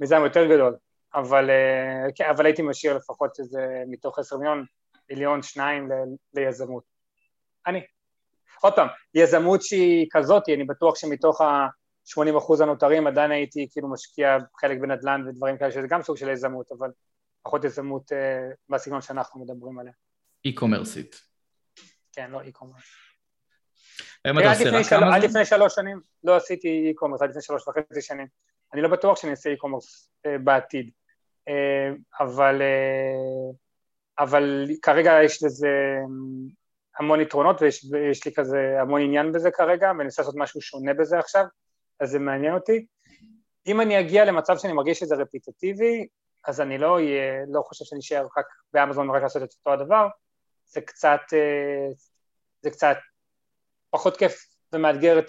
מיזם 0.00 0.20
יותר 0.24 0.46
גדול, 0.46 0.76
אבל, 1.14 1.50
אה, 1.50 2.12
כן, 2.14 2.24
אבל 2.30 2.46
הייתי 2.46 2.62
משאיר 2.62 2.96
לפחות 2.96 3.40
איזה 3.40 3.82
מתוך 3.86 4.18
עשר 4.18 4.36
מיליון, 4.36 4.64
מיליון, 5.10 5.42
שניים 5.42 5.88
ליזמות. 6.34 6.84
אני. 7.66 7.80
עוד 8.62 8.72
פעם, 8.76 8.88
יזמות 9.14 9.62
שהיא 9.62 10.06
כזאת, 10.10 10.48
אני 10.48 10.64
בטוח 10.64 10.96
שמתוך 10.96 11.40
ה-80 11.40 12.38
אחוז 12.38 12.60
הנותרים 12.60 13.06
עדיין 13.06 13.30
הייתי 13.30 13.68
כאילו 13.70 13.92
משקיע 13.92 14.38
חלק 14.60 14.78
בנדל"ן 14.78 15.24
ודברים 15.28 15.58
כאלה, 15.58 15.70
שזה 15.70 15.86
גם 15.88 16.02
סוג 16.02 16.16
של 16.16 16.28
יזמות, 16.28 16.72
אבל 16.78 16.90
פחות 17.42 17.64
יזמות 17.64 18.12
בסגנון 18.68 19.00
שאנחנו 19.00 19.44
מדברים 19.44 19.78
עליה. 19.78 19.92
אי-קומרסית. 20.44 21.20
כן, 22.12 22.30
לא 22.30 22.40
e-commerce. 22.40 23.11
היום 24.24 24.38
אתה 24.38 24.48
עושה 24.48 24.64
רק 24.64 24.92
אמזון? 24.92 25.14
עד 25.14 25.22
לפני 25.22 25.44
שלוש 25.44 25.74
שנים 25.74 26.00
לא 26.24 26.36
עשיתי 26.36 26.68
e-commerce, 26.88 27.22
עד 27.22 27.30
לפני 27.30 27.42
שלוש 27.42 27.68
וחצי 27.68 28.02
שנים. 28.02 28.26
אני 28.72 28.82
לא 28.82 28.88
בטוח 28.88 29.16
שאני 29.18 29.30
אעשה 29.30 29.50
אי-קומרס 29.50 30.10
אה, 30.26 30.38
בעתיד, 30.38 30.90
אה, 31.48 31.90
אבל, 32.20 32.62
אה, 32.62 33.52
אבל 34.18 34.66
כרגע 34.82 35.12
יש 35.24 35.42
לזה 35.42 35.68
המון 36.98 37.20
יתרונות 37.20 37.62
ויש 37.62 38.26
לי 38.26 38.32
כזה 38.34 38.76
המון 38.80 39.00
עניין 39.02 39.32
בזה 39.32 39.50
כרגע 39.50 39.92
ואני 39.98 40.04
רוצה 40.04 40.22
לעשות 40.22 40.34
משהו 40.38 40.60
שונה 40.60 40.94
בזה 40.94 41.18
עכשיו, 41.18 41.44
אז 42.00 42.10
זה 42.10 42.18
מעניין 42.18 42.54
אותי. 42.54 42.86
אם 43.66 43.80
אני 43.80 44.00
אגיע 44.00 44.24
למצב 44.24 44.58
שאני 44.58 44.72
מרגיש 44.72 44.98
שזה 44.98 45.14
רפיטטיבי, 45.14 46.06
אז 46.46 46.60
אני 46.60 46.78
לא, 46.78 47.00
יהיה, 47.00 47.44
לא 47.48 47.62
חושב 47.62 47.84
שאני 47.84 48.00
אשאר 48.00 48.26
רק 48.36 48.46
באמזון 48.72 49.10
ורק 49.10 49.22
לעשות 49.22 49.42
את 49.42 49.52
אותו 49.52 49.72
הדבר, 49.72 50.08
זה 50.66 50.80
קצת, 50.80 51.20
זה 52.62 52.70
קצת 52.70 52.96
פחות 53.92 54.16
כיף 54.16 54.46
ומאתגר 54.72 55.20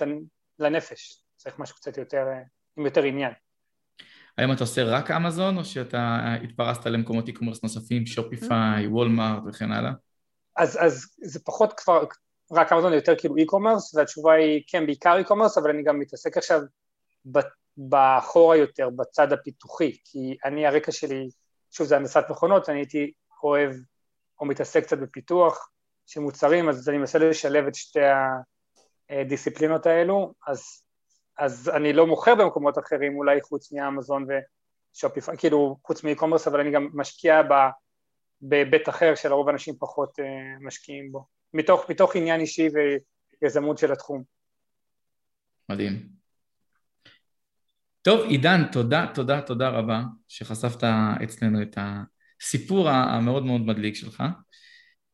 לנפש, 0.59 1.23
צריך 1.35 1.59
משהו 1.59 1.75
קצת 1.75 1.97
יותר, 1.97 2.25
עם 2.77 2.85
יותר 2.85 3.03
עניין. 3.03 3.31
האם 4.37 4.51
אתה 4.51 4.63
עושה 4.63 4.83
רק 4.83 5.11
אמזון 5.11 5.57
או 5.57 5.65
שאתה 5.65 6.19
התפרסת 6.43 6.85
למקומות 6.85 7.29
e-commerce 7.29 7.59
נוספים, 7.63 8.05
שופיפיי, 8.05 8.87
וולמארט 8.87 9.43
וכן 9.47 9.71
הלאה? 9.71 9.91
אז, 10.57 10.77
אז 10.81 11.15
זה 11.21 11.39
פחות 11.45 11.73
כבר, 11.73 12.03
רק 12.51 12.73
אמזון 12.73 12.91
זה 12.91 12.95
יותר 12.95 13.15
כאילו 13.17 13.35
e-commerce 13.35 13.97
והתשובה 13.97 14.33
היא 14.33 14.63
כן 14.67 14.85
בעיקר 14.85 15.21
e-commerce 15.21 15.61
אבל 15.61 15.69
אני 15.69 15.83
גם 15.83 15.99
מתעסק 15.99 16.37
עכשיו 16.37 16.61
באחורה 17.77 18.57
יותר, 18.57 18.89
בצד 18.89 19.33
הפיתוחי 19.33 19.97
כי 20.05 20.37
אני 20.45 20.67
הרקע 20.67 20.91
שלי, 20.91 21.29
שוב 21.71 21.87
זה 21.87 21.95
הנדסת 21.95 22.23
מכונות, 22.29 22.69
אני 22.69 22.77
הייתי 22.77 23.11
אוהב 23.43 23.71
או 24.39 24.45
מתעסק 24.45 24.83
קצת 24.83 24.97
בפיתוח 24.97 25.69
של 26.05 26.19
מוצרים 26.19 26.69
אז 26.69 26.89
אני 26.89 26.97
מנסה 26.97 27.19
לשלב 27.19 27.67
את 27.67 27.75
שתי 27.75 28.05
ה... 28.05 28.27
הדיסציפלינות 29.21 29.85
האלו, 29.85 30.33
אז, 30.47 30.85
אז 31.37 31.71
אני 31.75 31.93
לא 31.93 32.07
מוכר 32.07 32.35
במקומות 32.35 32.77
אחרים, 32.77 33.17
אולי 33.17 33.41
חוץ 33.41 33.71
מאמזון 33.71 34.25
ושופיפיי, 34.95 35.37
כאילו 35.37 35.77
חוץ 35.85 36.03
מאי-קומרס, 36.03 36.47
אבל 36.47 36.59
אני 36.59 36.71
גם 36.71 36.89
משקיע 36.93 37.41
בהיבט 38.41 38.89
אחר 38.89 39.15
שלרוב 39.15 39.49
אנשים 39.49 39.75
פחות 39.79 40.19
uh, 40.19 40.23
משקיעים 40.65 41.11
בו, 41.11 41.25
מתוך, 41.53 41.89
מתוך 41.89 42.15
עניין 42.15 42.41
אישי 42.41 42.67
ויזמות 43.41 43.77
של 43.77 43.91
התחום. 43.91 44.23
מדהים. 45.69 46.07
טוב, 48.01 48.21
עידן, 48.29 48.61
תודה, 48.71 49.05
תודה, 49.13 49.41
תודה 49.41 49.69
רבה 49.69 50.01
שחשפת 50.27 50.83
אצלנו 51.23 51.61
את 51.61 51.77
הסיפור 51.77 52.89
המאוד 52.89 53.45
מאוד 53.45 53.61
מדליק 53.61 53.95
שלך. 53.95 54.23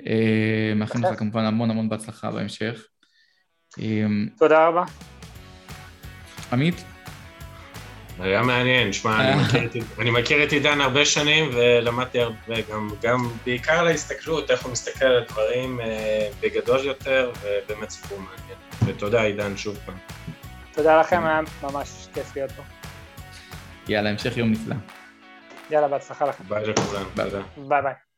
אה, 0.08 0.74
מאחלים 0.76 1.04
לך 1.04 1.20
כמובן 1.20 1.46
המון 1.46 1.72
המון 1.72 1.90
בהצלחה 1.90 2.32
בהמשך. 2.32 2.89
תודה 4.38 4.68
רבה. 4.68 4.84
עמית? 6.52 6.84
היה 8.20 8.42
מעניין, 8.42 8.94
שמע, 8.94 9.22
אני, 9.32 9.68
אני 10.00 10.12
מכיר 10.12 10.44
את 10.44 10.52
עידן 10.52 10.82
הרבה 10.82 11.06
שנים 11.06 11.50
ולמדתי 11.54 12.20
הרבה, 12.20 12.62
גם, 12.72 12.90
גם 13.02 13.30
בעיקר 13.46 13.80
על 13.80 13.88
ההסתכלות, 13.88 14.52
איך 14.52 14.64
הוא 14.64 14.72
מסתכל 14.72 15.06
על 15.06 15.24
הדברים 15.24 15.82
אה, 15.82 16.30
בגדול 16.42 16.80
יותר, 16.80 17.32
ובאמת 17.42 17.90
סיפור 17.90 18.20
מעניין. 18.20 18.58
ותודה 18.86 19.22
עידן, 19.22 19.58
שוב 19.58 19.78
פעם. 19.86 19.98
תודה 20.74 21.00
לכם, 21.00 21.26
היה 21.26 21.42
ממש 21.64 22.08
כיף 22.14 22.36
להיות 22.36 22.52
פה. 22.52 22.64
יאללה, 23.88 24.10
המשך 24.10 24.38
יום 24.38 24.52
נפלא. 24.52 24.76
יאללה, 25.72 25.88
בהצלחה 25.88 26.26
לכם. 26.26 26.44
ביי 26.48 26.66
לכולם. 26.66 27.04
ביי 27.16 27.30
ביי. 27.30 27.82
ביי. 27.82 28.09